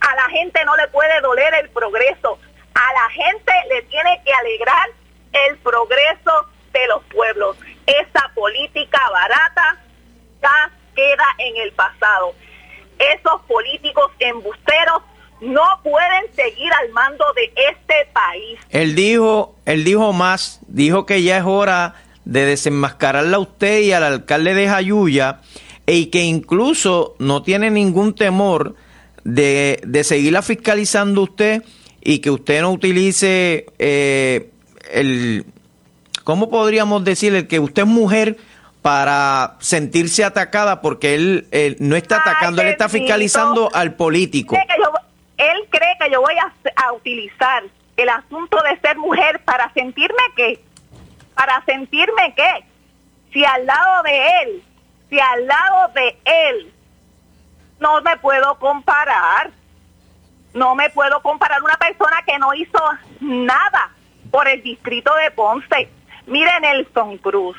A 0.00 0.14
la 0.14 0.28
gente 0.30 0.64
no 0.64 0.74
le 0.76 0.88
puede 0.88 1.20
doler 1.20 1.52
el 1.54 1.68
progreso, 1.70 2.38
a 2.74 2.92
la 2.94 3.10
gente 3.10 3.52
le 3.68 3.82
tiene 3.82 4.20
que 4.24 4.32
alegrar 4.32 4.88
el 5.32 5.58
progreso 5.58 6.48
de 6.72 6.86
los 6.88 7.02
pueblos. 7.04 7.56
Esa 7.86 8.30
política 8.34 9.00
barata 9.10 9.80
ya 10.40 10.70
queda 10.94 11.24
en 11.38 11.56
el 11.62 11.72
pasado 11.72 12.34
esos 13.02 13.40
políticos 13.48 14.10
embusteros 14.18 15.02
no 15.40 15.62
pueden 15.82 16.32
seguir 16.36 16.72
al 16.72 16.92
mando 16.92 17.24
de 17.34 17.52
este 17.70 17.94
país. 18.12 18.60
Él 18.70 18.94
dijo, 18.94 19.56
él 19.64 19.84
dijo 19.84 20.12
más, 20.12 20.60
dijo 20.68 21.04
que 21.04 21.22
ya 21.22 21.38
es 21.38 21.44
hora 21.44 21.96
de 22.24 22.46
desenmascararla 22.46 23.36
a 23.36 23.40
usted 23.40 23.80
y 23.80 23.92
al 23.92 24.04
alcalde 24.04 24.54
de 24.54 24.68
Jayuya 24.68 25.40
y 25.86 26.06
que 26.06 26.22
incluso 26.22 27.16
no 27.18 27.42
tiene 27.42 27.70
ningún 27.70 28.14
temor 28.14 28.76
de, 29.24 29.80
de 29.84 30.04
seguirla 30.04 30.42
fiscalizando 30.42 31.22
usted 31.22 31.64
y 32.00 32.20
que 32.20 32.30
usted 32.30 32.60
no 32.60 32.70
utilice 32.70 33.66
eh, 33.80 34.50
el, 34.92 35.44
¿cómo 36.24 36.50
podríamos 36.50 37.04
decirle? 37.04 37.46
Que 37.46 37.60
usted 37.60 37.82
es 37.82 37.88
mujer 37.88 38.36
para 38.82 39.56
sentirse 39.60 40.24
atacada 40.24 40.80
porque 40.80 41.14
él, 41.14 41.76
no 41.78 41.96
está 41.96 42.16
atacando, 42.16 42.62
él 42.62 42.68
está 42.68 42.88
fiscalizando 42.88 43.70
al 43.72 43.94
político. 43.94 44.56
él 44.56 45.68
cree 45.70 45.96
que 46.00 46.10
yo 46.10 46.20
voy 46.20 46.34
a, 46.36 46.92
utilizar 46.92 47.62
el 47.96 48.08
asunto 48.08 48.58
de 48.62 48.78
ser 48.80 48.98
mujer 48.98 49.40
para 49.44 49.72
sentirme 49.72 50.22
qué, 50.36 50.60
para 51.34 51.64
sentirme 51.64 52.34
qué, 52.36 52.64
si 53.32 53.44
al 53.44 53.64
lado 53.64 54.02
de 54.02 54.26
él, 54.42 54.62
si 55.08 55.18
al 55.18 55.46
lado 55.46 55.92
de 55.94 56.16
él 56.24 56.72
no 57.78 58.00
me 58.02 58.16
puedo 58.18 58.58
comparar, 58.58 59.50
no 60.54 60.74
me 60.74 60.90
puedo 60.90 61.22
comparar 61.22 61.62
una 61.62 61.76
persona 61.76 62.22
que 62.26 62.38
no 62.38 62.52
hizo 62.52 62.78
nada 63.20 63.90
por 64.30 64.48
el 64.48 64.62
distrito 64.62 65.14
de 65.14 65.30
Ponce. 65.30 65.88
Mire 66.26 66.60
Nelson 66.60 67.18
Cruz, 67.18 67.56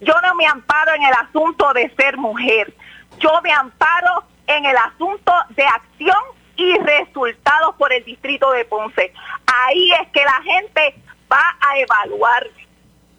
yo 0.00 0.14
no 0.22 0.34
me 0.34 0.46
amparo 0.46 0.94
en 0.94 1.02
el 1.02 1.12
asunto 1.14 1.72
de 1.72 1.90
ser 1.96 2.16
mujer. 2.16 2.74
Yo 3.18 3.30
me 3.42 3.52
amparo 3.52 4.24
en 4.46 4.64
el 4.66 4.76
asunto 4.76 5.32
de 5.50 5.64
acción 5.64 6.20
y 6.56 6.76
resultados 6.78 7.74
por 7.76 7.92
el 7.92 8.04
distrito 8.04 8.50
de 8.52 8.64
Ponce. 8.64 9.12
Ahí 9.46 9.92
es 9.92 10.08
que 10.12 10.22
la 10.22 10.42
gente 10.42 10.94
va 11.30 11.56
a 11.60 11.78
evaluarme. 11.78 12.66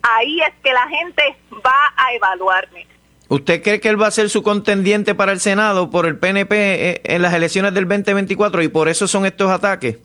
Ahí 0.01 0.39
es 0.41 0.53
que 0.63 0.71
la 0.71 0.87
gente 0.87 1.37
va 1.65 1.93
a 1.95 2.13
evaluarme. 2.13 2.87
¿Usted 3.29 3.61
cree 3.61 3.81
que 3.81 3.89
él 3.89 4.01
va 4.01 4.07
a 4.07 4.11
ser 4.11 4.29
su 4.29 4.41
contendiente 4.41 5.13
para 5.13 5.33
el 5.33 5.41
Senado 5.41 5.89
por 5.89 6.05
el 6.05 6.17
PNP 6.17 6.55
eh, 6.55 7.01
en 7.03 7.21
las 7.21 7.33
elecciones 7.33 7.73
del 7.73 7.87
2024 7.87 8.63
y 8.63 8.67
por 8.69 8.87
eso 8.87 9.07
son 9.07 9.25
estos 9.25 9.51
ataques? 9.51 9.97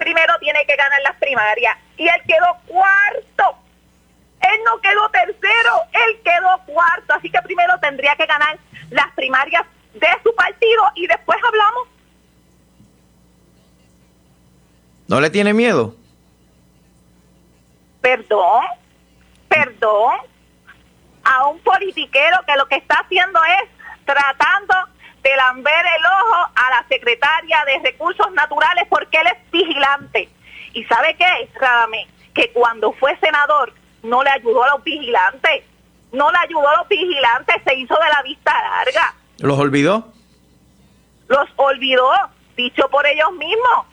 Primero 0.00 0.34
tiene 0.40 0.66
que 0.66 0.74
ganar 0.74 1.00
las 1.02 1.16
primarias 1.16 1.76
y 1.96 2.08
él 2.08 2.20
quedó 2.26 2.56
cuarto 2.66 3.60
él 4.40 4.60
no 4.64 4.80
quedó 4.80 5.08
tercero, 5.10 5.82
él 5.92 6.20
quedó 6.24 6.58
cuarto, 6.66 7.14
así 7.14 7.30
que 7.30 7.40
primero 7.42 7.78
tendría 7.78 8.16
que 8.16 8.26
ganar 8.26 8.58
las 8.90 9.12
primarias 9.12 9.64
de 9.92 10.08
su 10.22 10.34
partido 10.34 10.82
y 10.94 11.06
después 11.06 11.38
hablamos. 11.46 11.88
¿No 15.08 15.20
le 15.20 15.30
tiene 15.30 15.52
miedo? 15.52 15.94
Perdón, 18.00 18.64
perdón, 19.48 20.14
a 21.24 21.46
un 21.48 21.58
politiquero 21.60 22.38
que 22.46 22.56
lo 22.56 22.66
que 22.66 22.76
está 22.76 22.94
haciendo 23.00 23.40
es 23.44 23.70
tratando 24.06 24.74
de 25.22 25.36
lamber 25.36 25.84
el 25.98 26.04
ojo 26.06 26.50
a 26.54 26.70
la 26.70 26.86
secretaria 26.88 27.62
de 27.66 27.90
Recursos 27.90 28.30
Naturales 28.32 28.84
porque 28.88 29.18
él 29.18 29.26
es 29.26 29.50
vigilante. 29.50 30.28
¿Y 30.72 30.84
sabe 30.84 31.14
qué, 31.18 31.50
Radame? 31.58 32.06
Que 32.34 32.50
cuando 32.52 32.92
fue 32.92 33.16
senador 33.18 33.72
no 34.02 34.22
le 34.22 34.30
ayudó 34.30 34.64
a 34.64 34.70
los 34.70 34.84
vigilantes, 34.84 35.64
no 36.12 36.30
le 36.30 36.38
ayudó 36.38 36.68
a 36.68 36.76
los 36.78 36.88
vigilantes, 36.88 37.56
se 37.64 37.74
hizo 37.74 37.94
de 37.94 38.08
la 38.08 38.22
vista 38.22 38.52
larga. 38.52 39.14
¿Los 39.38 39.58
olvidó? 39.58 40.12
Los 41.28 41.48
olvidó, 41.56 42.10
dicho 42.56 42.88
por 42.88 43.06
ellos 43.06 43.32
mismos, 43.32 43.86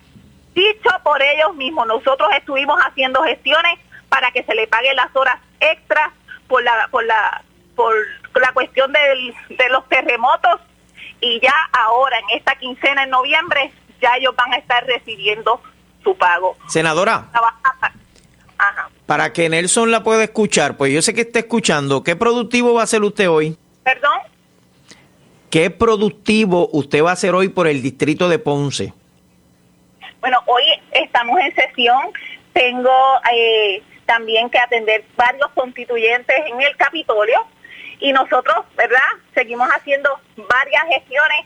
dicho 0.54 0.90
por 1.04 1.22
ellos 1.22 1.56
mismos. 1.56 1.88
Nosotros 1.88 2.30
estuvimos 2.38 2.80
haciendo 2.82 3.22
gestiones 3.24 3.80
para 4.10 4.32
que 4.32 4.44
se 4.44 4.56
le 4.56 4.68
paguen 4.68 4.96
las 4.96 5.14
horas 5.16 5.40
extras 5.60 6.12
por 6.48 6.64
la, 6.64 6.88
por 6.90 7.04
la, 7.04 7.44
por 7.76 7.94
la 8.42 8.52
cuestión 8.54 8.92
de 8.94 9.70
los 9.70 9.88
terremotos 9.90 10.62
y 11.22 11.40
ya 11.42 11.54
ahora 11.74 12.18
en 12.20 12.38
esta 12.38 12.56
quincena 12.56 13.04
en 13.04 13.10
noviembre 13.10 13.72
ya 14.02 14.16
ellos 14.18 14.36
van 14.36 14.54
a 14.54 14.58
estar 14.58 14.86
recibiendo 14.86 15.62
su 16.04 16.16
pago. 16.16 16.58
Senadora. 16.68 17.30
Ajá. 18.60 18.90
Para 19.06 19.34
que 19.34 19.50
Nelson 19.50 19.92
la 19.92 20.04
pueda 20.04 20.24
escuchar, 20.24 20.78
pues 20.78 20.92
yo 20.92 21.02
sé 21.02 21.14
que 21.14 21.22
está 21.22 21.40
escuchando, 21.40 22.04
¿qué 22.04 22.16
productivo 22.16 22.74
va 22.74 22.82
a 22.82 22.84
hacer 22.86 23.04
usted 23.04 23.30
hoy? 23.30 23.58
¿Perdón? 23.84 24.20
¿Qué 25.50 25.70
productivo 25.70 26.70
usted 26.74 27.04
va 27.04 27.12
a 27.12 27.14
hacer 27.14 27.34
hoy 27.34 27.50
por 27.50 27.68
el 27.68 27.82
distrito 27.82 28.28
de 28.28 28.40
Ponce? 28.40 28.94
Bueno, 30.20 30.40
hoy 30.46 30.64
estamos 30.92 31.40
en 31.40 31.56
sesión. 31.56 32.12
Tengo 32.52 32.92
eh, 33.32 33.82
también 34.06 34.50
que 34.50 34.60
atender 34.60 35.06
varios 35.16 35.50
constituyentes 35.54 36.36
en 36.48 36.62
el 36.62 36.76
Capitolio 36.76 37.46
y 38.00 38.14
nosotros, 38.14 38.66
¿verdad? 38.76 39.00
Seguimos 39.34 39.70
haciendo 39.70 40.20
varias 40.36 40.84
gestiones 40.90 41.46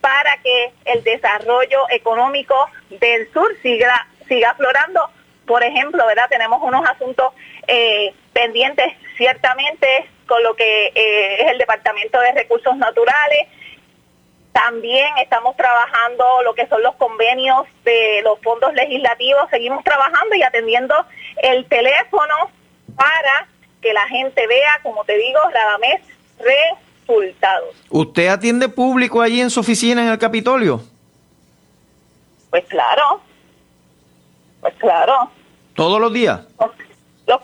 para 0.00 0.36
que 0.42 0.72
el 0.86 1.04
desarrollo 1.04 1.86
económico 1.90 2.54
del 2.88 3.30
sur 3.32 3.50
siga 3.62 4.06
siga 4.30 4.50
aflorando. 4.50 5.10
Por 5.46 5.62
ejemplo, 5.62 6.06
¿verdad? 6.06 6.28
Tenemos 6.30 6.62
unos 6.62 6.88
asuntos 6.88 7.32
eh, 7.66 8.14
pendientes 8.32 8.94
ciertamente 9.16 10.08
con 10.26 10.42
lo 10.42 10.54
que 10.54 10.86
eh, 10.94 11.42
es 11.42 11.52
el 11.52 11.58
Departamento 11.58 12.20
de 12.20 12.32
Recursos 12.32 12.76
Naturales. 12.76 13.48
También 14.52 15.18
estamos 15.18 15.56
trabajando 15.56 16.42
lo 16.44 16.54
que 16.54 16.66
son 16.68 16.82
los 16.82 16.94
convenios 16.94 17.66
de 17.84 18.20
los 18.22 18.40
fondos 18.40 18.72
legislativos. 18.74 19.50
Seguimos 19.50 19.82
trabajando 19.84 20.36
y 20.36 20.42
atendiendo 20.42 20.94
el 21.42 21.66
teléfono 21.66 22.50
para 22.96 23.48
que 23.80 23.92
la 23.92 24.06
gente 24.08 24.46
vea, 24.46 24.80
como 24.82 25.04
te 25.04 25.16
digo, 25.16 25.40
mes 25.80 26.00
resultados. 26.38 27.74
¿Usted 27.88 28.28
atiende 28.28 28.68
público 28.68 29.20
allí 29.20 29.40
en 29.40 29.50
su 29.50 29.60
oficina 29.60 30.02
en 30.02 30.08
el 30.08 30.18
Capitolio? 30.18 30.80
Pues 32.50 32.64
claro, 32.66 33.20
pues 34.60 34.74
claro. 34.74 35.30
¿Todos 35.74 36.00
los 36.00 36.12
días? 36.12 36.40
Los, 36.58 37.40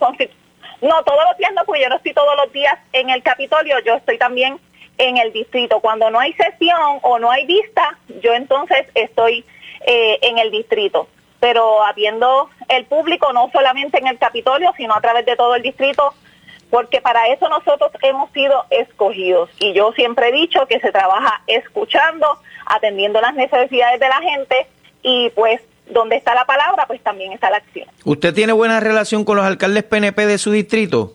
no, 0.82 1.02
todos 1.04 1.24
los 1.28 1.38
días 1.38 1.52
no, 1.54 1.64
porque 1.64 1.82
yo 1.82 1.88
no 1.88 1.96
estoy 1.96 2.12
todos 2.12 2.36
los 2.36 2.52
días 2.52 2.76
en 2.92 3.10
el 3.10 3.22
Capitolio, 3.22 3.78
yo 3.80 3.94
estoy 3.94 4.18
también 4.18 4.58
en 4.98 5.16
el 5.16 5.32
distrito. 5.32 5.80
Cuando 5.80 6.10
no 6.10 6.18
hay 6.18 6.32
sesión 6.32 6.98
o 7.02 7.18
no 7.18 7.30
hay 7.30 7.46
vista, 7.46 7.98
yo 8.22 8.34
entonces 8.34 8.86
estoy 8.94 9.44
eh, 9.86 10.18
en 10.22 10.38
el 10.38 10.50
distrito. 10.50 11.08
Pero 11.40 11.84
habiendo 11.84 12.50
el 12.68 12.86
público 12.86 13.32
no 13.32 13.50
solamente 13.52 13.98
en 13.98 14.06
el 14.06 14.18
Capitolio, 14.18 14.72
sino 14.76 14.94
a 14.94 15.00
través 15.00 15.24
de 15.26 15.36
todo 15.36 15.54
el 15.54 15.62
distrito, 15.62 16.14
porque 16.70 17.00
para 17.00 17.26
eso 17.28 17.48
nosotros 17.48 17.90
hemos 18.02 18.30
sido 18.32 18.64
escogidos. 18.70 19.50
Y 19.60 19.72
yo 19.72 19.92
siempre 19.92 20.28
he 20.28 20.32
dicho 20.32 20.66
que 20.66 20.80
se 20.80 20.92
trabaja 20.92 21.42
escuchando, 21.46 22.26
atendiendo 22.66 23.20
las 23.20 23.34
necesidades 23.34 24.00
de 24.00 24.08
la 24.08 24.20
gente 24.20 24.66
y 25.02 25.30
pues 25.30 25.60
donde 25.88 26.16
está 26.16 26.34
la 26.34 26.44
palabra, 26.44 26.86
pues 26.86 27.00
también 27.02 27.32
está 27.32 27.50
la 27.50 27.58
acción. 27.58 27.88
¿Usted 28.04 28.34
tiene 28.34 28.52
buena 28.52 28.80
relación 28.80 29.24
con 29.24 29.36
los 29.36 29.46
alcaldes 29.46 29.84
PNP 29.84 30.26
de 30.26 30.38
su 30.38 30.50
distrito? 30.50 31.12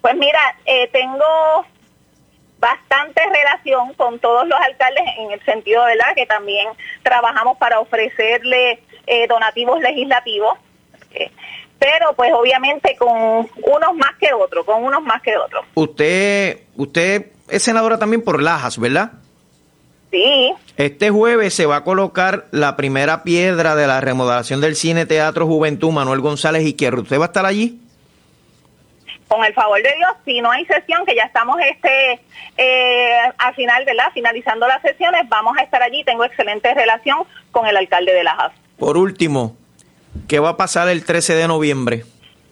Pues 0.00 0.16
mira, 0.16 0.40
eh, 0.64 0.88
tengo 0.88 1.66
bastante 2.58 3.20
relación 3.26 3.92
con 3.94 4.20
todos 4.20 4.46
los 4.46 4.58
alcaldes 4.60 5.04
en 5.18 5.32
el 5.32 5.44
sentido, 5.44 5.84
de 5.84 5.96
la 5.96 6.14
Que 6.14 6.26
también 6.26 6.68
trabajamos 7.02 7.58
para 7.58 7.80
ofrecerle 7.80 8.80
eh, 9.06 9.26
donativos 9.26 9.80
legislativos. 9.80 10.56
Eh, 11.14 11.30
pero 11.82 12.12
pues 12.14 12.32
obviamente 12.32 12.94
con 12.96 13.10
unos 13.10 13.96
más 13.96 14.12
que 14.20 14.32
otros, 14.32 14.64
con 14.64 14.84
unos 14.84 15.02
más 15.02 15.20
que 15.20 15.36
otros. 15.36 15.64
Usted, 15.74 16.60
usted 16.76 17.32
es 17.48 17.62
senadora 17.64 17.98
también 17.98 18.22
por 18.22 18.40
Lajas, 18.40 18.78
¿verdad? 18.78 19.10
Sí. 20.12 20.54
Este 20.76 21.10
jueves 21.10 21.54
se 21.54 21.66
va 21.66 21.76
a 21.76 21.84
colocar 21.84 22.46
la 22.52 22.76
primera 22.76 23.24
piedra 23.24 23.74
de 23.74 23.88
la 23.88 24.00
remodelación 24.00 24.60
del 24.60 24.76
Cine 24.76 25.06
Teatro 25.06 25.44
Juventud 25.48 25.90
Manuel 25.90 26.20
González 26.20 26.62
Izquierdo. 26.62 27.02
¿Usted 27.02 27.18
va 27.18 27.24
a 27.24 27.26
estar 27.26 27.46
allí? 27.46 27.80
Con 29.26 29.44
el 29.44 29.52
favor 29.52 29.82
de 29.82 29.92
Dios, 29.96 30.12
si 30.24 30.40
no 30.40 30.52
hay 30.52 30.64
sesión, 30.66 31.04
que 31.04 31.16
ya 31.16 31.24
estamos 31.24 31.56
este 31.68 32.20
eh, 32.58 33.16
al 33.38 33.54
final, 33.56 33.84
¿verdad? 33.86 34.12
Finalizando 34.14 34.68
las 34.68 34.82
sesiones, 34.82 35.28
vamos 35.28 35.56
a 35.58 35.62
estar 35.62 35.82
allí. 35.82 36.04
Tengo 36.04 36.24
excelente 36.24 36.72
relación 36.74 37.24
con 37.50 37.66
el 37.66 37.76
alcalde 37.76 38.12
de 38.12 38.22
Lajas. 38.22 38.52
Por 38.78 38.96
último, 38.96 39.56
¿qué 40.28 40.38
va 40.38 40.50
a 40.50 40.56
pasar 40.56 40.88
el 40.88 41.04
13 41.04 41.34
de 41.34 41.48
noviembre? 41.48 42.04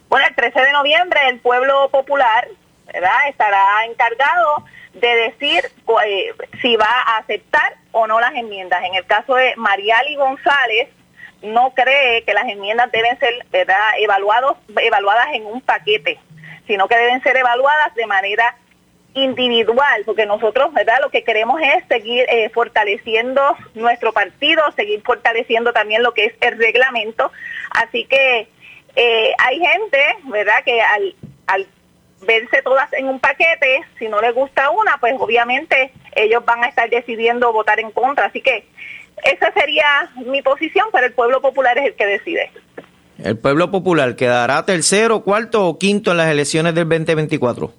Bueno, 0.09 0.25
el 0.27 0.35
13 0.35 0.59
de 0.59 0.71
noviembre 0.71 1.19
el 1.29 1.39
pueblo 1.39 1.89
popular, 1.89 2.47
¿verdad? 2.91 3.27
Estará 3.29 3.85
encargado 3.85 4.65
de 4.93 5.07
decir 5.07 5.63
eh, 6.05 6.33
si 6.61 6.75
va 6.75 6.85
a 6.89 7.17
aceptar 7.17 7.75
o 7.91 8.07
no 8.07 8.19
las 8.19 8.35
enmiendas. 8.35 8.83
En 8.83 8.95
el 8.95 9.05
caso 9.05 9.35
de 9.35 9.55
Mariali 9.55 10.15
González, 10.15 10.89
no 11.41 11.73
cree 11.73 12.23
que 12.23 12.33
las 12.33 12.47
enmiendas 12.47 12.91
deben 12.91 13.17
ser. 13.19 13.33
Evaluados, 13.99 14.57
evaluadas 14.81 15.27
en 15.33 15.45
un 15.45 15.61
paquete, 15.61 16.19
sino 16.67 16.87
que 16.87 16.97
deben 16.97 17.21
ser 17.23 17.37
evaluadas 17.37 17.93
de 17.95 18.05
manera 18.05 18.55
individual, 19.13 20.03
porque 20.05 20.25
nosotros, 20.25 20.73
¿verdad? 20.73 20.99
Lo 21.01 21.09
que 21.09 21.23
queremos 21.23 21.59
es 21.61 21.83
seguir 21.87 22.25
eh, 22.29 22.49
fortaleciendo 22.49 23.41
nuestro 23.73 24.13
partido, 24.13 24.63
seguir 24.75 25.01
fortaleciendo 25.03 25.73
también 25.73 26.01
lo 26.01 26.13
que 26.13 26.25
es 26.25 26.33
el 26.39 26.57
reglamento. 26.57 27.31
Así 27.71 28.05
que 28.05 28.47
eh, 28.95 29.33
hay 29.37 29.59
gente, 29.59 29.99
¿verdad? 30.25 30.63
Que 30.63 30.81
al, 30.81 31.15
al 31.47 31.67
verse 32.21 32.61
todas 32.63 32.91
en 32.93 33.07
un 33.07 33.19
paquete, 33.19 33.81
si 33.97 34.07
no 34.07 34.21
les 34.21 34.33
gusta 34.33 34.69
una, 34.69 34.97
pues 34.99 35.15
obviamente 35.19 35.91
ellos 36.15 36.43
van 36.45 36.63
a 36.63 36.67
estar 36.67 36.89
decidiendo 36.89 37.51
votar 37.51 37.79
en 37.79 37.91
contra. 37.91 38.25
Así 38.25 38.41
que 38.41 38.67
esa 39.23 39.51
sería 39.53 40.09
mi 40.25 40.41
posición, 40.41 40.87
pero 40.91 41.07
el 41.07 41.13
pueblo 41.13 41.41
popular 41.41 41.77
es 41.77 41.85
el 41.85 41.95
que 41.95 42.05
decide. 42.05 42.51
¿El 43.23 43.37
pueblo 43.37 43.69
popular 43.69 44.15
quedará 44.15 44.65
tercero, 44.65 45.21
cuarto 45.23 45.67
o 45.67 45.77
quinto 45.77 46.11
en 46.11 46.17
las 46.17 46.27
elecciones 46.27 46.73
del 46.73 46.89
2024? 46.89 47.71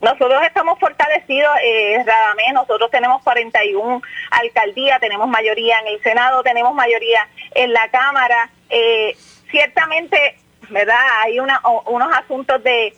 Nosotros 0.00 0.42
estamos 0.46 0.78
fortalecidos, 0.78 1.50
eh, 1.64 1.96
Radamés, 2.06 2.52
nosotros 2.54 2.88
tenemos 2.90 3.22
41 3.24 4.00
alcaldías, 4.30 5.00
tenemos 5.00 5.26
mayoría 5.26 5.80
en 5.80 5.88
el 5.88 6.02
Senado, 6.02 6.42
tenemos 6.42 6.72
mayoría 6.74 7.26
en 7.54 7.72
la 7.72 7.88
Cámara. 7.90 8.50
Eh, 8.70 9.16
ciertamente, 9.50 10.36
¿verdad? 10.70 11.00
Hay 11.22 11.40
una, 11.40 11.60
unos 11.86 12.12
asuntos 12.16 12.62
de, 12.62 12.92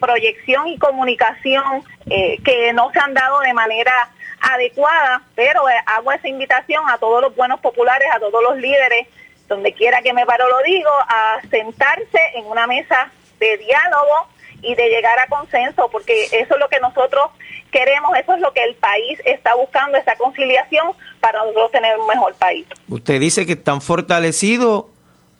proyección 0.00 0.68
y 0.68 0.78
comunicación 0.78 1.84
eh, 2.08 2.38
que 2.42 2.72
no 2.72 2.90
se 2.92 2.98
han 2.98 3.12
dado 3.12 3.40
de 3.40 3.52
manera 3.52 3.92
adecuada, 4.40 5.20
pero 5.34 5.68
eh, 5.68 5.74
hago 5.84 6.12
esa 6.12 6.28
invitación 6.28 6.82
a 6.88 6.96
todos 6.96 7.20
los 7.20 7.36
buenos 7.36 7.60
populares, 7.60 8.08
a 8.14 8.18
todos 8.18 8.42
los 8.42 8.56
líderes, 8.56 9.06
donde 9.48 9.74
quiera 9.74 10.00
que 10.00 10.14
me 10.14 10.24
paro 10.24 10.48
lo 10.48 10.62
digo, 10.62 10.88
a 11.08 11.42
sentarse 11.50 12.18
en 12.36 12.46
una 12.46 12.66
mesa 12.66 13.10
de 13.38 13.58
diálogo 13.58 14.28
y 14.62 14.74
de 14.74 14.88
llegar 14.88 15.18
a 15.18 15.26
consenso, 15.26 15.90
porque 15.90 16.24
eso 16.24 16.54
es 16.54 16.58
lo 16.58 16.68
que 16.68 16.80
nosotros 16.80 17.30
queremos, 17.70 18.16
eso 18.18 18.34
es 18.34 18.40
lo 18.40 18.52
que 18.52 18.64
el 18.64 18.74
país 18.76 19.20
está 19.24 19.54
buscando, 19.54 19.98
esa 19.98 20.16
conciliación 20.16 20.92
para 21.20 21.40
nosotros 21.40 21.72
tener 21.72 21.98
un 21.98 22.06
mejor 22.06 22.34
país. 22.36 22.66
Usted 22.88 23.20
dice 23.20 23.44
que 23.44 23.52
están 23.52 23.80
fortalecidos, 23.80 24.86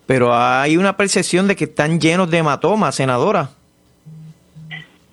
pero 0.07 0.33
hay 0.33 0.77
una 0.77 0.95
percepción 0.95 1.47
de 1.47 1.55
que 1.55 1.65
están 1.65 1.99
llenos 1.99 2.31
de 2.31 2.39
hematomas, 2.39 2.95
senadora. 2.95 3.49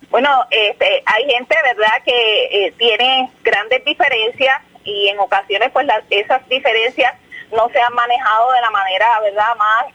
Bueno, 0.09 0.29
este, 0.49 1.03
hay 1.05 1.25
gente, 1.25 1.55
¿verdad?, 1.63 2.01
que 2.05 2.45
eh, 2.45 2.73
tiene 2.77 3.29
grandes 3.43 3.83
diferencias 3.83 4.61
y 4.85 5.09
en 5.09 5.19
ocasiones, 5.19 5.69
pues, 5.73 5.85
esas 6.09 6.47
diferencias 6.47 7.13
no 7.51 7.67
se 7.69 7.79
han 7.81 7.93
manejado 7.93 8.51
de 8.53 8.61
la 8.61 8.71
manera, 8.71 9.19
¿verdad?, 9.19 9.55
más 9.57 9.85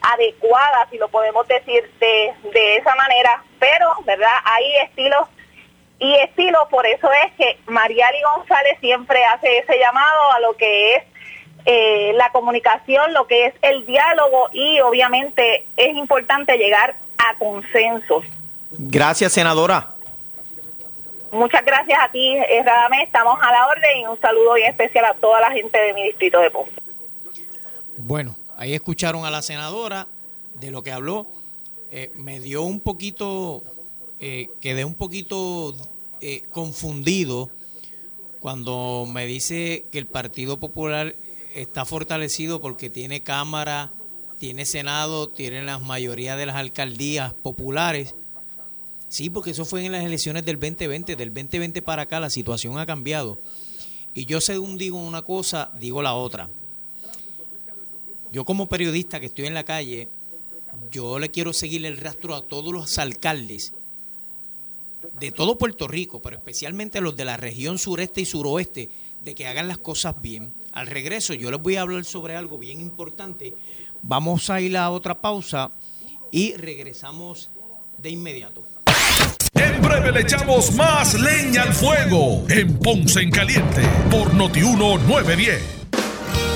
adecuada, 0.00 0.88
si 0.90 0.98
lo 0.98 1.08
podemos 1.08 1.46
decir 1.46 1.88
de, 2.00 2.34
de 2.52 2.76
esa 2.76 2.94
manera, 2.96 3.42
pero, 3.60 3.94
¿verdad?, 4.04 4.36
hay 4.44 4.76
estilos 4.78 5.28
y 6.00 6.14
estilos, 6.16 6.62
por 6.70 6.84
eso 6.86 7.08
es 7.24 7.32
que 7.34 7.58
Mariali 7.66 8.18
González 8.34 8.78
siempre 8.80 9.24
hace 9.24 9.58
ese 9.58 9.78
llamado 9.78 10.32
a 10.32 10.40
lo 10.40 10.56
que 10.56 10.96
es 10.96 11.04
eh, 11.64 12.12
la 12.14 12.30
comunicación, 12.32 13.12
lo 13.12 13.26
que 13.26 13.46
es 13.46 13.54
el 13.62 13.84
diálogo 13.86 14.48
y 14.52 14.80
obviamente 14.80 15.66
es 15.76 15.96
importante 15.96 16.56
llegar 16.56 16.96
a 17.18 17.36
consensos. 17.38 18.24
Gracias, 18.70 19.32
senadora. 19.32 19.94
Muchas 21.30 21.64
gracias 21.64 21.98
a 22.00 22.10
ti, 22.10 22.36
Radame. 22.64 23.02
Estamos 23.02 23.38
a 23.42 23.52
la 23.52 23.66
orden 23.66 23.98
y 24.00 24.06
un 24.06 24.18
saludo 24.20 24.54
bien 24.54 24.70
especial 24.70 25.04
a 25.04 25.14
toda 25.14 25.40
la 25.40 25.50
gente 25.50 25.78
de 25.78 25.92
mi 25.92 26.04
distrito 26.04 26.40
de 26.40 26.50
Ponce. 26.50 26.72
Bueno, 27.98 28.36
ahí 28.56 28.74
escucharon 28.74 29.24
a 29.24 29.30
la 29.30 29.42
senadora 29.42 30.06
de 30.54 30.70
lo 30.70 30.82
que 30.82 30.92
habló. 30.92 31.26
Eh, 31.90 32.10
me 32.14 32.38
dio 32.40 32.62
un 32.62 32.80
poquito, 32.80 33.62
eh, 34.20 34.50
quedé 34.60 34.84
un 34.84 34.94
poquito 34.94 35.74
eh, 36.20 36.44
confundido 36.52 37.50
cuando 38.40 39.06
me 39.10 39.26
dice 39.26 39.86
que 39.90 39.98
el 39.98 40.06
Partido 40.06 40.60
Popular 40.60 41.14
está 41.60 41.84
fortalecido 41.84 42.60
porque 42.60 42.90
tiene 42.90 43.22
Cámara, 43.22 43.90
tiene 44.38 44.64
Senado, 44.64 45.28
tiene 45.28 45.62
la 45.62 45.78
mayoría 45.78 46.36
de 46.36 46.46
las 46.46 46.56
alcaldías 46.56 47.32
populares 47.34 48.14
Sí, 49.08 49.30
porque 49.30 49.52
eso 49.52 49.64
fue 49.64 49.84
en 49.84 49.92
las 49.92 50.04
elecciones 50.04 50.44
del 50.44 50.60
2020. 50.60 51.16
Del 51.16 51.32
2020 51.32 51.82
para 51.82 52.02
acá 52.02 52.20
la 52.20 52.30
situación 52.30 52.78
ha 52.78 52.86
cambiado. 52.86 53.38
Y 54.14 54.26
yo 54.26 54.40
según 54.40 54.76
digo 54.76 54.98
una 54.98 55.22
cosa, 55.22 55.72
digo 55.80 56.02
la 56.02 56.14
otra. 56.14 56.48
yo 58.30 58.44
como 58.44 58.68
periodista 58.68 59.20
que 59.20 59.26
estoy 59.26 59.46
en 59.46 59.54
la 59.54 59.64
calle, 59.64 60.08
yo 60.90 61.18
le 61.18 61.30
quiero 61.30 61.52
seguir 61.52 61.84
el 61.86 61.96
rastro 61.96 62.34
a 62.34 62.42
todos 62.42 62.72
los 62.72 62.98
alcaldes 62.98 63.72
de 65.18 65.30
todo 65.30 65.56
Puerto 65.56 65.88
Rico, 65.88 66.20
pero 66.20 66.36
especialmente 66.36 67.00
los 67.00 67.16
de 67.16 67.24
la 67.24 67.36
región 67.36 67.78
sureste 67.78 68.20
y 68.20 68.26
suroeste, 68.26 68.90
de 69.22 69.34
que 69.34 69.46
hagan 69.46 69.68
las 69.68 69.78
cosas 69.78 70.20
bien. 70.20 70.52
Al 70.72 70.86
regreso 70.86 71.34
yo 71.34 71.50
les 71.50 71.60
voy 71.60 71.76
a 71.76 71.82
hablar 71.82 72.04
sobre 72.04 72.36
algo 72.36 72.58
bien 72.58 72.80
importante. 72.80 73.54
Vamos 74.02 74.50
a 74.50 74.60
ir 74.60 74.76
a 74.76 74.90
otra 74.90 75.20
pausa 75.20 75.70
y 76.30 76.54
regresamos 76.54 77.50
de 77.96 78.10
inmediato. 78.10 78.64
En 79.54 79.82
breve 79.82 80.12
le 80.12 80.20
echamos 80.20 80.72
más 80.74 81.14
leña 81.14 81.62
al 81.62 81.74
fuego 81.74 82.44
en 82.48 82.78
Ponce 82.78 83.20
en 83.20 83.30
Caliente 83.30 83.82
por 84.10 84.32
Notiuno 84.34 84.98
910. 84.98 85.77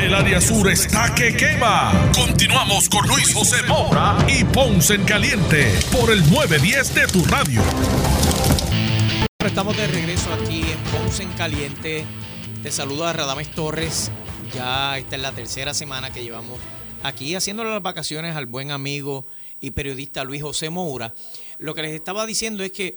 El 0.00 0.14
área 0.14 0.40
sur 0.40 0.66
está 0.70 1.14
que 1.14 1.36
quema. 1.36 2.10
Continuamos 2.14 2.88
con 2.88 3.06
Luis 3.06 3.34
José 3.34 3.62
Moura 3.68 4.16
y 4.28 4.44
Ponce 4.44 4.94
en 4.94 5.04
Caliente 5.04 5.78
por 5.92 6.10
el 6.10 6.20
910 6.30 6.94
de 6.94 7.06
tu 7.06 7.22
radio. 7.26 7.62
Estamos 9.44 9.76
de 9.76 9.86
regreso 9.88 10.32
aquí 10.32 10.62
en 10.62 10.78
Ponce 10.90 11.22
en 11.22 11.32
Caliente. 11.32 12.06
Te 12.62 12.70
saluda 12.70 13.12
Radames 13.12 13.50
Torres. 13.50 14.10
Ya 14.54 14.96
esta 14.96 15.16
es 15.16 15.22
la 15.22 15.32
tercera 15.32 15.74
semana 15.74 16.10
que 16.10 16.22
llevamos 16.22 16.58
aquí 17.02 17.34
haciéndole 17.34 17.68
las 17.68 17.82
vacaciones 17.82 18.36
al 18.36 18.46
buen 18.46 18.70
amigo 18.70 19.26
y 19.60 19.72
periodista 19.72 20.24
Luis 20.24 20.40
José 20.40 20.70
Moura. 20.70 21.12
Lo 21.58 21.74
que 21.74 21.82
les 21.82 21.92
estaba 21.92 22.24
diciendo 22.24 22.64
es 22.64 22.72
que 22.72 22.96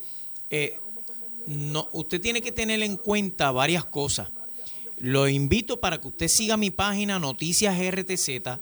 eh, 0.49 0.79
no, 1.47 1.89
usted 1.91 2.21
tiene 2.21 2.41
que 2.41 2.53
tener 2.53 2.81
en 2.81 2.95
cuenta 2.95 3.51
varias 3.51 3.83
cosas. 3.83 4.29
Lo 4.97 5.27
invito 5.27 5.79
para 5.79 5.99
que 5.99 6.07
usted 6.07 6.27
siga 6.27 6.57
mi 6.57 6.69
página 6.69 7.19
Noticias 7.19 7.77
RTZ, 7.77 8.59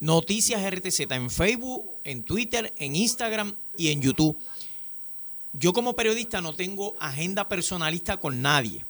Noticias 0.00 0.62
RTZ 0.70 1.00
en 1.10 1.30
Facebook, 1.30 1.86
en 2.04 2.22
Twitter, 2.22 2.72
en 2.76 2.96
Instagram 2.96 3.54
y 3.76 3.88
en 3.90 4.02
YouTube. 4.02 4.38
Yo 5.54 5.72
como 5.72 5.96
periodista 5.96 6.40
no 6.40 6.54
tengo 6.54 6.94
agenda 7.00 7.48
personalista 7.48 8.18
con 8.18 8.42
nadie. 8.42 8.84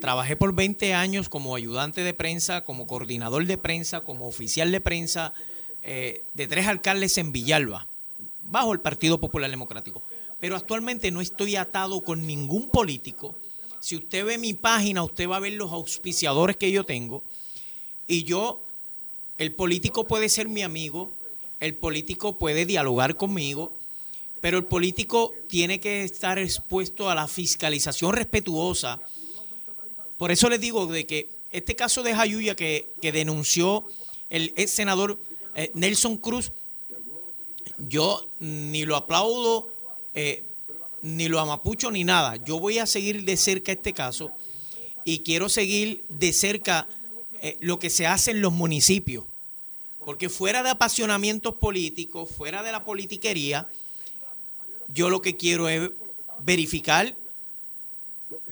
Trabajé 0.00 0.36
por 0.36 0.54
20 0.54 0.94
años 0.94 1.28
como 1.28 1.54
ayudante 1.54 2.02
de 2.02 2.14
prensa, 2.14 2.64
como 2.64 2.86
coordinador 2.86 3.44
de 3.44 3.58
prensa, 3.58 4.00
como 4.00 4.26
oficial 4.26 4.72
de 4.72 4.80
prensa 4.80 5.34
eh, 5.82 6.24
de 6.32 6.46
tres 6.46 6.66
alcaldes 6.66 7.18
en 7.18 7.30
Villalba, 7.30 7.86
bajo 8.42 8.72
el 8.72 8.80
Partido 8.80 9.20
Popular 9.20 9.50
Democrático. 9.50 10.02
Pero 10.40 10.56
actualmente 10.56 11.10
no 11.10 11.20
estoy 11.20 11.56
atado 11.56 12.02
con 12.02 12.26
ningún 12.26 12.70
político 12.70 13.36
si 13.82 13.96
usted 13.96 14.24
ve 14.24 14.38
mi 14.38 14.54
página, 14.54 15.02
usted 15.02 15.28
va 15.28 15.38
a 15.38 15.40
ver 15.40 15.54
los 15.54 15.72
auspiciadores 15.72 16.56
que 16.56 16.70
yo 16.70 16.84
tengo. 16.84 17.24
Y 18.06 18.22
yo, 18.22 18.60
el 19.38 19.52
político 19.52 20.06
puede 20.06 20.28
ser 20.28 20.48
mi 20.48 20.62
amigo, 20.62 21.10
el 21.58 21.74
político 21.74 22.38
puede 22.38 22.64
dialogar 22.64 23.16
conmigo, 23.16 23.72
pero 24.40 24.58
el 24.58 24.66
político 24.66 25.34
tiene 25.48 25.80
que 25.80 26.04
estar 26.04 26.38
expuesto 26.38 27.10
a 27.10 27.16
la 27.16 27.26
fiscalización 27.26 28.12
respetuosa. 28.12 29.00
Por 30.16 30.30
eso 30.30 30.48
les 30.48 30.60
digo 30.60 30.86
de 30.86 31.04
que 31.04 31.28
este 31.50 31.74
caso 31.74 32.04
de 32.04 32.14
Jayuya 32.14 32.54
que, 32.54 32.86
denunció 33.00 33.84
el 34.30 34.52
ex 34.54 34.70
senador 34.70 35.18
eh, 35.56 35.72
Nelson 35.74 36.18
Cruz, 36.18 36.52
yo 37.78 38.24
ni 38.38 38.84
lo 38.84 38.94
aplaudo, 38.94 39.68
eh, 40.14 40.44
ni 41.02 41.28
lo 41.28 41.40
amapucho 41.40 41.90
ni 41.90 42.04
nada. 42.04 42.36
Yo 42.36 42.58
voy 42.58 42.78
a 42.78 42.86
seguir 42.86 43.24
de 43.24 43.36
cerca 43.36 43.72
este 43.72 43.92
caso 43.92 44.32
y 45.04 45.20
quiero 45.20 45.48
seguir 45.48 46.04
de 46.08 46.32
cerca 46.32 46.86
eh, 47.40 47.56
lo 47.60 47.78
que 47.78 47.90
se 47.90 48.06
hace 48.06 48.30
en 48.30 48.40
los 48.40 48.52
municipios. 48.52 49.24
Porque 50.04 50.28
fuera 50.28 50.62
de 50.62 50.70
apasionamientos 50.70 51.56
políticos, 51.56 52.28
fuera 52.30 52.62
de 52.62 52.72
la 52.72 52.84
politiquería, 52.84 53.68
yo 54.92 55.10
lo 55.10 55.22
que 55.22 55.36
quiero 55.36 55.68
es 55.68 55.90
verificar 56.40 57.14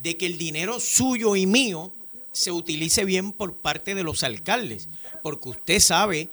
de 0.03 0.17
que 0.17 0.27
el 0.27 0.39
dinero 0.39 0.81
suyo 0.81 1.37
y 1.37 1.47
mío 1.47 1.93
se 2.33 2.53
utilice 2.53 3.05
bien 3.05 3.33
por 3.33 3.57
parte 3.57 3.95
de 3.95 4.03
los 4.03 4.23
alcaldes. 4.23 4.89
Porque 5.23 5.51
usted 5.51 5.81
sabe 5.81 6.29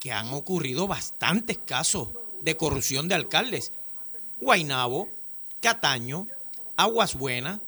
que 0.00 0.12
han 0.12 0.32
ocurrido 0.32 0.86
bastantes 0.86 1.58
casos 1.58 2.08
de 2.40 2.56
corrupción 2.56 3.08
de 3.08 3.14
alcaldes. 3.14 3.72
Guainabo, 4.40 5.08
Cataño, 5.60 6.26
Aguas 6.76 7.14
Buenas, 7.14 7.60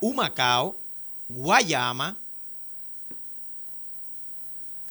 Humacao, 0.00 0.76
Guayama, 1.28 2.16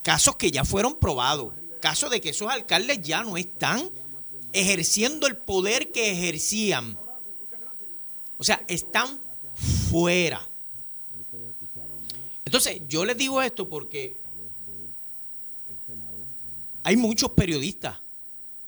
casos 0.04 0.36
que 0.36 0.52
ya 0.52 0.64
fueron 0.64 0.96
probados, 0.96 1.54
casos 1.82 2.10
de 2.10 2.22
que 2.22 2.30
esos 2.30 2.50
alcaldes 2.50 3.02
ya 3.02 3.24
no 3.24 3.38
están 3.38 3.90
ejerciendo 4.54 5.28
el 5.28 5.38
poder 5.38 5.92
que 5.92 6.12
ejercían. 6.12 6.98
O 8.38 8.44
sea, 8.44 8.64
están 8.68 9.20
fuera. 9.90 10.48
Entonces, 12.46 12.82
yo 12.88 13.04
les 13.04 13.18
digo 13.18 13.42
esto 13.42 13.68
porque 13.68 14.16
hay 16.84 16.96
muchos 16.96 17.32
periodistas, 17.32 17.98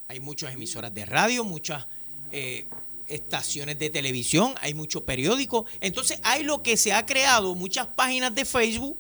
hay 0.08 0.20
muchas 0.20 0.54
emisoras 0.54 0.94
de 0.94 1.06
radio, 1.06 1.46
muchas 1.46 1.86
eh, 2.32 2.68
estaciones 3.08 3.80
de 3.80 3.90
televisión, 3.90 4.54
hay 4.62 4.74
muchos 4.74 5.04
periódicos. 5.04 5.66
Entonces 5.82 6.20
hay 6.24 6.44
lo 6.44 6.62
que 6.64 6.78
se 6.78 6.94
ha 6.94 7.06
creado, 7.06 7.56
muchas 7.56 7.88
páginas 7.88 8.34
de 8.36 8.46
Facebook 8.46 8.98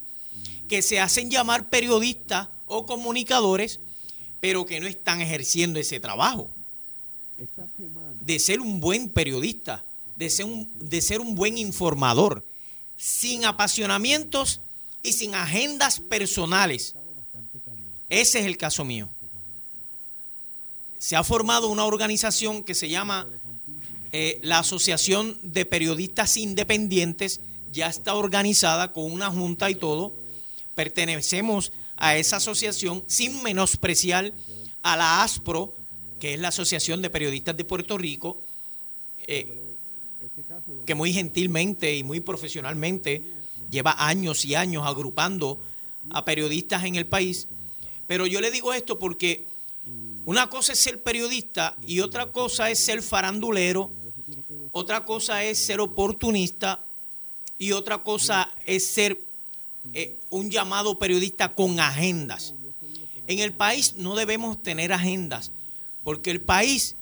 que 0.67 0.81
se 0.81 0.99
hacen 0.99 1.29
llamar 1.29 1.69
periodistas 1.69 2.47
o 2.67 2.85
comunicadores, 2.85 3.79
pero 4.39 4.65
que 4.65 4.79
no 4.79 4.87
están 4.87 5.21
ejerciendo 5.21 5.79
ese 5.79 5.99
trabajo. 5.99 6.49
De 8.21 8.39
ser 8.39 8.59
un 8.59 8.79
buen 8.79 9.09
periodista, 9.09 9.83
de 10.15 10.29
ser 10.29 10.45
un, 10.45 10.69
de 10.75 11.01
ser 11.01 11.21
un 11.21 11.35
buen 11.35 11.57
informador, 11.57 12.45
sin 12.97 13.45
apasionamientos 13.45 14.59
y 15.01 15.13
sin 15.13 15.35
agendas 15.35 15.99
personales. 15.99 16.95
Ese 18.09 18.39
es 18.39 18.45
el 18.45 18.57
caso 18.57 18.83
mío 18.83 19.09
se 20.99 21.15
ha 21.15 21.23
formado 21.23 21.69
una 21.69 21.85
organización 21.85 22.63
que 22.63 22.75
se 22.75 22.89
llama 22.89 23.25
eh, 24.11 24.39
la 24.43 24.59
Asociación 24.59 25.39
de 25.41 25.65
Periodistas 25.65 26.35
Independientes, 26.35 27.39
ya 27.71 27.87
está 27.87 28.15
organizada 28.15 28.91
con 28.91 29.11
una 29.11 29.31
junta 29.31 29.69
y 29.69 29.75
todo. 29.75 30.13
Pertenecemos 30.75 31.71
a 31.95 32.17
esa 32.17 32.37
asociación 32.37 33.03
sin 33.07 33.41
menospreciar 33.43 34.33
a 34.83 34.97
la 34.97 35.23
ASPRO, 35.23 35.73
que 36.19 36.33
es 36.33 36.39
la 36.39 36.49
Asociación 36.49 37.01
de 37.01 37.09
Periodistas 37.09 37.55
de 37.55 37.63
Puerto 37.63 37.97
Rico, 37.97 38.37
eh, 39.25 39.57
que 40.85 40.95
muy 40.95 41.13
gentilmente 41.13 41.95
y 41.95 42.03
muy 42.03 42.19
profesionalmente 42.19 43.23
lleva 43.71 43.95
años 44.05 44.43
y 44.43 44.55
años 44.55 44.83
agrupando 44.85 45.61
a 46.09 46.25
periodistas 46.25 46.83
en 46.83 46.95
el 46.95 47.05
país. 47.05 47.47
Pero 48.07 48.25
yo 48.25 48.41
le 48.41 48.51
digo 48.51 48.73
esto 48.73 48.99
porque 48.99 49.45
una 50.29 50.47
cosa 50.47 50.73
es 50.73 50.79
ser 50.79 51.01
periodista 51.01 51.75
y 51.81 52.01
otra 52.01 52.31
cosa 52.31 52.69
es 52.69 52.77
ser 52.77 53.01
farandulero, 53.01 53.89
otra 54.71 55.03
cosa 55.03 55.43
es 55.43 55.57
ser 55.57 55.79
oportunista 55.79 56.79
y 57.57 57.71
otra 57.71 58.03
cosa 58.03 58.51
es 58.67 58.85
ser 58.85 59.19
eh, 59.91 60.19
un 60.29 60.51
llamado 60.51 60.99
periodista 60.99 61.55
con 61.55 61.79
agendas. 61.79 62.53
En 63.25 63.39
el 63.39 63.53
país 63.53 63.95
no 63.95 64.13
debemos 64.13 64.61
tener 64.61 64.93
agendas 64.93 65.51
porque 66.03 66.29
el 66.29 66.41
país 66.41 66.95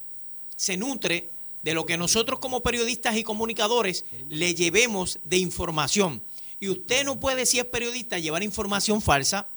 se 0.56 0.78
nutre 0.78 1.30
de 1.64 1.74
lo 1.74 1.86
que 1.86 1.98
nosotros 1.98 2.40
como 2.40 2.64
periodistas 2.64 3.18
y 3.18 3.24
comunicadores 3.24 4.06
le 4.30 4.56
llevemos 4.56 5.20
de 5.26 5.36
información. 5.36 6.24
Y 6.62 6.70
usted 6.70 7.04
no 7.04 7.20
puede, 7.20 7.46
si 7.46 7.60
es 7.60 7.66
periodista, 7.66 8.20
llevar 8.20 8.42
información 8.42 9.02
falsa, 9.02 9.50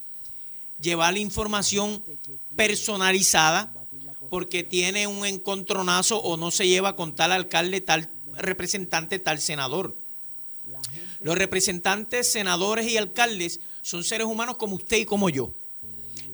llevar 0.80 1.16
información 1.18 2.02
personalizada 2.56 3.72
porque 4.28 4.62
tiene 4.62 5.06
un 5.06 5.26
encontronazo 5.26 6.18
o 6.18 6.36
no 6.36 6.50
se 6.50 6.68
lleva 6.68 6.96
con 6.96 7.14
tal 7.14 7.32
alcalde, 7.32 7.80
tal 7.80 8.10
representante, 8.36 9.18
tal 9.18 9.40
senador. 9.40 9.96
Los 11.20 11.36
representantes, 11.36 12.30
senadores 12.30 12.90
y 12.90 12.96
alcaldes 12.96 13.60
son 13.82 14.04
seres 14.04 14.26
humanos 14.26 14.56
como 14.56 14.76
usted 14.76 14.98
y 14.98 15.04
como 15.04 15.28
yo. 15.28 15.52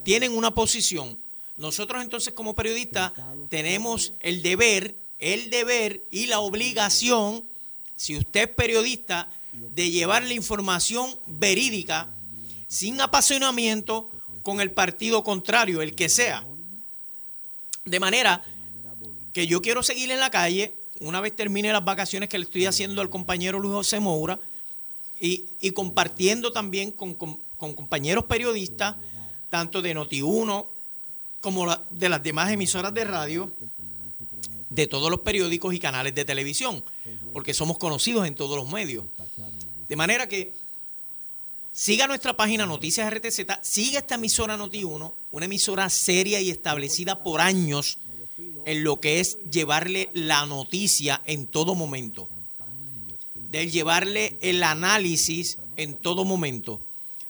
tienen 0.04 0.32
una 0.32 0.52
posición. 0.54 1.18
Nosotros 1.56 2.02
entonces 2.02 2.32
como 2.34 2.54
periodistas 2.54 3.12
tenemos 3.48 4.12
el 4.20 4.42
deber, 4.42 4.94
el 5.18 5.50
deber 5.50 6.04
y 6.10 6.26
la 6.26 6.38
obligación, 6.40 7.44
si 7.96 8.16
usted 8.16 8.42
es 8.42 8.54
periodista, 8.54 9.30
de 9.52 9.90
llevar 9.90 10.22
la 10.22 10.34
información 10.34 11.18
verídica, 11.26 12.08
sin 12.68 13.00
apasionamiento, 13.00 14.10
con 14.46 14.60
el 14.60 14.70
partido 14.70 15.24
contrario, 15.24 15.82
el 15.82 15.96
que 15.96 16.08
sea. 16.08 16.46
De 17.84 17.98
manera 17.98 18.44
que 19.32 19.48
yo 19.48 19.60
quiero 19.60 19.82
seguir 19.82 20.12
en 20.12 20.20
la 20.20 20.30
calle, 20.30 20.72
una 21.00 21.20
vez 21.20 21.34
termine 21.34 21.72
las 21.72 21.84
vacaciones 21.84 22.28
que 22.28 22.38
le 22.38 22.44
estoy 22.44 22.64
haciendo 22.64 23.02
al 23.02 23.10
compañero 23.10 23.58
Luis 23.58 23.74
José 23.74 23.98
Moura, 23.98 24.38
y, 25.20 25.42
compartiendo 25.72 26.52
también 26.52 26.92
con, 26.92 27.16
compañeros 27.56 28.26
periodistas, 28.26 28.94
tanto 29.50 29.82
de 29.82 29.96
Noti1 29.96 30.64
como 31.40 31.66
de 31.90 32.08
las 32.08 32.22
demás 32.22 32.52
emisoras 32.52 32.94
de 32.94 33.02
radio, 33.02 33.50
de 34.70 34.86
todos 34.86 35.10
los 35.10 35.22
periódicos 35.22 35.74
y 35.74 35.80
canales 35.80 36.14
de 36.14 36.24
televisión, 36.24 36.84
porque 37.32 37.52
somos 37.52 37.78
conocidos 37.78 38.28
en 38.28 38.36
todos 38.36 38.56
los 38.56 38.70
medios. 38.70 39.06
De 39.88 39.96
manera 39.96 40.28
que 40.28 40.54
siga 41.76 42.06
nuestra 42.06 42.34
página 42.34 42.64
Noticias 42.64 43.12
RTZ, 43.12 43.60
siga 43.60 43.98
esta 43.98 44.14
emisora 44.14 44.56
Noti1, 44.56 45.12
una 45.30 45.44
emisora 45.44 45.90
seria 45.90 46.40
y 46.40 46.48
establecida 46.48 47.22
por 47.22 47.42
años 47.42 47.98
en 48.64 48.82
lo 48.82 48.98
que 48.98 49.20
es 49.20 49.38
llevarle 49.50 50.08
la 50.14 50.46
noticia 50.46 51.20
en 51.26 51.46
todo 51.46 51.74
momento 51.74 52.28
de 53.50 53.70
llevarle 53.70 54.38
el 54.40 54.62
análisis 54.62 55.58
en 55.76 55.96
todo 55.96 56.24
momento 56.24 56.80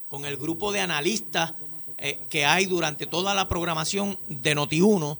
con 0.08 0.24
el 0.24 0.36
grupo 0.36 0.70
de 0.70 0.78
analistas 0.78 1.54
eh, 1.98 2.20
que 2.30 2.44
hay 2.44 2.66
durante 2.66 3.06
toda 3.06 3.34
la 3.34 3.48
programación 3.48 4.16
de 4.28 4.54
Noti1, 4.54 5.18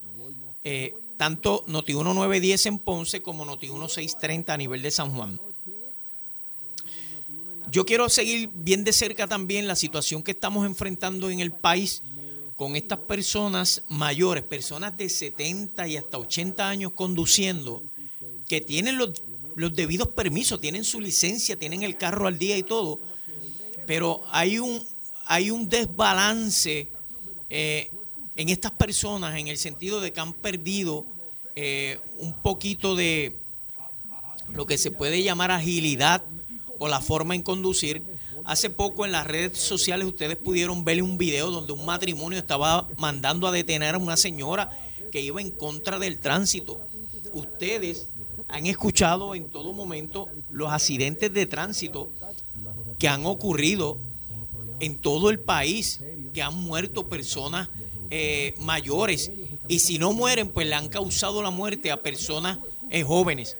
eh, 0.62 0.94
tanto 1.16 1.64
Noti1 1.66 2.14
910 2.14 2.66
en 2.66 2.78
Ponce 2.78 3.22
como 3.22 3.44
Noti1 3.44 3.88
630 3.88 4.54
a 4.54 4.56
nivel 4.56 4.82
de 4.82 4.90
San 4.92 5.10
Juan. 5.10 5.40
Yo 7.70 7.84
quiero 7.84 8.08
seguir 8.08 8.50
bien 8.52 8.84
de 8.84 8.92
cerca 8.92 9.26
también 9.26 9.66
la 9.66 9.76
situación 9.76 10.22
que 10.22 10.30
estamos 10.30 10.66
enfrentando 10.66 11.30
en 11.30 11.40
el 11.40 11.52
país 11.52 12.02
con 12.56 12.76
estas 12.76 13.00
personas 13.00 13.82
mayores, 13.88 14.42
personas 14.44 14.96
de 14.96 15.08
70 15.08 15.88
y 15.88 15.96
hasta 15.96 16.18
80 16.18 16.68
años 16.68 16.92
conduciendo, 16.92 17.82
que 18.48 18.60
tienen 18.60 18.96
los 18.96 19.10
los 19.56 19.74
debidos 19.74 20.08
permisos, 20.08 20.60
tienen 20.60 20.84
su 20.84 21.00
licencia, 21.00 21.58
tienen 21.58 21.82
el 21.82 21.96
carro 21.96 22.26
al 22.26 22.38
día 22.38 22.58
y 22.58 22.62
todo, 22.62 23.00
pero 23.86 24.22
hay 24.30 24.58
un, 24.58 24.84
hay 25.24 25.50
un 25.50 25.66
desbalance 25.66 26.90
eh, 27.48 27.90
en 28.36 28.50
estas 28.50 28.72
personas 28.72 29.36
en 29.38 29.48
el 29.48 29.56
sentido 29.56 30.02
de 30.02 30.12
que 30.12 30.20
han 30.20 30.34
perdido 30.34 31.06
eh, 31.56 31.98
un 32.18 32.34
poquito 32.34 32.94
de 32.94 33.34
lo 34.52 34.66
que 34.66 34.76
se 34.76 34.90
puede 34.90 35.22
llamar 35.22 35.50
agilidad 35.50 36.22
o 36.78 36.88
la 36.88 37.00
forma 37.00 37.34
en 37.34 37.42
conducir. 37.42 38.02
Hace 38.44 38.70
poco 38.70 39.04
en 39.04 39.12
las 39.12 39.26
redes 39.26 39.58
sociales 39.58 40.06
ustedes 40.06 40.36
pudieron 40.36 40.84
ver 40.84 41.02
un 41.02 41.18
video 41.18 41.50
donde 41.50 41.72
un 41.72 41.84
matrimonio 41.84 42.38
estaba 42.38 42.88
mandando 42.96 43.46
a 43.46 43.52
detener 43.52 43.96
a 43.96 43.98
una 43.98 44.16
señora 44.16 44.70
que 45.10 45.20
iba 45.20 45.40
en 45.40 45.50
contra 45.50 45.98
del 45.98 46.18
tránsito. 46.18 46.80
Ustedes 47.32 48.08
han 48.48 48.66
escuchado 48.66 49.34
en 49.34 49.48
todo 49.50 49.72
momento 49.72 50.28
los 50.50 50.72
accidentes 50.72 51.32
de 51.32 51.46
tránsito 51.46 52.10
que 52.98 53.08
han 53.08 53.26
ocurrido 53.26 53.98
en 54.78 54.98
todo 54.98 55.30
el 55.30 55.40
país, 55.40 56.00
que 56.32 56.42
han 56.42 56.54
muerto 56.54 57.08
personas 57.08 57.68
eh, 58.10 58.54
mayores 58.58 59.32
y 59.68 59.80
si 59.80 59.98
no 59.98 60.12
mueren, 60.12 60.48
pues 60.50 60.66
le 60.66 60.74
han 60.74 60.88
causado 60.88 61.42
la 61.42 61.50
muerte 61.50 61.90
a 61.90 62.02
personas 62.02 62.58
eh, 62.90 63.02
jóvenes. 63.02 63.56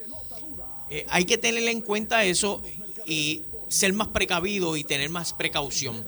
Eh, 0.88 1.04
hay 1.08 1.24
que 1.24 1.36
tener 1.36 1.64
en 1.64 1.80
cuenta 1.80 2.24
eso 2.24 2.62
y 3.06 3.44
ser 3.68 3.92
más 3.92 4.08
precavido 4.08 4.76
y 4.76 4.84
tener 4.84 5.10
más 5.10 5.32
precaución. 5.32 6.04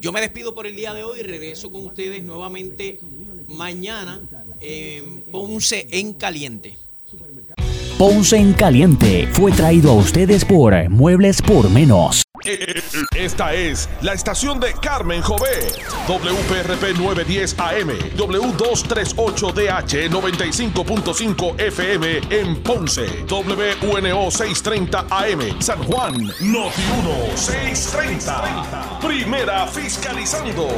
Yo 0.00 0.12
me 0.12 0.20
despido 0.20 0.54
por 0.54 0.66
el 0.66 0.76
día 0.76 0.94
de 0.94 1.04
hoy 1.04 1.20
y 1.20 1.22
regreso 1.22 1.70
con 1.70 1.84
ustedes 1.84 2.22
nuevamente 2.22 3.00
mañana 3.48 4.20
en 4.60 5.22
Ponce 5.30 5.86
en 5.90 6.14
Caliente. 6.14 6.78
Ponce 7.98 8.38
en 8.38 8.54
Caliente 8.54 9.28
fue 9.32 9.52
traído 9.52 9.90
a 9.90 9.94
ustedes 9.94 10.44
por 10.46 10.88
Muebles 10.88 11.42
por 11.42 11.68
Menos. 11.68 12.22
Esta 13.14 13.52
es 13.54 13.88
la 14.00 14.14
estación 14.14 14.60
de 14.60 14.72
Carmen 14.72 15.20
Jové. 15.22 15.72
WPRP 16.08 16.96
910 16.98 17.58
AM, 17.58 17.90
W238DH 18.16 20.08
95.5 20.08 21.60
FM 21.60 22.20
en 22.30 22.62
Ponce, 22.62 23.06
WNO 23.28 24.30
630 24.30 25.06
AM, 25.10 25.60
San 25.60 25.82
Juan, 25.84 26.14
Noti 26.40 26.82
1 27.00 27.36
630. 27.36 29.00
Primera 29.00 29.66
fiscalizando. 29.66 30.68